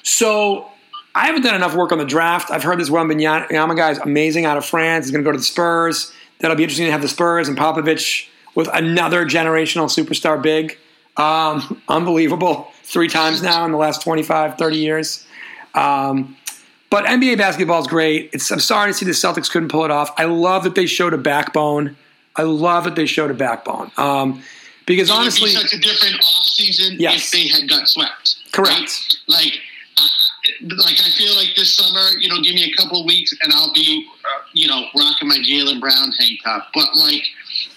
so 0.04 0.69
I 1.15 1.28
haven't 1.28 1.43
done 1.43 1.56
enough 1.56 1.76
work 1.76 1.91
on 1.91 1.97
the 1.97 2.06
draft. 2.06 2.52
I've 2.52 2.63
heard 2.63 2.80
this 2.80 2.89
Wembanyama 2.89 3.76
guy 3.76 3.91
is 3.91 3.97
amazing 4.00 4.45
out 4.45 4.58
of 4.58 4.65
France. 4.65 5.06
He's 5.06 5.12
going 5.12 5.24
to 5.24 5.28
go 5.28 5.32
to 5.32 5.38
the 5.38 5.43
Spurs. 5.43 6.13
That'll 6.39 6.58
be 6.58 6.63
interesting 6.63 6.88
to 6.88 6.91
have 6.91 7.02
the 7.02 7.08
Spurs 7.08 7.47
and 7.47 7.58
Popovich 7.58 8.28
with 8.56 8.69
another 8.74 9.26
generational 9.26 9.86
superstar 9.86 10.41
big. 10.41 10.78
Um, 11.17 11.82
unbelievable. 11.88 12.71
Three 12.84 13.08
times 13.08 13.41
now 13.41 13.65
in 13.65 13.71
the 13.71 13.78
last 13.78 14.02
25, 14.02 14.58
30 14.58 14.78
years. 14.78 15.28
Um, 15.74 16.36
but 16.89 17.06
NBA 17.06 17.38
basketball 17.38 17.80
is 17.80 17.88
great. 17.88 18.32
It's, 18.34 18.52
I'm 18.52 18.60
sorry 18.60 18.91
to 18.91 18.93
see 18.93 19.06
the 19.06 19.12
Celtics 19.12 19.50
couldn't 19.50 19.69
pull 19.69 19.86
it 19.86 19.91
off. 19.91 20.13
I 20.17 20.26
love 20.26 20.65
that 20.65 20.76
they 20.76 20.86
showed 20.86 21.13
a 21.13 21.17
backbone. 21.17 21.95
I 22.36 22.44
love 22.44 22.86
that 22.86 22.96
they 22.96 23.06
showed 23.06 23.32
a 23.32 23.34
backbone. 23.34 23.91
Um, 23.98 24.44
because 24.86 25.10
It 25.10 25.13
would 25.13 25.20
honestly, 25.20 25.50
be 25.52 25.56
such 25.56 25.74
a 25.74 25.78
different 25.80 26.15
offseason 26.24 26.96
Yes. 27.00 27.26
if 27.26 27.32
they 27.32 27.48
had 27.48 27.70
got 27.70 27.88
swept. 27.88 28.36
Correct. 28.52 28.80
right? 28.80 29.08
Like, 29.28 29.60
I 29.98 30.08
like 30.76 31.00
I 31.00 31.10
feel 31.17 31.36
like 31.36 31.56
this 31.56 31.74
summer, 31.74 32.02
you 32.20 32.28
know, 32.30 32.41
give 32.41 32.56
me 32.56 32.63
a 32.63 32.82
couple 32.82 33.02
of 33.02 33.06
weeks 33.06 33.34
and 33.44 33.54
I'll 33.54 33.72
be, 33.74 34.08
uh, 34.26 34.28
you 34.54 34.67
know, 34.67 34.86
rocking 34.98 35.28
my 35.28 35.38
Jaylen 35.38 35.80
Brown 35.80 36.12
tank 36.20 36.39
top. 36.44 36.67
But 36.74 36.96
like, 36.96 37.24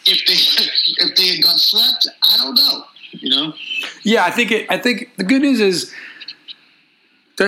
if 0.06 0.24
they 0.26 0.34
if 1.06 1.16
they 1.16 1.26
had 1.28 1.42
got 1.42 1.58
swept, 1.58 2.08
I 2.22 2.36
don't 2.38 2.54
know. 2.54 2.84
You 3.12 3.30
know, 3.30 3.54
Yeah, 4.02 4.24
I 4.24 4.30
think 4.32 4.50
it. 4.50 4.66
I 4.70 4.76
think 4.78 5.14
the 5.16 5.24
good 5.24 5.40
news 5.42 5.60
is 5.60 5.92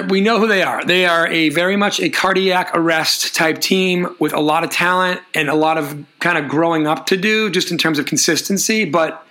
we 0.09 0.21
know 0.21 0.41
who 0.41 0.47
they 0.47 0.63
are. 0.63 0.85
They 0.85 1.07
are 1.07 1.29
a 1.29 1.51
very 1.51 1.77
much 1.77 2.01
a 2.01 2.09
cardiac 2.09 2.71
arrest 2.75 3.35
type 3.35 3.61
team 3.61 4.15
with 4.19 4.33
a 4.33 4.41
lot 4.41 4.65
of 4.65 4.71
talent 4.71 5.21
and 5.35 5.49
a 5.49 5.55
lot 5.55 5.79
of 5.79 6.05
kind 6.19 6.39
of 6.39 6.49
growing 6.49 6.87
up 6.87 7.07
to 7.07 7.17
do, 7.17 7.51
just 7.51 7.71
in 7.71 7.79
terms 7.79 7.99
of 7.99 8.07
consistency. 8.07 8.85
But 8.85 9.25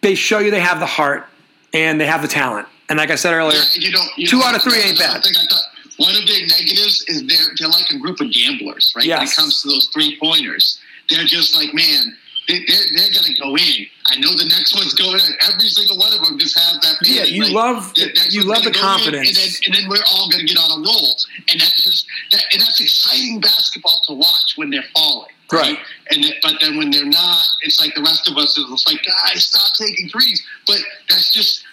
they 0.00 0.14
show 0.14 0.38
you 0.38 0.50
they 0.50 0.60
have 0.60 0.80
the 0.80 0.86
heart 0.86 1.26
and 1.72 2.00
they 2.00 2.06
have 2.06 2.22
the 2.22 2.28
talent. 2.28 2.66
And 2.88 2.98
like 2.98 3.10
I 3.10 3.14
said 3.14 3.32
earlier, 3.32 3.60
you 3.74 3.92
know, 3.92 4.02
you 4.16 4.26
Two 4.26 4.38
know, 4.38 4.46
out 4.46 4.56
of 4.56 4.62
three 4.62 4.78
ain't 4.80 4.98
bad. 4.98 5.22
thing 5.22 5.34
I 5.38 5.46
thought 5.46 5.62
one 5.98 6.16
of 6.16 6.26
their 6.26 6.40
negatives 6.40 7.04
is 7.06 7.26
they're 7.28 7.54
they're 7.58 7.68
like 7.68 7.90
a 7.90 7.98
group 7.98 8.20
of 8.20 8.32
gamblers, 8.32 8.92
right? 8.96 9.06
When 9.06 9.22
it 9.22 9.36
comes 9.36 9.62
to 9.62 9.68
those 9.68 9.88
three 9.92 10.18
pointers, 10.18 10.80
they're 11.08 11.24
just 11.26 11.54
like, 11.54 11.74
man, 11.74 12.16
they, 12.48 12.64
they're 12.64 12.88
they're 12.96 13.12
gonna 13.12 13.38
go 13.38 13.54
in. 13.54 13.86
I 14.08 14.18
know 14.18 14.32
the 14.32 14.48
next 14.48 14.74
one's 14.74 14.94
going 14.94 15.20
in. 15.20 15.34
Every 15.46 15.68
single 15.68 15.98
one 15.98 16.12
of 16.12 16.26
them 16.26 16.38
just 16.38 16.58
has 16.58 16.80
that. 16.80 16.96
You 17.40 17.54
like, 17.54 17.54
love- 17.54 17.94
the 17.94 18.10
you 18.30 18.42
love 18.44 18.62
the 18.64 18.70
gonna 18.70 18.72
go 18.72 18.80
in, 18.80 18.98
confidence. 18.98 19.28
and 19.28 19.36
then, 19.36 19.50
and 19.66 19.74
then 19.74 19.90
we're 19.90 20.04
all 20.12 20.28
gonna 20.30 20.44
get 20.44 20.58
on 20.58 20.80
a 20.80 20.82
roll, 20.84 21.16
and 21.50 21.60
that's 21.60 21.82
just 21.82 22.06
that, 22.32 22.44
and 22.52 22.60
that's 22.62 22.80
exciting 22.80 23.40
basketball 23.40 24.00
to 24.06 24.14
watch 24.14 24.54
when 24.56 24.70
they're 24.70 24.84
falling. 24.94 25.32
Right. 25.52 25.78
And 26.12 26.22
then, 26.22 26.32
but 26.42 26.54
then 26.60 26.76
when 26.78 26.90
they're 26.92 27.04
not, 27.04 27.42
it's 27.62 27.80
like 27.80 27.94
the 27.96 28.02
rest 28.02 28.28
of 28.30 28.36
us 28.36 28.56
is 28.56 28.84
like, 28.86 29.02
guys, 29.04 29.44
stop 29.44 29.74
taking 29.74 30.08
threes. 30.08 30.46
But 30.66 30.78
that's 31.08 31.30
just 31.34 31.64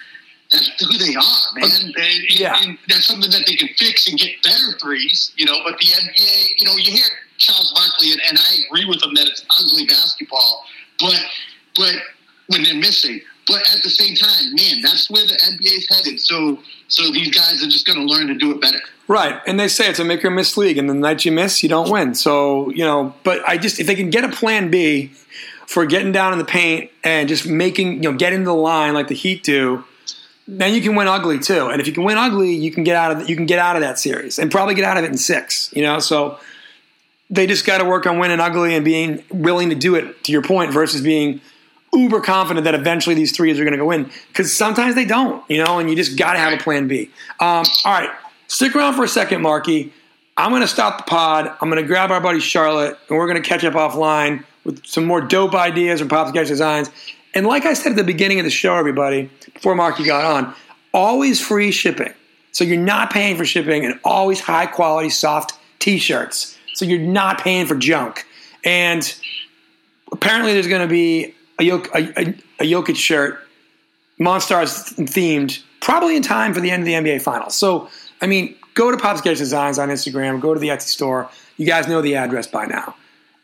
that's 0.52 0.68
who 0.84 0.98
they 0.98 1.14
are, 1.16 1.54
man. 1.56 1.70
And, 1.82 1.96
and- 1.96 2.30
Yeah. 2.40 2.60
and 2.64 2.78
that's 2.88 3.06
something 3.06 3.30
that 3.30 3.44
they 3.46 3.56
can 3.56 3.68
fix 3.78 4.08
and 4.08 4.18
get 4.18 4.42
better 4.44 4.78
threes, 4.82 5.32
you 5.36 5.46
know. 5.46 5.60
But 5.64 5.78
the 5.78 5.86
NBA, 5.88 6.56
you 6.60 6.66
know, 6.66 6.76
you 6.78 6.92
hear 6.92 7.06
Charles 7.38 7.72
Barkley, 7.76 8.14
and, 8.14 8.22
and 8.30 8.40
I 8.40 8.56
agree 8.68 8.86
with 8.86 9.04
him 9.04 9.14
that 9.14 9.28
it's 9.28 9.46
ugly 9.60 9.86
basketball, 9.86 10.64
but 11.00 11.20
but 11.76 11.94
when 12.48 12.64
they're 12.64 12.74
missing. 12.76 13.22
But 13.48 13.62
at 13.74 13.82
the 13.82 13.90
same 13.90 14.16
time, 14.16 14.56
man, 14.56 14.82
that's 14.82 15.10
where 15.10 15.26
the 15.26 15.36
NBA's 15.36 15.88
headed. 15.90 16.20
So 16.20 16.60
so 16.88 17.12
these 17.12 17.34
guys 17.34 17.64
are 17.64 17.70
just 17.70 17.86
going 17.86 18.00
to 18.00 18.06
learn 18.06 18.28
to 18.28 18.36
do 18.36 18.52
it 18.52 18.62
better. 18.62 18.80
Right, 19.08 19.40
and 19.48 19.58
they 19.58 19.70
say 19.70 19.90
it's 19.90 20.00
a 20.00 20.04
make 20.04 20.26
or 20.26 20.30
miss 20.30 20.58
league, 20.58 20.78
and 20.78 20.90
the 20.90 20.94
night 20.94 21.24
you 21.24 21.32
miss, 21.32 21.64
you 21.64 21.70
don't 21.70 21.90
win. 21.90 22.14
So 22.14 22.70
you 22.72 22.84
know, 22.84 23.14
but 23.24 23.48
I 23.48 23.58
just 23.58 23.80
if 23.80 23.88
they 23.88 23.96
can 23.96 24.10
get 24.10 24.26
a 24.26 24.30
plan 24.30 24.70
B 24.70 25.12
for 25.66 25.86
getting 25.86 26.12
down 26.12 26.34
in 26.34 26.40
the 26.40 26.46
paint 26.46 26.92
and 27.04 27.30
just 27.30 27.46
making 27.46 28.04
you 28.04 28.12
know 28.12 28.18
getting 28.18 28.44
the 28.44 28.54
line 28.54 28.94
like 28.94 29.08
the 29.08 29.16
Heat 29.16 29.44
do, 29.44 29.86
then 30.48 30.74
you 30.74 30.82
can 30.82 30.96
win 30.96 31.08
ugly 31.08 31.40
too. 31.40 31.68
And 31.68 31.80
if 31.80 31.88
you 31.88 31.94
can 31.94 32.04
win 32.04 32.18
ugly, 32.18 32.54
you 32.54 32.72
can 32.72 32.84
get 32.84 32.98
out 32.98 33.12
of 33.14 33.30
you 33.30 33.36
can 33.38 33.46
get 33.46 33.60
out 33.60 33.78
of 33.78 33.82
that 33.82 33.98
series 33.98 34.40
and 34.40 34.52
probably 34.52 34.76
get 34.76 34.84
out 34.84 34.98
of 34.98 35.06
it 35.06 35.12
in 35.12 35.18
six. 35.18 35.72
You 35.74 35.84
know, 35.84 36.00
so 36.00 36.38
they 37.30 37.48
just 37.48 37.66
got 37.66 37.78
to 37.78 37.86
work 37.86 38.06
on 38.06 38.20
winning 38.20 38.42
ugly 38.42 38.76
and 38.76 38.84
being 38.84 39.24
willing 39.30 39.70
to 39.70 39.76
do 39.76 39.96
it. 39.96 40.24
To 40.26 40.32
your 40.34 40.42
point, 40.42 40.74
versus 40.74 41.02
being 41.02 41.40
uber 41.94 42.22
confident 42.22 42.66
that 42.66 42.76
eventually 42.76 43.16
these 43.16 43.36
threes 43.36 43.60
are 43.60 43.64
going 43.64 43.74
to 43.74 43.78
go 43.78 43.92
in 43.92 44.10
because 44.30 44.54
sometimes 44.56 44.96
they 44.96 45.06
don't. 45.06 45.44
You 45.50 45.64
know, 45.64 45.80
and 45.80 45.90
you 45.90 45.96
just 45.96 46.18
got 46.18 46.34
to 46.34 46.40
have 46.40 46.54
a 46.54 46.58
plan 46.58 46.88
B. 46.88 47.10
Um, 47.40 47.66
all 47.86 47.94
right, 47.94 48.10
stick 48.48 48.76
around 48.76 48.96
for 48.96 49.04
a 49.04 49.08
second, 49.08 49.42
Marky. 49.42 49.94
I'm 50.38 50.52
going 50.52 50.62
to 50.62 50.68
stop 50.68 50.98
the 50.98 51.04
pod. 51.10 51.48
I'm 51.62 51.70
going 51.70 51.82
to 51.82 51.88
grab 51.88 52.12
our 52.12 52.22
buddy 52.22 52.40
Charlotte, 52.40 52.98
and 53.10 53.18
we're 53.18 53.28
going 53.28 53.42
to 53.42 53.48
catch 53.48 53.64
up 53.64 53.74
offline 53.74 54.44
with 54.66 54.86
some 54.86 55.06
more 55.06 55.22
dope 55.22 55.56
ideas 55.56 56.00
from 56.00 56.10
Pop 56.10 56.28
Sketch 56.28 56.48
Designs. 56.48 56.92
And 57.34 57.48
like 57.48 57.66
I 57.66 57.74
said 57.74 57.92
at 57.92 57.96
the 57.96 58.04
beginning 58.04 58.40
of 58.40 58.46
the 58.46 58.52
show, 58.52 58.76
everybody, 58.76 59.30
before 59.54 59.74
Marky 59.74 60.04
got 60.04 60.24
on, 60.24 60.54
always 60.94 61.44
free 61.44 61.72
shipping. 61.72 62.14
So 62.52 62.64
you're 62.64 62.78
not 62.80 63.12
paying 63.12 63.36
for 63.36 63.46
shipping, 63.46 63.86
and 63.86 64.00
always 64.04 64.40
high 64.40 64.66
quality 64.66 65.10
soft 65.10 65.54
T-shirts. 65.80 66.58
So 66.74 66.86
you're 66.86 67.00
not 67.00 67.40
paying 67.40 67.66
for 67.66 67.76
junk. 67.76 68.26
And 68.64 69.16
apparently, 70.12 70.54
there's 70.54 70.68
going 70.68 70.82
to 70.82 70.88
be 70.88 71.34
a, 71.60 71.64
Jok- 71.64 71.90
a, 71.94 72.20
a, 72.20 72.36
a 72.60 72.72
Jokic 72.72 72.96
shirt, 72.96 73.40
Monstars 74.20 74.94
themed, 75.08 75.62
probably 75.82 76.16
in 76.16 76.24
time 76.24 76.54
for 76.54 76.60
the 76.60 76.72
end 76.72 76.82
of 76.82 76.86
the 76.86 76.94
NBA 76.94 77.22
Finals. 77.22 77.56
So, 77.56 77.90
I 78.22 78.28
mean, 78.28 78.56
go 78.74 78.92
to 78.92 78.98
Pop 78.98 79.18
Sketch 79.18 79.38
Designs 79.38 79.80
on 79.80 79.90
Instagram, 79.90 80.42
go 80.42 80.54
to 80.54 80.60
the 80.60 80.70
Etsy 80.70 80.88
store. 80.88 81.30
You 81.58 81.66
guys 81.66 81.88
know 81.88 82.02
the 82.02 82.16
address 82.16 82.48
by 82.48 82.66
now. 82.66 82.96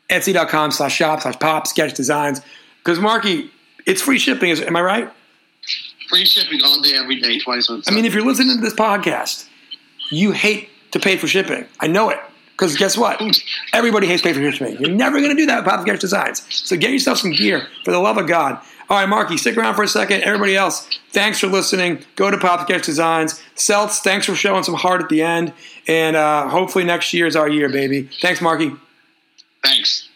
Etsy.com 0.10 0.72
slash 0.72 0.96
shop 0.96 1.22
slash 1.22 1.40
pop 1.40 1.66
sketch 1.68 1.94
designs. 1.94 2.42
Because, 2.80 3.00
Marky, 3.00 3.50
it's 3.86 4.02
free 4.02 4.20
shipping. 4.20 4.50
Is, 4.50 4.62
am 4.62 4.76
I 4.76 4.82
right? 4.82 5.10
Free 6.10 6.26
shipping 6.26 6.62
all 6.64 6.82
day, 6.82 6.94
every 6.96 7.20
day, 7.20 7.40
twice 7.40 7.70
I 7.88 7.92
mean, 7.92 8.06
if 8.06 8.14
you're 8.14 8.26
listening 8.26 8.58
to 8.58 8.62
this 8.62 8.74
podcast, 8.74 9.48
you 10.12 10.32
hate 10.32 10.70
to 10.92 11.00
pay 11.00 11.18
for 11.18 11.28
shipping. 11.28 11.66
I 11.80 11.88
know 11.88 12.10
it. 12.10 12.20
Because 12.64 12.78
guess 12.78 12.98
what? 12.98 13.22
Everybody 13.74 14.08
hates 14.08 14.22
pay 14.22 14.32
for. 14.32 14.40
You're 14.40 14.90
never 14.90 15.18
going 15.20 15.32
to 15.32 15.36
do 15.36 15.46
that 15.48 15.58
with 15.58 15.66
Pop 15.66 15.82
Sketch 15.82 16.00
Designs. 16.00 16.46
So 16.50 16.78
get 16.78 16.92
yourself 16.92 17.18
some 17.18 17.32
gear 17.32 17.68
for 17.84 17.92
the 17.92 18.00
love 18.00 18.18
of 18.18 18.26
God. 18.26 18.58
All 18.90 18.98
right, 18.98 19.10
Marky, 19.10 19.36
stick 19.36 19.58
around 19.58 19.76
for 19.76 19.84
a 19.84 19.88
second. 19.88 20.22
Everybody 20.22 20.56
else, 20.56 20.88
thanks 21.12 21.40
for 21.40 21.48
listening. 21.48 22.06
Go 22.16 22.32
to 22.32 22.38
Pop 22.38 22.62
Sketch 22.62 22.86
Designs. 22.86 23.44
Celts, 23.56 24.00
thanks 24.00 24.26
for 24.28 24.34
showing 24.34 24.64
some 24.64 24.76
heart 24.76 25.02
at 25.02 25.10
the 25.10 25.22
end. 25.22 25.52
And 25.90 26.16
uh, 26.16 26.48
hopefully 26.48 26.86
next 26.86 27.12
year 27.14 27.28
is 27.28 27.36
our 27.36 27.50
year, 27.50 27.68
baby. 27.68 28.10
Thanks, 28.22 28.40
Marky. 28.40 28.72
Thanks. 29.62 30.08